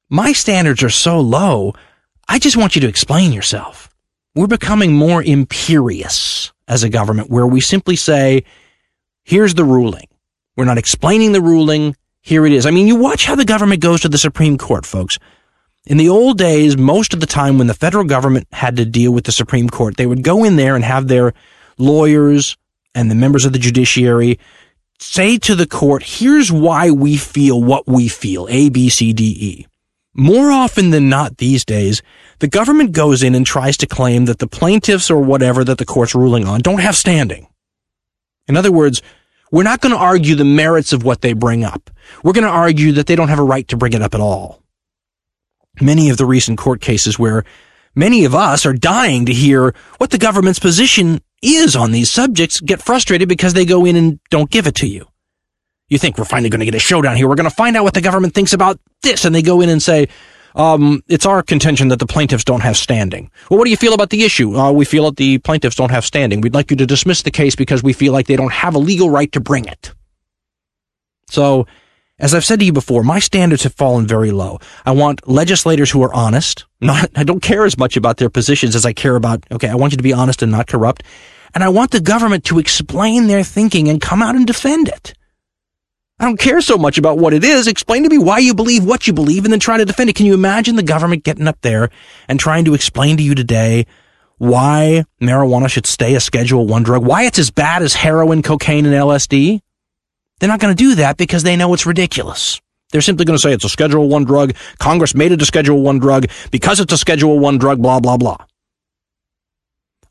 My 0.09 0.31
standards 0.31 0.81
are 0.81 0.89
so 0.89 1.19
low. 1.19 1.73
I 2.27 2.39
just 2.39 2.57
want 2.57 2.75
you 2.75 2.81
to 2.81 2.87
explain 2.87 3.33
yourself. 3.33 3.89
We're 4.35 4.47
becoming 4.47 4.93
more 4.93 5.21
imperious 5.21 6.53
as 6.67 6.83
a 6.83 6.89
government 6.89 7.29
where 7.29 7.47
we 7.47 7.59
simply 7.59 7.95
say, 7.95 8.43
here's 9.29 9.53
the 9.53 9.63
ruling. 9.63 10.07
We're 10.57 10.65
not 10.65 10.79
explaining 10.79 11.33
the 11.33 11.41
ruling. 11.41 11.95
Here 12.21 12.45
it 12.47 12.51
is. 12.51 12.65
I 12.65 12.71
mean, 12.71 12.87
you 12.87 12.95
watch 12.95 13.25
how 13.25 13.35
the 13.35 13.45
government 13.45 13.79
goes 13.79 14.01
to 14.01 14.09
the 14.09 14.17
Supreme 14.17 14.57
Court, 14.57 14.85
folks. 14.87 15.19
In 15.85 15.97
the 15.97 16.09
old 16.09 16.37
days, 16.37 16.77
most 16.77 17.13
of 17.13 17.19
the 17.19 17.27
time 17.27 17.57
when 17.57 17.67
the 17.67 17.75
federal 17.75 18.03
government 18.03 18.47
had 18.51 18.75
to 18.77 18.85
deal 18.85 19.11
with 19.11 19.25
the 19.25 19.31
Supreme 19.31 19.69
Court, 19.69 19.97
they 19.97 20.07
would 20.07 20.23
go 20.23 20.43
in 20.43 20.55
there 20.55 20.75
and 20.75 20.83
have 20.83 21.07
their 21.07 21.33
lawyers 21.77 22.57
and 22.95 23.09
the 23.09 23.15
members 23.15 23.45
of 23.45 23.53
the 23.53 23.59
judiciary 23.59 24.39
say 24.99 25.37
to 25.37 25.55
the 25.55 25.67
court, 25.67 26.03
here's 26.03 26.51
why 26.51 26.89
we 26.91 27.15
feel 27.15 27.63
what 27.63 27.87
we 27.87 28.07
feel, 28.07 28.47
A, 28.49 28.69
B, 28.69 28.89
C, 28.89 29.13
D, 29.13 29.37
E. 29.39 29.67
More 30.13 30.51
often 30.51 30.89
than 30.89 31.07
not 31.07 31.37
these 31.37 31.63
days, 31.63 32.01
the 32.39 32.47
government 32.47 32.91
goes 32.91 33.21
in 33.23 33.35
and 33.35 33.45
tries 33.45 33.77
to 33.77 33.87
claim 33.87 34.25
that 34.25 34.39
the 34.39 34.47
plaintiffs 34.47 35.09
or 35.09 35.21
whatever 35.21 35.63
that 35.63 35.77
the 35.77 35.85
court's 35.85 36.15
ruling 36.15 36.45
on 36.45 36.61
don't 36.61 36.81
have 36.81 36.97
standing. 36.97 37.47
In 38.47 38.57
other 38.57 38.71
words, 38.71 39.01
we're 39.51 39.63
not 39.63 39.81
going 39.81 39.93
to 39.93 39.99
argue 39.99 40.35
the 40.35 40.45
merits 40.45 40.93
of 40.93 41.03
what 41.03 41.21
they 41.21 41.33
bring 41.33 41.63
up. 41.63 41.89
We're 42.23 42.33
going 42.33 42.45
to 42.45 42.51
argue 42.51 42.93
that 42.93 43.07
they 43.07 43.15
don't 43.15 43.29
have 43.29 43.39
a 43.39 43.43
right 43.43 43.67
to 43.69 43.77
bring 43.77 43.93
it 43.93 44.01
up 44.01 44.13
at 44.13 44.21
all. 44.21 44.63
Many 45.81 46.09
of 46.09 46.17
the 46.17 46.25
recent 46.25 46.57
court 46.57 46.81
cases 46.81 47.17
where 47.17 47.43
many 47.95 48.25
of 48.25 48.35
us 48.35 48.65
are 48.65 48.73
dying 48.73 49.25
to 49.25 49.33
hear 49.33 49.73
what 49.97 50.11
the 50.11 50.17
government's 50.17 50.59
position 50.59 51.21
is 51.41 51.75
on 51.75 51.91
these 51.91 52.11
subjects 52.11 52.59
get 52.59 52.81
frustrated 52.81 53.29
because 53.29 53.53
they 53.53 53.65
go 53.65 53.85
in 53.85 53.95
and 53.95 54.19
don't 54.29 54.51
give 54.51 54.67
it 54.67 54.75
to 54.75 54.87
you. 54.87 55.07
You 55.87 55.97
think 55.97 56.17
we're 56.17 56.25
finally 56.25 56.49
going 56.49 56.59
to 56.59 56.65
get 56.65 56.75
a 56.75 56.79
showdown 56.79 57.15
here. 57.15 57.27
We're 57.27 57.35
going 57.35 57.49
to 57.49 57.55
find 57.55 57.75
out 57.75 57.83
what 57.83 57.95
the 57.95 58.01
government 58.01 58.35
thinks 58.35 58.53
about 58.53 58.79
this. 59.01 59.25
And 59.25 59.33
they 59.33 59.41
go 59.41 59.61
in 59.61 59.69
and 59.69 59.81
say, 59.81 60.07
um, 60.55 61.03
it's 61.07 61.25
our 61.25 61.43
contention 61.43 61.89
that 61.89 61.99
the 61.99 62.05
plaintiffs 62.05 62.43
don't 62.43 62.61
have 62.61 62.77
standing. 62.77 63.29
Well, 63.49 63.57
what 63.57 63.65
do 63.65 63.71
you 63.71 63.77
feel 63.77 63.93
about 63.93 64.09
the 64.09 64.23
issue? 64.23 64.55
Uh, 64.55 64.71
we 64.71 64.85
feel 64.85 65.05
that 65.05 65.17
the 65.17 65.37
plaintiffs 65.39 65.75
don't 65.75 65.91
have 65.91 66.05
standing. 66.05 66.41
We'd 66.41 66.53
like 66.53 66.71
you 66.71 66.77
to 66.77 66.85
dismiss 66.85 67.21
the 67.21 67.31
case 67.31 67.55
because 67.55 67.83
we 67.83 67.93
feel 67.93 68.13
like 68.13 68.27
they 68.27 68.35
don't 68.35 68.53
have 68.53 68.75
a 68.75 68.79
legal 68.79 69.09
right 69.09 69.31
to 69.31 69.39
bring 69.39 69.65
it. 69.65 69.93
So, 71.29 71.67
as 72.17 72.33
I've 72.33 72.43
said 72.43 72.59
to 72.59 72.65
you 72.65 72.73
before, 72.73 73.03
my 73.03 73.19
standards 73.19 73.63
have 73.63 73.73
fallen 73.75 74.05
very 74.05 74.31
low. 74.31 74.59
I 74.85 74.91
want 74.91 75.25
legislators 75.27 75.89
who 75.89 76.03
are 76.03 76.13
honest. 76.13 76.65
Not, 76.81 77.09
I 77.15 77.23
don't 77.23 77.41
care 77.41 77.65
as 77.65 77.77
much 77.77 77.95
about 77.95 78.17
their 78.17 78.29
positions 78.29 78.75
as 78.75 78.85
I 78.85 78.91
care 78.93 79.15
about, 79.15 79.45
okay, 79.51 79.69
I 79.69 79.75
want 79.75 79.93
you 79.93 79.97
to 79.97 80.03
be 80.03 80.13
honest 80.13 80.41
and 80.41 80.51
not 80.51 80.67
corrupt. 80.67 81.03
And 81.53 81.63
I 81.63 81.69
want 81.69 81.91
the 81.91 82.01
government 82.01 82.43
to 82.45 82.59
explain 82.59 83.27
their 83.27 83.43
thinking 83.43 83.87
and 83.87 84.01
come 84.01 84.21
out 84.21 84.35
and 84.35 84.45
defend 84.45 84.89
it. 84.89 85.13
I 86.19 86.25
don't 86.25 86.39
care 86.39 86.59
so 86.59 86.77
much 86.77 86.97
about 86.97 87.17
what 87.17 87.33
it 87.33 87.45
is. 87.45 87.67
Explain 87.67 88.03
to 88.03 88.09
me 88.09 88.17
why 88.17 88.39
you 88.39 88.53
believe 88.53 88.83
what 88.83 89.07
you 89.07 89.13
believe 89.13 89.45
and 89.45 89.53
then 89.53 89.59
try 89.59 89.77
to 89.77 89.85
defend 89.85 90.09
it. 90.09 90.17
Can 90.17 90.25
you 90.25 90.33
imagine 90.33 90.75
the 90.75 90.83
government 90.83 91.23
getting 91.23 91.47
up 91.47 91.61
there 91.61 91.89
and 92.27 92.39
trying 92.39 92.65
to 92.65 92.73
explain 92.73 93.15
to 93.17 93.23
you 93.23 93.35
today 93.35 93.85
why 94.37 95.05
marijuana 95.21 95.69
should 95.69 95.85
stay 95.85 96.15
a 96.15 96.19
schedule 96.19 96.67
one 96.67 96.83
drug? 96.83 97.05
Why 97.05 97.23
it's 97.23 97.39
as 97.39 97.51
bad 97.51 97.83
as 97.83 97.93
heroin, 97.93 98.41
cocaine, 98.41 98.85
and 98.85 98.93
LSD? 98.93 99.61
They're 100.39 100.49
not 100.49 100.59
going 100.59 100.75
to 100.75 100.83
do 100.83 100.95
that 100.95 101.15
because 101.15 101.43
they 101.43 101.55
know 101.55 101.73
it's 101.73 101.85
ridiculous. 101.85 102.59
They're 102.91 103.01
simply 103.01 103.23
going 103.23 103.37
to 103.37 103.41
say 103.41 103.53
it's 103.53 103.65
a 103.65 103.69
schedule 103.69 104.09
one 104.09 104.25
drug. 104.25 104.55
Congress 104.77 105.15
made 105.15 105.31
it 105.31 105.41
a 105.41 105.45
schedule 105.45 105.81
one 105.81 105.99
drug 105.99 106.27
because 106.51 106.79
it's 106.81 106.91
a 106.91 106.97
schedule 106.97 107.39
one 107.39 107.57
drug, 107.57 107.81
blah, 107.81 107.99
blah, 107.99 108.17
blah. 108.17 108.37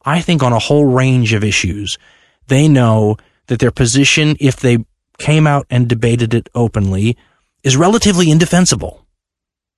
I 0.04 0.22
think 0.22 0.42
on 0.42 0.52
a 0.54 0.58
whole 0.58 0.86
range 0.86 1.34
of 1.34 1.44
issues, 1.44 1.98
they 2.46 2.66
know 2.68 3.16
that 3.48 3.58
their 3.58 3.72
position, 3.72 4.36
if 4.40 4.56
they 4.56 4.78
came 5.18 5.46
out 5.46 5.66
and 5.68 5.88
debated 5.88 6.34
it 6.34 6.48
openly, 6.54 7.16
is 7.62 7.76
relatively 7.76 8.30
indefensible. 8.30 9.06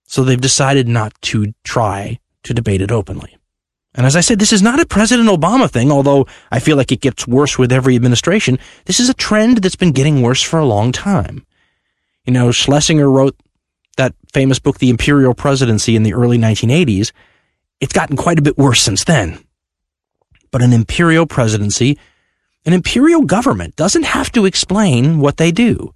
So 0.05 0.25
they've 0.25 0.41
decided 0.41 0.89
not 0.89 1.13
to 1.23 1.53
try 1.65 2.19
to 2.43 2.55
debate 2.55 2.83
it 2.83 2.93
openly. 2.93 3.37
And 3.95 4.07
as 4.07 4.15
I 4.15 4.21
said, 4.21 4.39
this 4.39 4.53
is 4.53 4.63
not 4.63 4.81
a 4.81 4.87
President 4.87 5.29
Obama 5.29 5.69
thing, 5.69 5.91
although 5.91 6.27
I 6.51 6.61
feel 6.61 6.77
like 6.77 6.93
it 6.93 7.01
gets 7.01 7.27
worse 7.27 7.59
with 7.59 7.73
every 7.73 7.97
administration. 7.97 8.59
This 8.85 9.01
is 9.01 9.09
a 9.09 9.15
trend 9.15 9.59
that's 9.59 9.77
been 9.77 9.93
getting 9.93 10.23
worse 10.23 10.43
for 10.43 10.59
a 10.61 10.67
long 10.67 10.93
time. 10.93 11.45
You 12.25 12.33
know, 12.33 12.53
Schlesinger 12.53 13.11
wrote 13.11 13.37
that 13.97 14.15
famous 14.33 14.59
book, 14.59 14.79
The 14.79 14.91
Imperial 14.91 15.35
Presidency, 15.35 15.97
in 15.97 16.05
the 16.05 16.15
early 16.15 16.39
1980s. 16.39 17.13
It's 17.81 17.93
gotten 17.93 18.17
quite 18.17 18.39
a 18.39 18.43
bit 18.43 18.57
worse 18.57 18.81
since 18.81 19.05
then. 19.05 19.43
But 20.53 20.63
an 20.63 20.73
imperial 20.73 21.27
presidency, 21.27 21.99
an 22.65 22.73
imperial 22.73 23.23
government 23.23 23.77
doesn't 23.77 24.05
have 24.05 24.31
to 24.33 24.45
explain 24.45 25.19
what 25.19 25.37
they 25.37 25.51
do. 25.51 25.95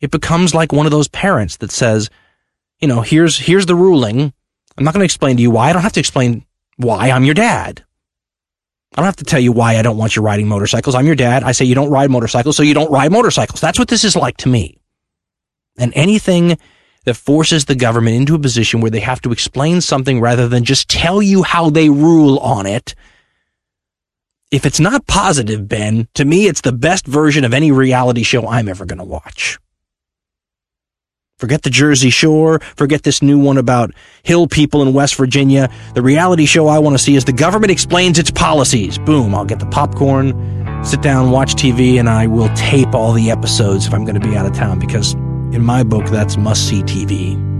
It 0.00 0.10
becomes 0.10 0.54
like 0.54 0.72
one 0.72 0.86
of 0.86 0.92
those 0.92 1.08
parents 1.08 1.56
that 1.58 1.70
says, 1.70 2.10
you 2.80 2.88
know, 2.88 3.00
here's, 3.00 3.38
here's 3.38 3.66
the 3.66 3.76
ruling. 3.76 4.32
I'm 4.76 4.84
not 4.84 4.94
going 4.94 5.00
to 5.00 5.04
explain 5.04 5.36
to 5.36 5.42
you 5.42 5.50
why. 5.50 5.70
I 5.70 5.72
don't 5.72 5.82
have 5.82 5.92
to 5.92 6.00
explain 6.00 6.44
why 6.76 7.10
I'm 7.10 7.24
your 7.24 7.34
dad. 7.34 7.84
I 8.94 8.96
don't 8.96 9.06
have 9.06 9.16
to 9.16 9.24
tell 9.24 9.40
you 9.40 9.52
why 9.52 9.78
I 9.78 9.82
don't 9.82 9.96
want 9.96 10.16
you 10.16 10.22
riding 10.22 10.48
motorcycles. 10.48 10.94
I'm 10.94 11.06
your 11.06 11.14
dad. 11.14 11.44
I 11.44 11.52
say 11.52 11.64
you 11.64 11.74
don't 11.74 11.90
ride 11.90 12.10
motorcycles, 12.10 12.56
so 12.56 12.62
you 12.62 12.74
don't 12.74 12.90
ride 12.90 13.10
motorcycles. 13.10 13.60
That's 13.60 13.78
what 13.78 13.88
this 13.88 14.04
is 14.04 14.16
like 14.16 14.36
to 14.38 14.48
me. 14.48 14.78
And 15.78 15.92
anything 15.94 16.58
that 17.04 17.14
forces 17.14 17.64
the 17.64 17.74
government 17.74 18.16
into 18.16 18.34
a 18.34 18.38
position 18.38 18.80
where 18.80 18.90
they 18.90 19.00
have 19.00 19.22
to 19.22 19.32
explain 19.32 19.80
something 19.80 20.20
rather 20.20 20.46
than 20.46 20.64
just 20.64 20.88
tell 20.88 21.22
you 21.22 21.42
how 21.42 21.70
they 21.70 21.88
rule 21.88 22.38
on 22.38 22.66
it. 22.66 22.94
If 24.52 24.66
it's 24.66 24.78
not 24.78 25.06
positive, 25.06 25.66
Ben, 25.66 26.08
to 26.12 26.26
me, 26.26 26.46
it's 26.46 26.60
the 26.60 26.72
best 26.72 27.06
version 27.06 27.42
of 27.44 27.54
any 27.54 27.72
reality 27.72 28.22
show 28.22 28.46
I'm 28.46 28.68
ever 28.68 28.84
going 28.84 28.98
to 28.98 29.04
watch. 29.04 29.58
Forget 31.38 31.62
the 31.62 31.70
Jersey 31.70 32.10
Shore. 32.10 32.60
Forget 32.76 33.02
this 33.02 33.22
new 33.22 33.38
one 33.38 33.56
about 33.56 33.92
hill 34.22 34.46
people 34.46 34.82
in 34.82 34.92
West 34.92 35.14
Virginia. 35.14 35.70
The 35.94 36.02
reality 36.02 36.44
show 36.44 36.68
I 36.68 36.78
want 36.80 36.94
to 36.94 37.02
see 37.02 37.16
is 37.16 37.24
the 37.24 37.32
government 37.32 37.72
explains 37.72 38.18
its 38.18 38.30
policies. 38.30 38.98
Boom, 38.98 39.34
I'll 39.34 39.46
get 39.46 39.58
the 39.58 39.66
popcorn, 39.66 40.84
sit 40.84 41.00
down, 41.00 41.30
watch 41.30 41.54
TV, 41.54 41.98
and 41.98 42.10
I 42.10 42.26
will 42.26 42.50
tape 42.54 42.94
all 42.94 43.14
the 43.14 43.30
episodes 43.30 43.86
if 43.86 43.94
I'm 43.94 44.04
going 44.04 44.20
to 44.20 44.28
be 44.28 44.36
out 44.36 44.44
of 44.44 44.52
town 44.52 44.78
because 44.78 45.14
in 45.54 45.64
my 45.64 45.82
book, 45.82 46.04
that's 46.10 46.36
must 46.36 46.68
see 46.68 46.82
TV. 46.82 47.51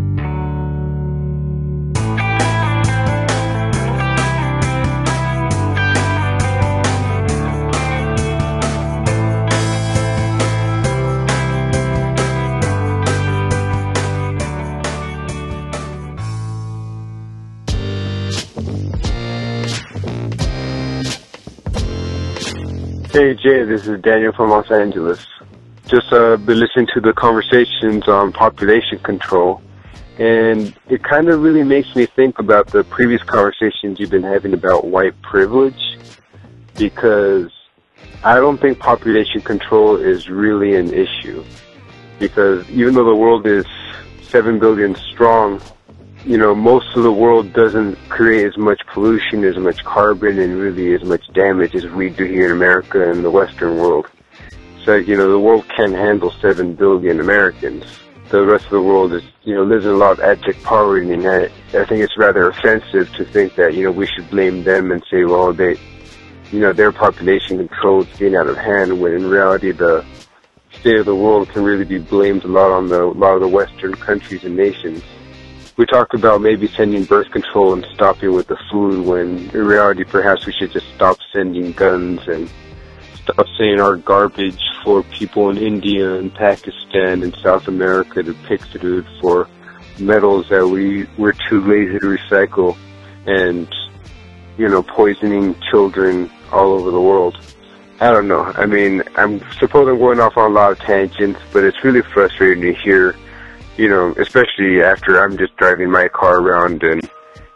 Hey 23.13 23.35
Jay, 23.35 23.63
this 23.65 23.87
is 23.87 24.01
Daniel 24.01 24.33
from 24.33 24.49
Los 24.49 24.71
Angeles. 24.71 25.27
Just 25.87 26.11
uh, 26.15 26.39
been 26.39 26.59
listening 26.59 26.87
to 26.95 27.01
the 27.03 27.13
conversations 27.13 28.09
on 28.09 28.33
population 28.33 29.01
control, 29.01 29.61
and 30.19 30.75
it 30.89 31.05
kind 31.05 31.29
of 31.29 31.43
really 31.43 31.63
makes 31.63 31.95
me 31.95 32.07
think 32.07 32.39
about 32.39 32.69
the 32.69 32.85
previous 32.85 33.23
conversations 33.25 34.01
you've 34.01 34.09
been 34.09 34.23
having 34.23 34.55
about 34.55 34.87
white 34.87 35.13
privilege, 35.21 35.99
because 36.79 37.53
I 38.25 38.37
don't 38.37 38.59
think 38.59 38.79
population 38.79 39.43
control 39.43 39.97
is 39.97 40.31
really 40.31 40.75
an 40.75 40.91
issue. 40.95 41.45
Because 42.19 42.67
even 42.71 42.95
though 42.95 43.05
the 43.05 43.15
world 43.15 43.47
is 43.47 43.67
7 44.23 44.59
billion 44.59 44.95
strong, 44.95 45.61
you 46.25 46.39
know, 46.39 46.55
most 46.55 46.97
of 46.97 47.03
the 47.03 47.13
world 47.13 47.53
doesn't 47.53 47.97
create 48.09 48.47
as 48.47 48.57
much 48.57 48.81
pollution, 48.87 49.45
as 49.45 49.57
much 49.57 49.85
carbon, 49.85 50.39
and 50.39 50.57
really 50.57 50.95
as 50.95 51.03
much 51.03 51.27
damage 51.33 51.75
as 51.75 51.85
we 51.87 52.11
do 52.11 52.25
here 52.25 52.47
in 52.47 52.53
America 52.53 53.11
and 53.11 53.25
the 53.25 53.31
Western 53.31 53.77
world. 53.77 54.09
So, 54.85 54.95
you 54.97 55.17
know, 55.17 55.31
the 55.31 55.39
world 55.39 55.69
can 55.69 55.93
handle 55.93 56.31
7 56.31 56.75
billion 56.75 57.21
Americans. 57.21 57.85
The 58.29 58.45
rest 58.45 58.65
of 58.67 58.71
the 58.71 58.83
world 58.83 59.13
is, 59.13 59.23
you 59.43 59.55
know, 59.55 59.65
lives 59.65 59.85
in 59.85 59.91
a 59.91 59.97
lot 59.97 60.13
of 60.13 60.21
abject 60.21 60.63
poverty, 60.63 61.13
and 61.13 61.27
I, 61.27 61.45
I 61.45 61.85
think 61.85 62.03
it's 62.03 62.17
rather 62.17 62.49
offensive 62.49 63.13
to 63.15 63.25
think 63.25 63.57
that, 63.57 63.75
you 63.75 63.85
know, 63.85 63.91
we 63.91 64.07
should 64.07 64.31
blame 64.31 64.63
them 64.63 64.93
and 64.93 65.03
say, 65.11 65.25
well, 65.25 65.53
they, 65.53 65.77
you 66.53 66.61
know, 66.61 66.73
their 66.73 66.93
population 66.93 67.59
control 67.59 68.03
is 68.03 68.19
getting 68.19 68.37
out 68.37 68.47
of 68.47 68.57
hand, 68.57 69.01
when 69.01 69.13
in 69.13 69.29
reality 69.29 69.73
the 69.73 70.05
state 70.73 70.97
of 70.97 71.07
the 71.07 71.15
world 71.15 71.49
can 71.49 71.65
really 71.65 71.85
be 71.85 71.99
blamed 71.99 72.45
a 72.45 72.49
lot 72.49 72.71
on 72.71 72.89
the, 72.89 73.03
a 73.03 73.07
lot 73.07 73.35
of 73.35 73.41
the 73.41 73.49
Western 73.49 73.95
countries 73.95 74.45
and 74.45 74.57
nations 74.57 75.03
we 75.77 75.87
talked 75.87 76.15
about 76.15 76.41
maybe 76.41 76.69
sending 76.69 77.05
birth 77.05 77.31
control 77.31 77.73
and 77.73 77.87
stopping 77.95 78.33
with 78.33 78.47
the 78.47 78.59
food 78.71 79.07
when 79.07 79.51
in 79.51 79.67
reality 79.67 80.05
perhaps 80.05 80.47
we 80.47 80.53
should 80.53 80.71
just 80.71 80.87
stop 80.95 81.17
sending 81.33 81.73
guns 81.73 82.21
and 82.29 82.51
stop 83.23 83.47
sending 83.57 83.81
our 83.81 83.97
garbage 83.97 84.61
for 84.85 85.03
people 85.05 85.51
in 85.51 85.57
India 85.57 86.15
and 86.15 86.35
Pakistan 86.35 87.23
and 87.23 87.35
South 87.37 87.69
America 87.69 88.23
to 88.23 88.35
pick 88.47 88.61
through 88.67 89.05
for 89.21 89.49
metals 89.99 90.49
that 90.51 90.67
we 90.67 91.07
we're 91.17 91.35
too 91.49 91.61
lazy 91.61 91.99
to 91.99 92.07
recycle 92.07 92.77
and 93.27 93.73
you 94.59 94.69
know 94.69 94.83
poisoning 94.83 95.55
children 95.71 96.31
all 96.51 96.73
over 96.73 96.91
the 96.91 97.01
world. 97.01 97.37
I 98.01 98.11
don't 98.11 98.27
know. 98.27 98.43
I 98.43 98.67
mean, 98.67 99.03
I'm 99.17 99.41
suppose 99.59 99.89
I'm 99.89 99.99
going 99.99 100.19
off 100.19 100.37
on 100.37 100.51
a 100.51 100.55
lot 100.55 100.73
of 100.73 100.81
tangents, 100.81 101.41
but 101.53 101.63
it's 101.65 101.85
really 101.85 102.03
frustrating 102.03 102.63
to 102.63 102.75
hear 102.75 103.17
you 103.77 103.89
know, 103.89 104.15
especially 104.19 104.83
after 104.83 105.23
I'm 105.23 105.37
just 105.37 105.57
driving 105.57 105.91
my 105.91 106.09
car 106.09 106.41
around 106.41 106.83
and, 106.83 107.09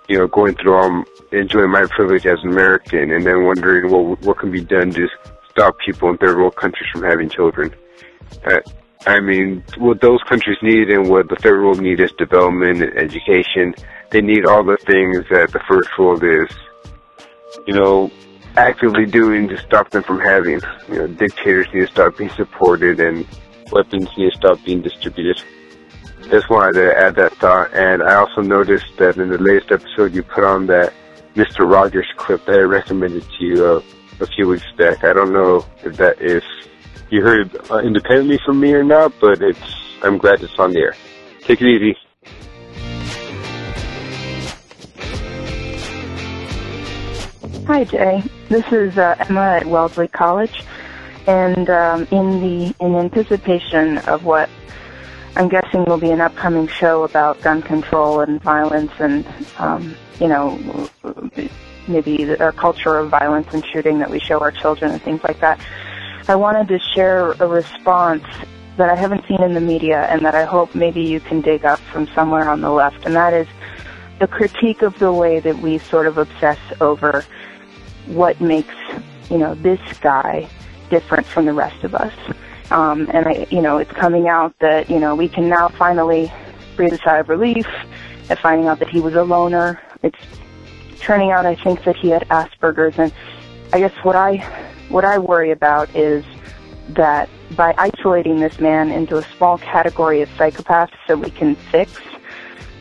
you 0.09 0.19
know, 0.19 0.27
going 0.27 0.55
through 0.55 0.75
all, 0.75 1.05
enjoying 1.33 1.71
my 1.71 1.87
privilege 1.87 2.27
as 2.27 2.39
an 2.43 2.51
American 2.51 3.13
and 3.13 3.27
then 3.27 3.45
wondering 3.45 3.91
what, 3.91 4.21
what 4.23 4.39
can 4.39 4.51
be 4.51 4.63
done 4.63 4.91
to 4.93 5.09
stop 5.51 5.77
people 5.85 6.11
in 6.11 6.17
third 6.19 6.37
world 6.37 6.57
countries 6.57 6.89
from 6.93 7.03
having 7.03 7.29
children. 7.29 7.75
Uh, 8.45 8.61
I 9.07 9.21
mean, 9.21 9.63
what 9.79 10.01
those 10.01 10.21
countries 10.29 10.59
need 10.63 10.91
and 10.91 11.09
what 11.09 11.29
the 11.29 11.37
third 11.37 11.63
world 11.63 11.81
need 11.81 12.01
is 12.01 12.11
development 12.13 12.83
and 12.83 12.97
education. 12.97 13.75
They 14.11 14.21
need 14.21 14.47
all 14.47 14.65
the 14.65 14.79
things 14.79 15.25
that 15.31 15.53
the 15.53 15.61
first 15.69 15.91
world 15.99 16.25
is, 16.25 16.51
you 17.67 17.75
know, 17.75 18.11
actively 18.57 19.05
doing 19.05 19.49
to 19.49 19.59
stop 19.59 19.91
them 19.91 20.03
from 20.03 20.21
having. 20.21 20.61
You 20.89 20.99
know, 20.99 21.07
dictators 21.09 21.67
need 21.75 21.81
to 21.81 21.87
stop 21.89 22.17
being 22.17 22.31
supported 22.31 23.01
and 23.01 23.27
weapons 23.71 24.09
need 24.17 24.31
to 24.31 24.37
stop 24.37 24.65
being 24.65 24.81
distributed 24.81 25.43
just 26.31 26.51
wanted 26.51 26.75
to 26.75 26.99
add 26.99 27.15
that 27.17 27.33
thought. 27.35 27.73
And 27.75 28.03
I 28.03 28.15
also 28.15 28.41
noticed 28.41 28.97
that 28.99 29.17
in 29.17 29.29
the 29.29 29.39
latest 29.39 29.71
episode 29.73 30.15
you 30.15 30.23
put 30.23 30.45
on 30.45 30.67
that 30.67 30.93
Mr. 31.35 31.71
Rogers 31.71 32.07
clip 32.17 32.45
that 32.47 32.59
I 32.59 32.63
recommended 32.63 33.25
to 33.39 33.45
you 33.45 33.65
uh, 33.65 33.83
a 34.21 34.27
few 34.27 34.49
weeks 34.49 34.71
back. 34.77 35.05
I 35.05 35.13
don't 35.13 35.33
know 35.33 35.67
if 35.85 35.97
that 35.97 36.21
is 36.21 36.43
you 37.11 37.23
heard 37.23 37.55
it 37.55 37.71
uh, 37.71 37.79
independently 37.79 38.39
from 38.45 38.61
me 38.61 38.73
or 38.73 38.83
not, 38.83 39.13
but 39.21 39.41
it's 39.43 39.77
I'm 40.03 40.19
glad 40.19 40.43
it's 40.43 40.59
on 40.59 40.73
the 40.73 40.81
air. 40.81 40.95
Take 41.43 41.61
it 41.63 41.69
easy. 41.69 41.97
Hi, 47.67 47.85
Jay. 47.85 48.23
This 48.49 48.65
is 48.73 48.97
uh, 48.97 49.17
Emma 49.29 49.41
at 49.41 49.67
Wellesley 49.67 50.09
College, 50.09 50.65
and 51.27 51.69
um, 51.69 52.07
in 52.11 52.41
the 52.41 52.75
in 52.81 52.95
anticipation 52.95 53.99
of 53.99 54.25
what 54.25 54.49
I'm 55.37 55.49
guessing 55.49 55.85
will 55.85 55.99
be 55.99 56.11
an 56.11 56.23
upcoming 56.23 56.67
show 56.67 57.03
about 57.05 57.43
gun 57.43 57.61
control 57.61 58.21
and 58.21 58.43
violence 58.43 58.93
and, 58.99 59.27
um, 59.59 59.95
you 60.19 60.29
know, 60.29 60.89
maybe 61.87 62.23
a 62.23 62.53
culture 62.53 62.97
of 62.97 63.11
violence 63.11 63.49
and 63.53 63.63
shooting 63.67 63.99
that 63.99 64.11
we 64.11 64.19
show 64.19 64.39
our 64.41 64.51
children 64.51 64.93
and 64.93 65.03
things 65.03 65.23
like 65.23 65.39
that. 65.41 65.61
I 66.27 66.37
wanted 66.37 66.69
to 66.69 66.79
share 66.79 67.33
a 67.33 67.47
response 67.47 68.25
that 68.79 68.89
I 68.89 68.97
haven't 68.97 69.27
seen 69.29 69.43
in 69.43 69.53
the 69.53 69.61
media 69.61 70.07
and 70.07 70.25
that 70.25 70.35
I 70.35 70.45
hope 70.45 70.75
maybe 70.75 71.03
you 71.03 71.21
can 71.21 71.43
dig 71.43 71.67
up 71.67 71.81
from 71.81 72.07
somewhere 72.15 72.49
on 72.49 72.63
the 72.63 72.71
left, 72.71 73.05
and 73.05 73.15
that 73.15 73.35
is 73.35 73.47
the 74.19 74.27
critique 74.27 74.81
of 74.81 74.99
the 74.99 75.13
way 75.13 75.39
that 75.41 75.59
we 75.59 75.77
sort 75.77 76.07
of 76.07 76.17
obsess 76.17 76.59
over 76.81 77.25
what 78.07 78.41
makes, 78.41 78.75
you 79.31 79.37
know, 79.37 79.55
this 79.55 79.81
guy 80.01 80.49
different 80.89 81.27
from 81.27 81.45
the 81.45 81.53
rest 81.53 81.85
of 81.85 81.95
us. 81.95 82.15
Um, 82.71 83.09
and 83.13 83.27
I, 83.27 83.47
you 83.51 83.63
know, 83.63 83.79
it's 83.79 83.93
coming 83.93 84.29
out 84.29 84.55
that 84.61 84.91
you 84.91 84.99
know 84.99 85.15
we 85.15 85.29
can 85.29 85.49
now 85.49 85.69
finally 85.69 86.33
breathe 86.77 86.93
a 86.93 86.99
sigh 86.99 87.19
of 87.19 87.29
relief 87.29 87.67
at 88.29 88.39
finding 88.41 88.69
out 88.69 88.79
that 88.81 88.89
he 88.89 89.01
was 89.01 89.15
a 89.15 89.23
loner. 89.23 89.81
It's 90.03 90.19
turning 91.01 91.31
out, 91.31 91.47
I 91.47 91.55
think, 91.55 91.85
that 91.85 91.97
he 91.97 92.09
had 92.09 92.23
Asperger's, 92.29 92.99
and 92.99 93.13
I 93.73 93.79
guess 93.81 93.93
what 94.03 94.17
I 94.17 94.39
what 94.89 95.05
I 95.05 95.19
worry 95.19 95.51
about 95.51 95.95
is 95.95 96.25
that 96.91 97.29
by 97.57 97.75
isolating 97.79 98.41
this 98.41 98.61
man 98.61 98.91
into 98.91 99.19
a 99.19 99.25
small 99.37 99.59
category 99.59 100.23
of 100.23 100.29
psychopaths 100.31 100.91
that 101.09 101.19
we 101.19 101.31
can 101.31 101.55
fix, 101.55 102.01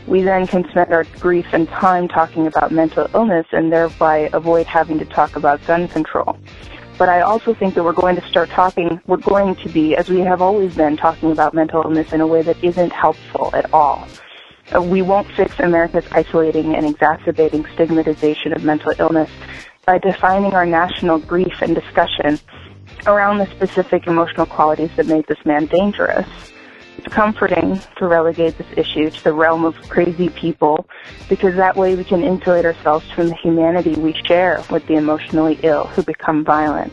we 0.06 0.22
then 0.22 0.46
can 0.46 0.68
spend 0.70 0.92
our 0.92 1.04
grief 1.20 1.46
and 1.52 1.68
time 1.68 2.08
talking 2.08 2.46
about 2.46 2.70
mental 2.70 3.08
illness 3.14 3.46
and 3.52 3.72
thereby 3.72 4.30
avoid 4.32 4.66
having 4.66 4.98
to 4.98 5.04
talk 5.04 5.36
about 5.36 5.64
gun 5.66 5.88
control. 5.88 6.36
But 6.98 7.10
I 7.10 7.20
also 7.20 7.52
think 7.52 7.74
that 7.74 7.84
we're 7.84 7.92
going 7.92 8.16
to 8.16 8.26
start 8.26 8.48
talking, 8.48 9.00
we're 9.06 9.18
going 9.18 9.54
to 9.56 9.68
be, 9.68 9.94
as 9.94 10.08
we 10.08 10.20
have 10.20 10.40
always 10.40 10.74
been, 10.74 10.96
talking 10.96 11.30
about 11.30 11.52
mental 11.52 11.82
illness 11.82 12.12
in 12.12 12.22
a 12.22 12.26
way 12.26 12.40
that 12.42 12.62
isn't 12.64 12.92
helpful 12.92 13.50
at 13.54 13.72
all. 13.74 14.08
Uh, 14.74 14.80
we 14.80 15.02
won't 15.02 15.30
fix 15.32 15.60
America's 15.60 16.06
isolating 16.10 16.74
and 16.74 16.86
exacerbating 16.86 17.66
stigmatization 17.74 18.52
of 18.52 18.64
mental 18.64 18.92
illness 18.98 19.30
by 19.84 19.98
defining 19.98 20.54
our 20.54 20.66
national 20.66 21.18
grief 21.18 21.60
and 21.60 21.74
discussion 21.74 22.40
around 23.06 23.38
the 23.38 23.46
specific 23.46 24.06
emotional 24.06 24.46
qualities 24.46 24.90
that 24.96 25.06
made 25.06 25.24
this 25.28 25.38
man 25.44 25.66
dangerous. 25.66 26.26
It's 27.06 27.14
comforting 27.14 27.80
to 27.98 28.08
relegate 28.08 28.58
this 28.58 28.66
issue 28.76 29.10
to 29.10 29.24
the 29.24 29.32
realm 29.32 29.64
of 29.64 29.76
crazy 29.88 30.28
people 30.28 30.88
because 31.28 31.54
that 31.54 31.76
way 31.76 31.94
we 31.94 32.02
can 32.02 32.24
insulate 32.24 32.64
ourselves 32.64 33.08
from 33.12 33.28
the 33.28 33.36
humanity 33.36 33.94
we 33.94 34.12
share 34.26 34.64
with 34.70 34.84
the 34.88 34.94
emotionally 34.94 35.56
ill 35.62 35.86
who 35.86 36.02
become 36.02 36.44
violent. 36.44 36.92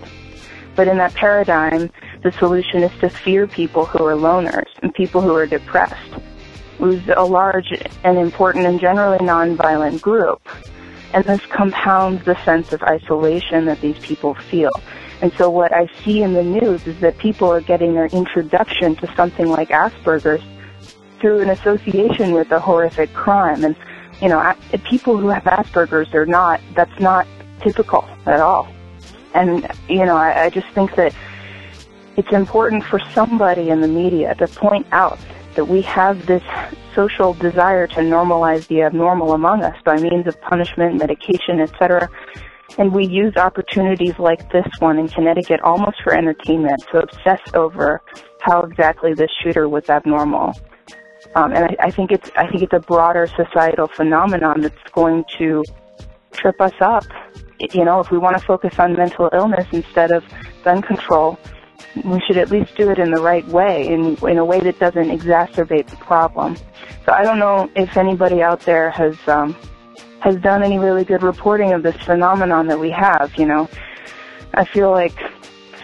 But 0.75 0.87
in 0.87 0.97
that 0.97 1.15
paradigm, 1.15 1.89
the 2.21 2.31
solution 2.33 2.83
is 2.83 2.91
to 2.99 3.09
fear 3.09 3.47
people 3.47 3.85
who 3.85 4.05
are 4.05 4.13
loners 4.13 4.67
and 4.83 4.93
people 4.93 5.19
who 5.19 5.33
are 5.35 5.47
depressed, 5.47 6.13
who's 6.77 7.01
a 7.15 7.23
large 7.23 7.73
and 8.03 8.19
important 8.19 8.67
and 8.67 8.79
generally 8.79 9.17
nonviolent 9.17 9.99
group. 10.01 10.47
And 11.13 11.25
this 11.25 11.43
compounds 11.47 12.23
the 12.23 12.35
sense 12.45 12.71
of 12.71 12.83
isolation 12.83 13.65
that 13.65 13.81
these 13.81 13.97
people 13.97 14.35
feel. 14.35 14.71
And 15.23 15.31
so 15.37 15.49
what 15.49 15.71
I 15.71 15.87
see 16.03 16.21
in 16.21 16.33
the 16.33 16.43
news 16.43 16.85
is 16.85 16.99
that 16.99 17.17
people 17.17 17.47
are 17.47 17.61
getting 17.61 17.93
their 17.93 18.07
introduction 18.07 18.97
to 18.97 19.15
something 19.15 19.47
like 19.47 19.69
Asperger's 19.69 20.43
through 21.21 21.39
an 21.39 21.49
association 21.49 22.33
with 22.33 22.51
a 22.51 22.59
horrific 22.59 23.13
crime. 23.13 23.63
And, 23.63 23.77
you 24.21 24.27
know, 24.27 24.53
people 24.83 25.17
who 25.17 25.29
have 25.29 25.43
Asperger's 25.43 26.13
are 26.13 26.25
not, 26.25 26.59
that's 26.75 26.99
not 26.99 27.25
typical 27.61 28.05
at 28.25 28.41
all. 28.41 28.67
And, 29.33 29.65
you 29.87 30.05
know, 30.05 30.17
I, 30.17 30.43
I 30.43 30.49
just 30.49 30.67
think 30.71 30.93
that 30.95 31.15
it's 32.17 32.33
important 32.33 32.83
for 32.83 32.99
somebody 33.13 33.69
in 33.69 33.79
the 33.79 33.87
media 33.87 34.35
to 34.35 34.47
point 34.49 34.87
out 34.91 35.17
that 35.55 35.69
we 35.69 35.83
have 35.83 36.25
this 36.25 36.43
social 36.93 37.33
desire 37.33 37.87
to 37.87 38.01
normalize 38.01 38.67
the 38.67 38.81
abnormal 38.81 39.31
among 39.31 39.63
us 39.63 39.77
by 39.85 39.95
means 39.95 40.27
of 40.27 40.41
punishment, 40.41 40.97
medication, 40.97 41.61
etc. 41.61 42.09
And 42.77 42.91
we 42.91 43.05
use 43.05 43.35
opportunities 43.37 44.17
like 44.17 44.51
this 44.51 44.67
one 44.79 44.97
in 44.97 45.07
Connecticut 45.07 45.61
almost 45.61 46.01
for 46.03 46.13
entertainment 46.13 46.83
to 46.91 46.99
obsess 46.99 47.39
over 47.53 48.01
how 48.41 48.61
exactly 48.61 49.13
this 49.13 49.29
shooter 49.43 49.69
was 49.69 49.89
abnormal. 49.89 50.53
Um, 51.35 51.53
and 51.53 51.65
I, 51.65 51.75
I 51.87 51.91
think 51.91 52.11
it's 52.11 52.29
I 52.35 52.47
think 52.47 52.63
it's 52.63 52.73
a 52.73 52.79
broader 52.79 53.27
societal 53.27 53.87
phenomenon 53.87 54.61
that's 54.61 54.91
going 54.91 55.23
to 55.37 55.63
trip 56.31 56.59
us 56.59 56.73
up. 56.81 57.05
You 57.73 57.85
know, 57.85 57.99
if 57.99 58.11
we 58.11 58.17
want 58.17 58.37
to 58.37 58.43
focus 58.43 58.77
on 58.79 58.93
mental 58.93 59.29
illness 59.33 59.67
instead 59.71 60.11
of 60.11 60.23
gun 60.63 60.81
control, 60.81 61.39
we 62.03 62.19
should 62.27 62.37
at 62.37 62.49
least 62.51 62.75
do 62.75 62.89
it 62.89 62.99
in 62.99 63.11
the 63.11 63.21
right 63.21 63.47
way, 63.47 63.87
in 63.87 64.17
in 64.27 64.37
a 64.37 64.45
way 64.45 64.59
that 64.59 64.79
doesn't 64.79 65.09
exacerbate 65.09 65.87
the 65.87 65.95
problem. 65.97 66.57
So 67.05 67.13
I 67.13 67.23
don't 67.23 67.39
know 67.39 67.69
if 67.75 67.97
anybody 67.97 68.41
out 68.41 68.61
there 68.61 68.89
has 68.91 69.15
um, 69.27 69.55
has 70.23 70.37
done 70.37 70.63
any 70.63 70.79
really 70.79 71.03
good 71.03 71.21
reporting 71.21 71.73
of 71.73 71.83
this 71.83 71.97
phenomenon 71.97 72.67
that 72.67 72.79
we 72.79 72.89
have. 72.89 73.37
You 73.37 73.45
know, 73.45 73.69
I 74.53 74.63
feel 74.63 74.89
like 74.89 75.13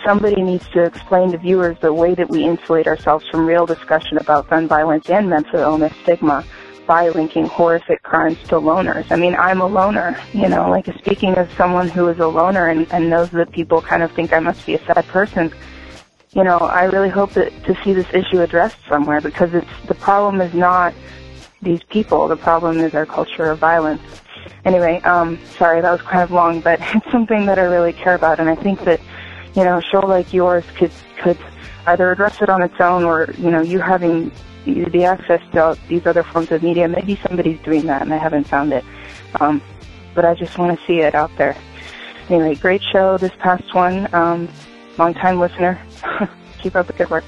somebody 0.06 0.42
needs 0.42 0.66
to 0.70 0.82
explain 0.82 1.34
to 1.34 1.38
viewers 1.38 1.78
the 1.82 1.94
way 1.94 2.16
that 2.16 2.30
we 2.30 2.46
insulate 2.46 2.88
ourselves 2.88 3.28
from 3.28 3.46
real 3.46 3.66
discussion 3.66 4.18
about 4.18 4.50
gun 4.50 4.66
violence 4.66 5.10
and 5.10 5.30
mental 5.30 5.60
illness 5.60 5.92
stigma 6.04 6.46
by 6.88 7.10
linking 7.10 7.48
horrific 7.48 8.02
crimes 8.02 8.38
to 8.44 8.56
loners. 8.56 9.12
I 9.12 9.18
mean, 9.18 9.36
I'm 9.36 9.60
a 9.60 9.68
loner, 9.68 10.18
you 10.34 10.48
know, 10.48 10.70
like 10.70 10.86
speaking 11.00 11.36
as 11.36 11.52
someone 11.58 11.90
who 11.90 12.08
is 12.08 12.20
a 12.20 12.28
loner 12.28 12.68
and, 12.68 12.88
and 12.94 13.10
knows 13.10 13.32
that 13.32 13.52
people 13.52 13.82
kind 13.82 14.04
of 14.04 14.12
think 14.14 14.32
I 14.32 14.40
must 14.40 14.66
be 14.66 14.76
a 14.76 14.86
sad 14.86 15.06
person. 15.08 15.52
You 16.32 16.46
know, 16.46 16.60
I 16.60 16.86
really 16.86 17.10
hope 17.10 17.34
that 17.34 17.52
to 17.66 17.76
see 17.84 17.92
this 17.92 18.08
issue 18.14 18.40
addressed 18.40 18.78
somewhere 18.88 19.20
because 19.20 19.54
it's 19.54 19.68
the 19.88 19.96
problem 19.96 20.40
is 20.40 20.54
not 20.54 20.94
these 21.62 21.84
people. 21.84 22.28
The 22.28 22.38
problem 22.38 22.80
is 22.80 22.94
our 22.94 23.06
culture 23.06 23.52
of 23.52 23.60
violence. 23.60 24.02
Anyway, 24.66 25.02
um, 25.02 25.40
sorry 25.58 25.82
that 25.82 25.92
was 25.92 26.02
kind 26.02 26.22
of 26.22 26.32
long, 26.32 26.62
but 26.62 26.80
it's 26.96 27.12
something 27.12 27.46
that 27.46 27.60
I 27.60 27.64
really 27.64 27.94
care 27.94 28.16
about, 28.16 28.40
and 28.40 28.50
I 28.50 28.56
think 28.56 28.84
that 28.86 29.00
you 29.56 29.64
know, 29.64 29.78
a 29.78 29.82
show 29.82 30.00
like 30.00 30.34
yours 30.34 30.64
could 30.78 30.92
could 31.22 31.38
either 31.88 32.12
address 32.12 32.42
it 32.42 32.50
on 32.50 32.62
its 32.62 32.80
own, 32.80 33.04
or 33.04 33.30
you 33.38 33.52
know, 33.52 33.62
you 33.62 33.80
having 33.80 34.32
the 34.66 35.06
access 35.06 35.42
to 35.52 35.78
these 35.88 36.06
other 36.06 36.24
forms 36.24 36.52
of 36.52 36.62
media. 36.62 36.88
Maybe 36.88 37.20
somebody's 37.28 37.60
doing 37.62 37.86
that, 37.88 38.02
and 38.02 38.14
I 38.14 38.18
haven't 38.18 38.48
found 38.48 38.74
it. 38.74 38.84
Um, 39.40 39.62
but 40.14 40.26
I 40.26 40.36
just 40.36 40.58
want 40.58 40.78
to 40.78 40.86
see 40.86 41.00
it 41.00 41.16
out 41.16 41.32
there. 41.38 41.56
Anyway, 42.30 42.56
great 42.56 42.82
show 42.92 43.18
this 43.18 43.32
past 43.40 43.74
one. 43.74 44.14
Um, 44.14 44.48
long 44.98 45.14
time 45.14 45.40
listener. 45.40 45.82
Keep 46.62 46.76
up 46.76 46.88
the 46.88 46.94
good 46.94 47.10
work. 47.10 47.24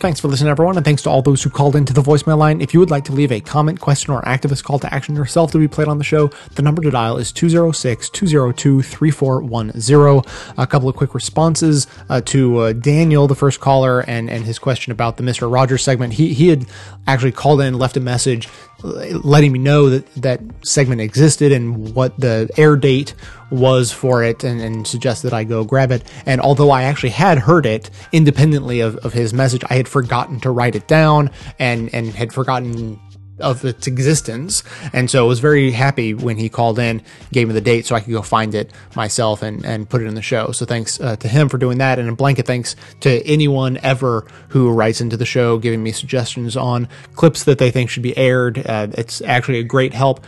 Thanks 0.00 0.18
for 0.18 0.28
listening, 0.28 0.48
everyone, 0.48 0.78
and 0.78 0.84
thanks 0.84 1.02
to 1.02 1.10
all 1.10 1.20
those 1.20 1.42
who 1.42 1.50
called 1.50 1.76
into 1.76 1.92
the 1.92 2.00
voicemail 2.00 2.38
line. 2.38 2.62
If 2.62 2.72
you 2.72 2.80
would 2.80 2.90
like 2.90 3.04
to 3.04 3.12
leave 3.12 3.30
a 3.30 3.38
comment, 3.38 3.82
question, 3.82 4.14
or 4.14 4.22
activist 4.22 4.64
call 4.64 4.78
to 4.78 4.94
action 4.94 5.14
yourself 5.14 5.52
to 5.52 5.58
be 5.58 5.68
played 5.68 5.88
on 5.88 5.98
the 5.98 6.04
show, 6.04 6.28
the 6.54 6.62
number 6.62 6.80
to 6.80 6.90
dial 6.90 7.18
is 7.18 7.30
206 7.32 8.08
202 8.08 8.80
3410. 8.80 10.54
A 10.56 10.66
couple 10.66 10.88
of 10.88 10.96
quick 10.96 11.14
responses 11.14 11.86
uh, 12.08 12.22
to 12.22 12.58
uh, 12.60 12.72
Daniel, 12.72 13.26
the 13.26 13.34
first 13.34 13.60
caller, 13.60 14.00
and, 14.00 14.30
and 14.30 14.46
his 14.46 14.58
question 14.58 14.90
about 14.90 15.18
the 15.18 15.22
Mr. 15.22 15.52
Rogers 15.52 15.84
segment. 15.84 16.14
He, 16.14 16.32
he 16.32 16.48
had 16.48 16.64
actually 17.06 17.32
called 17.32 17.60
in 17.60 17.78
left 17.78 17.98
a 17.98 18.00
message 18.00 18.48
letting 18.82 19.52
me 19.52 19.58
know 19.58 19.90
that 19.90 20.14
that 20.16 20.40
segment 20.62 21.00
existed 21.00 21.52
and 21.52 21.94
what 21.94 22.18
the 22.18 22.48
air 22.56 22.76
date 22.76 23.14
was 23.50 23.92
for 23.92 24.22
it 24.22 24.44
and, 24.44 24.60
and 24.60 24.86
suggested 24.86 25.32
I 25.32 25.44
go 25.44 25.64
grab 25.64 25.90
it. 25.90 26.02
And 26.26 26.40
although 26.40 26.70
I 26.70 26.84
actually 26.84 27.10
had 27.10 27.38
heard 27.38 27.66
it 27.66 27.90
independently 28.12 28.80
of, 28.80 28.96
of 28.98 29.12
his 29.12 29.34
message, 29.34 29.62
I 29.68 29.74
had 29.74 29.88
forgotten 29.88 30.40
to 30.40 30.50
write 30.50 30.76
it 30.76 30.86
down 30.86 31.30
and, 31.58 31.92
and 31.94 32.14
had 32.14 32.32
forgotten 32.32 33.00
of 33.40 33.64
its 33.64 33.86
existence. 33.86 34.62
And 34.92 35.10
so 35.10 35.24
I 35.24 35.28
was 35.28 35.40
very 35.40 35.70
happy 35.70 36.14
when 36.14 36.36
he 36.36 36.48
called 36.48 36.78
in, 36.78 37.02
gave 37.32 37.48
me 37.48 37.54
the 37.54 37.60
date 37.60 37.86
so 37.86 37.94
I 37.94 38.00
could 38.00 38.12
go 38.12 38.22
find 38.22 38.54
it 38.54 38.72
myself 38.94 39.42
and, 39.42 39.64
and 39.64 39.88
put 39.88 40.02
it 40.02 40.06
in 40.06 40.14
the 40.14 40.22
show. 40.22 40.52
So 40.52 40.66
thanks 40.66 41.00
uh, 41.00 41.16
to 41.16 41.28
him 41.28 41.48
for 41.48 41.58
doing 41.58 41.78
that. 41.78 41.98
And 41.98 42.08
a 42.08 42.12
blanket 42.14 42.46
thanks 42.46 42.76
to 43.00 43.26
anyone 43.26 43.78
ever 43.78 44.26
who 44.48 44.70
writes 44.70 45.00
into 45.00 45.16
the 45.16 45.26
show, 45.26 45.58
giving 45.58 45.82
me 45.82 45.92
suggestions 45.92 46.56
on 46.56 46.88
clips 47.14 47.44
that 47.44 47.58
they 47.58 47.70
think 47.70 47.90
should 47.90 48.02
be 48.02 48.16
aired. 48.16 48.64
Uh, 48.66 48.88
it's 48.92 49.20
actually 49.22 49.58
a 49.58 49.64
great 49.64 49.94
help 49.94 50.24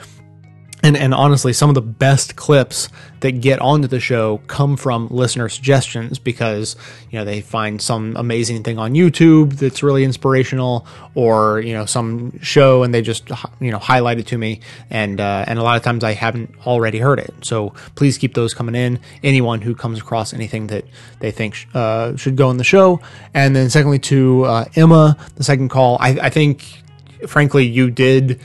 and 0.83 0.97
and 0.97 1.14
honestly, 1.14 1.53
some 1.53 1.68
of 1.70 1.74
the 1.74 1.83
best 1.83 2.35
clips 2.35 2.89
that 3.20 3.41
get 3.41 3.61
onto 3.61 3.87
the 3.87 4.01
show 4.01 4.39
come 4.49 4.76
from 4.76 5.07
listener 5.09 5.49
suggestions 5.49 6.18
because 6.18 6.74
you 7.11 7.18
know 7.18 7.24
they 7.24 7.41
find 7.41 7.80
some 7.80 8.16
amazing 8.16 8.64
thing 8.64 8.78
on 8.78 8.95
YouTube 8.95 9.55
that's 9.55 9.83
really 9.83 10.03
inspirational, 10.03 10.87
or 11.14 11.61
you 11.61 11.72
know 11.72 11.87
some 11.87 12.39
show 12.41 12.83
and 12.83 12.93
they 12.93 13.01
just 13.01 13.30
you 13.61 13.70
know 13.70 13.78
highlight 13.78 14.18
it 14.18 14.26
to 14.26 14.39
me, 14.39 14.61
and 14.91 15.20
uh, 15.20 15.45
and 15.47 15.59
a 15.59 15.62
lot 15.62 15.76
of 15.76 15.85
times 15.85 16.03
I 16.03 16.12
haven't 16.12 16.53
already 16.66 16.99
heard 16.99 17.20
it. 17.20 17.33
So 17.43 17.70
please 17.95 18.18
keep 18.18 18.35
those 18.35 18.53
coming 18.53 18.74
in. 18.74 18.99
Anyone 19.22 19.61
who 19.61 19.74
comes 19.76 20.01
across 20.01 20.35
anything 20.35 20.66
that 20.68 20.85
they 21.20 21.30
think 21.30 21.55
sh- 21.55 21.66
uh, 21.74 22.16
should 22.16 22.37
go 22.37 22.51
in 22.51 22.57
the 22.57 22.64
show, 22.64 23.01
and 23.35 23.55
then 23.55 23.70
secondly 23.70 24.01
to 24.01 24.45
uh, 24.45 24.64
Emma, 24.74 25.16
the 25.37 25.45
second 25.45 25.68
call, 25.68 25.97
I, 26.01 26.18
I 26.22 26.30
think 26.30 26.83
frankly 27.28 27.64
you 27.64 27.89
did 27.89 28.41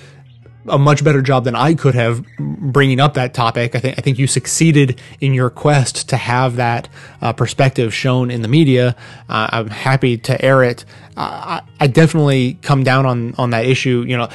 a 0.68 0.78
much 0.78 1.04
better 1.04 1.22
job 1.22 1.44
than 1.44 1.56
I 1.56 1.74
could 1.74 1.96
have 1.96 2.26
bringing 2.38 3.00
up 3.00 3.14
that 3.16 3.34
topic. 3.34 3.76
I 3.76 3.80
think 3.80 3.98
I 3.98 4.02
think 4.02 4.20
you 4.20 4.28
succeeded 4.28 5.02
in 5.20 5.34
your 5.34 5.50
quest 5.50 6.10
to 6.10 6.18
have 6.18 6.58
that 6.58 6.90
uh, 7.22 7.34
perspective 7.34 7.94
shown 7.94 8.32
in 8.32 8.42
the 8.42 8.48
media. 8.48 8.96
Uh, 9.30 9.48
I'm 9.52 9.70
happy 9.70 10.18
to 10.18 10.44
air 10.44 10.64
it. 10.64 10.86
I, 11.16 11.62
I 11.80 11.88
definitely 11.88 12.56
come 12.62 12.84
down 12.84 13.06
on 13.06 13.34
on 13.36 13.52
that 13.52 13.66
issue. 13.66 14.04
You 14.08 14.18
know, 14.18 14.30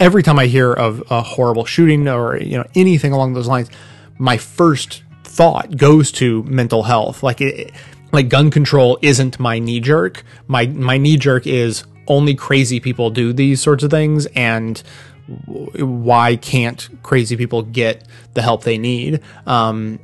every 0.00 0.22
time 0.22 0.38
I 0.38 0.46
hear 0.46 0.72
of 0.72 1.02
a 1.10 1.22
horrible 1.22 1.64
shooting 1.64 2.08
or 2.08 2.36
you 2.36 2.58
know 2.58 2.66
anything 2.74 3.12
along 3.12 3.34
those 3.34 3.48
lines, 3.48 3.70
my 4.18 4.36
first 4.36 5.02
thought 5.24 5.76
goes 5.76 6.12
to 6.12 6.42
mental 6.44 6.82
health. 6.82 7.22
Like 7.22 7.40
it, 7.40 7.72
like 8.12 8.28
gun 8.28 8.50
control 8.50 8.98
isn't 9.02 9.40
my 9.40 9.58
knee 9.58 9.80
jerk. 9.80 10.24
My 10.46 10.66
my 10.66 10.98
knee 10.98 11.16
jerk 11.16 11.46
is 11.46 11.84
only 12.06 12.34
crazy 12.34 12.80
people 12.80 13.10
do 13.10 13.32
these 13.32 13.60
sorts 13.60 13.82
of 13.82 13.90
things 13.90 14.26
and 14.34 14.82
why 15.26 16.36
can't 16.36 16.88
crazy 17.02 17.36
people 17.36 17.62
get 17.62 18.06
the 18.34 18.42
help 18.42 18.64
they 18.64 18.78
need? 18.78 19.20
Um, 19.46 19.98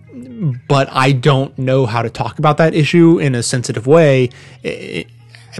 but 0.68 0.88
I 0.90 1.12
don't 1.12 1.56
know 1.58 1.86
how 1.86 2.02
to 2.02 2.10
talk 2.10 2.38
about 2.38 2.56
that 2.58 2.74
issue 2.74 3.18
in 3.18 3.34
a 3.34 3.42
sensitive 3.42 3.86
way. 3.86 4.30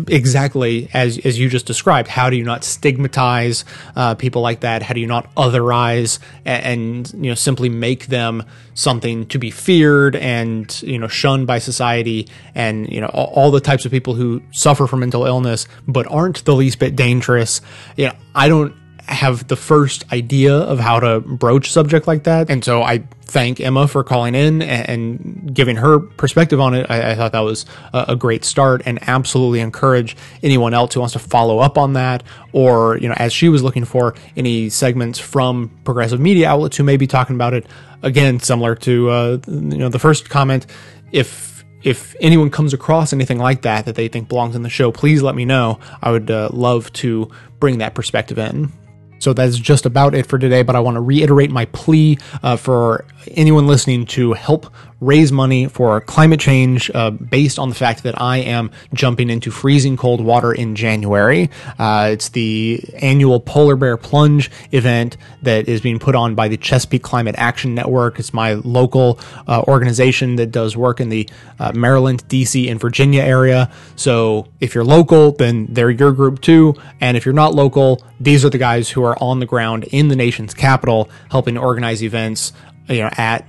exactly 0.07 0.89
as 0.95 1.19
as 1.19 1.39
you 1.39 1.49
just 1.49 1.67
described. 1.67 2.09
How 2.09 2.31
do 2.31 2.37
you 2.37 2.45
not 2.45 2.65
stigmatize 2.65 3.65
uh, 3.97 4.15
people 4.15 4.43
like 4.43 4.61
that? 4.61 4.83
How 4.83 4.95
do 4.95 5.01
you 5.01 5.07
not 5.07 5.35
otherize 5.35 6.19
and, 6.45 7.11
and, 7.15 7.25
you 7.25 7.31
know 7.31 7.35
simply 7.35 7.69
make 7.69 8.07
them 8.07 8.45
something 8.75 9.27
to 9.27 9.39
be 9.39 9.51
feared 9.51 10.17
and 10.17 10.81
you 10.83 10.99
know 10.99 11.09
shunned 11.09 11.47
by 11.47 11.59
society 11.59 12.29
and 12.55 12.89
you 12.91 13.01
know 13.01 13.09
all, 13.09 13.27
all 13.35 13.51
the 13.51 13.61
types 13.61 13.85
of 13.85 13.91
people 13.91 14.15
who 14.15 14.43
suffer 14.53 14.87
from 14.87 15.01
mental 15.01 15.27
illness 15.27 15.67
but 15.89 16.07
aren't 16.11 16.45
the 16.45 16.55
least 16.55 16.79
bit 16.79 16.95
dangerous. 16.95 17.61
You 17.97 18.07
know, 18.07 18.15
I 18.35 18.49
don't 18.49 18.75
have 19.11 19.49
the 19.49 19.57
first 19.57 20.05
idea 20.13 20.55
of 20.55 20.79
how 20.79 21.01
to 21.01 21.21
broach 21.21 21.71
subject 21.73 22.07
like 22.07 22.25
that. 22.25 22.49
And 22.49 22.65
so 22.65 22.83
I 22.83 23.05
thank 23.23 23.61
Emma 23.61 23.87
for 23.89 24.03
calling 24.05 24.35
in 24.35 24.63
and, 24.63 25.55
giving 25.55 25.77
her 25.77 25.99
perspective 25.99 26.61
on 26.61 26.75
it. 26.75 26.87
I, 26.89 27.13
I 27.13 27.15
thought 27.15 27.33
that 27.33 27.41
was 27.41 27.67
a, 27.93 28.15
great 28.15 28.45
start 28.45 28.83
and 28.87 28.99
absolutely 29.09 29.61
encourage 29.61 30.17
anyone 30.43 30.75
else 30.75 30.95
who 30.95 31.01
wants 31.01 31.13
to 31.15 31.19
follow 31.19 31.59
up 31.59 31.77
on 31.77 31.95
that 31.95 32.23
or, 32.53 32.99
you 32.99 33.09
know, 33.09 33.15
as 33.17 33.33
she 33.33 33.49
was 33.49 33.63
looking 33.63 33.85
for 33.85 34.15
any 34.37 34.69
segments 34.69 35.19
from 35.19 35.71
progressive 35.85 36.21
media 36.21 36.49
outlets 36.49 36.77
who 36.77 36.85
may 36.85 36.97
be 36.97 37.07
talking 37.07 37.35
about 37.35 37.53
it. 37.53 37.67
Again, 38.03 38.39
similar 38.39 38.75
to, 38.77 39.11
uh, 39.11 39.39
you 39.47 39.79
know, 39.79 39.89
the 39.89 39.99
first 39.99 40.31
comment, 40.31 40.67
if 41.13 41.65
if 41.83 42.15
anyone 42.21 42.51
comes 42.51 42.75
across 42.75 43.13
anything 43.13 43.39
like 43.39 43.63
that 43.63 43.87
that 43.87 43.95
they 43.95 44.09
think 44.09 44.29
belongs 44.29 44.55
in 44.55 44.63
the 44.63 44.69
show, 44.69 44.93
please 44.93 45.23
let 45.23 45.35
me 45.35 45.45
know. 45.45 45.79
I 46.03 46.11
would 46.11 46.31
uh, 46.31 46.51
love 46.53 46.93
to 46.95 47.31
bring 47.59 47.79
that 47.79 47.95
perspective 47.95 48.39
in. 48.39 48.73
So 49.21 49.33
that's 49.33 49.57
just 49.59 49.87
about 49.87 50.15
it 50.15 50.27
for 50.27 50.39
today, 50.39 50.63
but 50.63 50.75
I 50.75 50.81
want 50.81 50.97
to 50.97 51.01
reiterate 51.01 51.51
my 51.51 51.67
plea 51.67 52.19
uh, 52.43 52.57
for 52.57 53.05
anyone 53.33 53.67
listening 53.67 54.07
to 54.07 54.33
help 54.33 54.73
raise 55.01 55.33
money 55.33 55.67
for 55.67 56.01
climate 56.01 56.41
change 56.41 56.91
uh, 56.95 57.11
based 57.11 57.59
on 57.59 57.69
the 57.69 57.75
fact 57.75 58.03
that 58.03 58.21
I 58.21 58.39
am 58.39 58.71
jumping 58.93 59.31
into 59.31 59.51
freezing 59.51 59.97
cold 59.97 60.21
water 60.21 60.53
in 60.53 60.77
January. 60.77 61.51
Uh, 61.79 62.11
it's 62.13 62.29
the 62.31 62.83
annual 63.01 63.41
Polar 63.41 63.77
Bear 63.77 63.97
Plunge 63.97 64.51
event 64.73 65.17
that 65.43 65.69
is 65.69 65.81
being 65.81 65.99
put 65.99 66.15
on 66.15 66.35
by 66.35 66.49
the 66.49 66.57
Chesapeake 66.57 67.03
Climate 67.03 67.35
Action 67.39 67.75
Network. 67.75 68.19
It's 68.19 68.35
my 68.35 68.55
local 68.55 69.19
uh, 69.49 69.63
organization 69.67 70.37
that 70.37 70.49
does 70.49 70.77
work 70.77 71.01
in 71.01 71.09
the 71.09 71.29
uh, 71.59 71.73
Maryland, 71.73 72.27
DC, 72.29 72.71
and 72.71 72.79
Virginia 72.79 73.23
area. 73.23 73.71
So 73.97 74.49
if 74.61 74.75
you're 74.75 74.85
local, 74.85 75.33
then 75.33 75.67
they're 75.71 75.91
your 75.91 76.13
group 76.13 76.41
too. 76.41 76.75
And 77.01 77.17
if 77.17 77.25
you're 77.25 77.35
not 77.35 77.55
local, 77.55 78.03
these 78.21 78.45
are 78.45 78.51
the 78.51 78.59
guys 78.59 78.91
who 78.91 79.03
are 79.05 79.21
on 79.23 79.41
the 79.41 79.47
ground 79.47 79.85
in 79.85 80.09
the 80.09 80.17
nation's 80.17 80.53
capital 80.53 81.09
helping 81.31 81.57
organize 81.57 82.03
events 82.03 82.53
you 82.89 83.03
know 83.03 83.11
at 83.17 83.47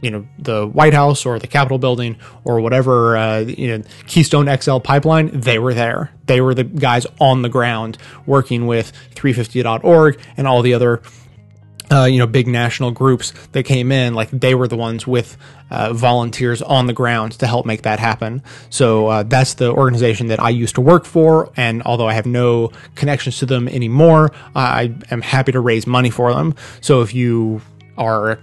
you 0.00 0.10
know 0.10 0.26
the 0.38 0.66
White 0.66 0.94
House 0.94 1.26
or 1.26 1.38
the 1.38 1.46
Capitol 1.46 1.78
building 1.78 2.16
or 2.44 2.60
whatever 2.60 3.16
uh, 3.16 3.40
you 3.40 3.78
know 3.78 3.84
Keystone 4.06 4.54
XL 4.60 4.78
pipeline, 4.78 5.40
they 5.40 5.58
were 5.58 5.74
there. 5.74 6.12
They 6.26 6.40
were 6.40 6.54
the 6.54 6.64
guys 6.64 7.06
on 7.20 7.42
the 7.42 7.48
ground 7.48 7.98
working 8.26 8.66
with 8.66 8.92
350.org 9.14 10.20
and 10.36 10.46
all 10.46 10.62
the 10.62 10.74
other 10.74 11.02
uh, 11.90 12.04
you 12.04 12.18
know 12.18 12.26
big 12.26 12.46
national 12.46 12.90
groups 12.90 13.32
that 13.52 13.64
came 13.64 13.90
in. 13.90 14.14
Like 14.14 14.30
they 14.30 14.54
were 14.54 14.68
the 14.68 14.76
ones 14.76 15.06
with 15.06 15.36
uh, 15.70 15.92
volunteers 15.92 16.62
on 16.62 16.86
the 16.86 16.92
ground 16.92 17.32
to 17.32 17.46
help 17.46 17.66
make 17.66 17.82
that 17.82 17.98
happen. 17.98 18.42
So 18.70 19.08
uh, 19.08 19.22
that's 19.24 19.54
the 19.54 19.70
organization 19.70 20.28
that 20.28 20.40
I 20.40 20.50
used 20.50 20.76
to 20.76 20.80
work 20.80 21.04
for. 21.04 21.50
And 21.56 21.82
although 21.82 22.08
I 22.08 22.14
have 22.14 22.26
no 22.26 22.72
connections 22.94 23.38
to 23.38 23.46
them 23.46 23.68
anymore, 23.68 24.32
I 24.54 24.94
am 25.10 25.22
happy 25.22 25.52
to 25.52 25.60
raise 25.60 25.86
money 25.86 26.10
for 26.10 26.32
them. 26.32 26.54
So 26.80 27.02
if 27.02 27.14
you 27.14 27.62
are 27.96 28.38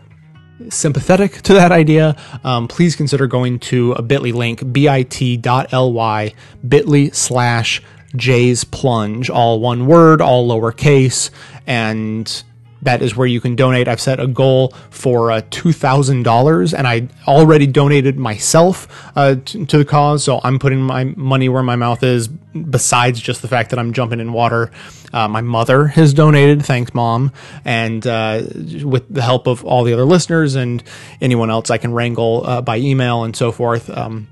sympathetic 0.70 1.42
to 1.44 1.54
that 1.54 1.72
idea, 1.72 2.16
um, 2.44 2.68
please 2.68 2.96
consider 2.96 3.28
going 3.28 3.60
to 3.60 3.94
a 3.94 4.02
bit.ly 4.02 4.32
link, 4.32 4.72
bit.ly, 4.72 6.34
bit.ly 6.68 7.10
slash 7.10 7.82
Jay's 8.16 8.64
Plunge, 8.64 9.30
all 9.30 9.60
one 9.60 9.88
word, 9.88 10.22
all 10.22 10.48
lowercase, 10.48 11.30
and 11.68 12.44
that 12.86 13.02
is 13.02 13.16
where 13.16 13.28
you 13.28 13.42
can 13.42 13.56
donate. 13.56 13.88
I've 13.88 14.00
set 14.00 14.20
a 14.20 14.28
goal 14.28 14.70
for 14.90 15.32
uh, 15.32 15.42
$2,000 15.42 16.78
and 16.78 16.88
I 16.88 17.08
already 17.28 17.68
donated 17.68 18.18
myself 18.18 18.88
uh, 19.16 19.36
t- 19.44 19.66
to 19.66 19.78
the 19.78 19.86
cause. 19.86 20.24
So 20.24 20.40
I'm 20.44 20.60
putting 20.60 20.82
my 20.82 21.04
money 21.04 21.50
where 21.50 21.64
my 21.64 21.76
mouth 21.76 22.04
is, 22.04 22.28
besides 22.28 23.20
just 23.20 23.42
the 23.42 23.48
fact 23.48 23.72
that 23.72 23.80
I'm 23.80 23.92
jumping 23.92 24.20
in 24.20 24.34
water. 24.34 24.72
Uh, 25.12 25.28
my 25.28 25.42
mother 25.42 25.88
has 25.88 26.14
donated. 26.14 26.66
Thanks, 26.66 26.94
mom. 26.94 27.32
And 27.66 28.06
uh, 28.06 28.44
with 28.84 29.14
the 29.14 29.22
help 29.22 29.48
of 29.48 29.66
all 29.66 29.84
the 29.84 29.94
other 29.94 30.06
listeners 30.06 30.56
and 30.56 30.84
anyone 31.22 31.50
else 31.50 31.70
I 31.70 31.78
can 31.78 31.94
wrangle 31.94 32.46
uh, 32.46 32.62
by 32.62 32.78
email 32.78 33.24
and 33.24 33.36
so 33.36 33.52
forth, 33.52 33.90
um, 33.90 34.28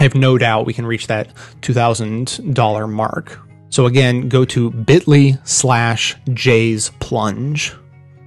I 0.00 0.04
have 0.04 0.14
no 0.14 0.38
doubt 0.38 0.66
we 0.66 0.72
can 0.72 0.86
reach 0.86 1.08
that 1.08 1.32
$2,000 1.60 2.90
mark. 2.90 3.38
So 3.68 3.86
again, 3.86 4.28
go 4.28 4.44
to 4.46 4.70
bit.ly 4.70 5.38
slash 5.44 6.16
Jay's 6.32 6.90
Plunge. 7.00 7.74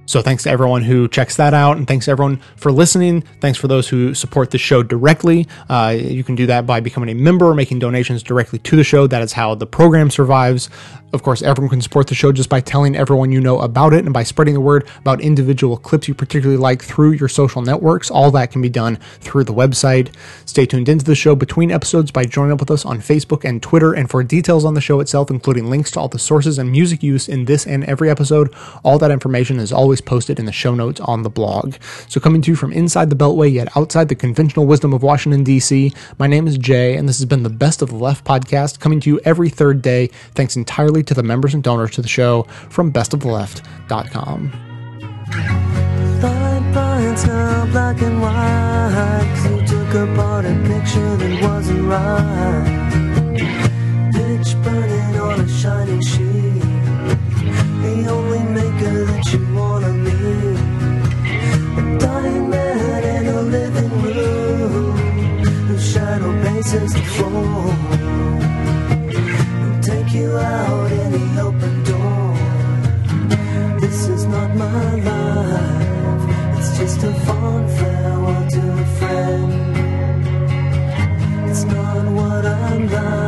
So 0.06 0.22
thanks 0.22 0.44
to 0.44 0.50
everyone 0.50 0.82
who 0.82 1.08
checks 1.08 1.36
that 1.36 1.52
out, 1.52 1.76
and 1.76 1.86
thanks 1.86 2.06
to 2.06 2.12
everyone 2.12 2.40
for 2.56 2.72
listening. 2.72 3.22
Thanks 3.40 3.58
for 3.58 3.68
those 3.68 3.88
who 3.88 4.14
support 4.14 4.50
the 4.50 4.58
show 4.58 4.82
directly. 4.82 5.46
Uh, 5.68 5.96
you 5.98 6.24
can 6.24 6.34
do 6.34 6.46
that 6.46 6.66
by 6.66 6.80
becoming 6.80 7.10
a 7.10 7.14
member, 7.14 7.46
or 7.46 7.54
making 7.54 7.80
donations 7.80 8.22
directly 8.22 8.58
to 8.60 8.76
the 8.76 8.84
show. 8.84 9.06
That 9.06 9.22
is 9.22 9.32
how 9.32 9.54
the 9.54 9.66
program 9.66 10.10
survives. 10.10 10.70
Of 11.12 11.22
course, 11.22 11.40
everyone 11.40 11.70
can 11.70 11.80
support 11.80 12.08
the 12.08 12.14
show 12.14 12.32
just 12.32 12.48
by 12.48 12.60
telling 12.60 12.96
everyone 12.96 13.30
you 13.32 13.40
know 13.40 13.60
about 13.60 13.94
it 13.94 14.04
and 14.04 14.12
by 14.12 14.22
spreading 14.22 14.54
the 14.54 14.60
word 14.60 14.88
about 14.98 15.20
individual 15.20 15.76
clips 15.76 16.08
you 16.08 16.14
particularly 16.14 16.60
like 16.60 16.82
through 16.82 17.12
your 17.12 17.28
social 17.28 17.62
networks. 17.62 18.10
All 18.10 18.30
that 18.32 18.50
can 18.50 18.60
be 18.60 18.68
done 18.68 18.96
through 19.20 19.44
the 19.44 19.54
website. 19.54 20.12
Stay 20.46 20.66
tuned 20.66 20.88
into 20.88 21.04
the 21.04 21.14
show 21.14 21.34
between 21.34 21.70
episodes 21.70 22.10
by 22.10 22.24
joining 22.24 22.52
up 22.52 22.60
with 22.60 22.70
us 22.70 22.84
on 22.84 22.98
Facebook 22.98 23.48
and 23.48 23.62
Twitter. 23.62 23.94
And 23.94 24.10
for 24.10 24.22
details 24.24 24.64
on 24.64 24.74
the 24.74 24.80
show 24.80 25.00
itself, 25.00 25.30
including 25.30 25.70
links 25.70 25.92
to 25.92 26.00
all 26.00 26.08
the 26.08 26.18
sources 26.18 26.58
and 26.58 26.70
music 26.70 27.02
used 27.02 27.28
in 27.28 27.44
this 27.44 27.66
and 27.66 27.84
every 27.84 28.10
episode, 28.10 28.52
all 28.84 28.98
that 28.98 29.10
information 29.10 29.58
is 29.58 29.72
always 29.72 29.95
posted 30.00 30.38
in 30.38 30.46
the 30.46 30.52
show 30.52 30.74
notes 30.74 31.00
on 31.00 31.22
the 31.22 31.30
blog. 31.30 31.76
So, 32.08 32.20
coming 32.20 32.42
to 32.42 32.50
you 32.50 32.56
from 32.56 32.72
inside 32.72 33.10
the 33.10 33.16
Beltway, 33.16 33.52
yet 33.52 33.76
outside 33.76 34.08
the 34.08 34.14
conventional 34.14 34.66
wisdom 34.66 34.92
of 34.92 35.02
Washington, 35.02 35.44
D.C., 35.44 35.92
my 36.18 36.26
name 36.26 36.46
is 36.46 36.58
Jay, 36.58 36.96
and 36.96 37.08
this 37.08 37.18
has 37.18 37.26
been 37.26 37.42
the 37.42 37.50
Best 37.50 37.82
of 37.82 37.88
the 37.90 37.96
Left 37.96 38.24
podcast, 38.24 38.80
coming 38.80 39.00
to 39.00 39.10
you 39.10 39.20
every 39.24 39.48
third 39.48 39.82
day, 39.82 40.08
thanks 40.34 40.56
entirely 40.56 41.02
to 41.02 41.14
the 41.14 41.22
members 41.22 41.54
and 41.54 41.62
donors 41.62 41.92
to 41.92 42.02
the 42.02 42.08
show 42.08 42.42
from 42.70 42.92
bestoftheleft.com. 42.92 44.52
Picture 50.66 51.16
that 51.16 51.42
wasn't 51.42 51.88
right. 51.88 52.86
Pitch 54.12 54.54
burning 54.62 54.85
places 66.78 66.94
before. 66.94 67.74
We'll 69.60 69.80
take 69.82 70.12
you 70.12 70.36
out 70.36 70.92
any 70.92 71.38
open 71.38 71.84
door. 71.84 72.34
This 73.80 74.08
is 74.08 74.26
not 74.26 74.54
my 74.56 74.94
life. 75.10 76.58
It's 76.58 76.78
just 76.78 77.02
a 77.02 77.12
fond 77.24 77.70
farewell 77.70 78.48
to 78.50 78.62
a 78.72 78.86
friend. 78.98 79.52
It's 81.50 81.64
not 81.64 82.04
what 82.12 82.44
I'm 82.46 82.90
like. 82.90 83.25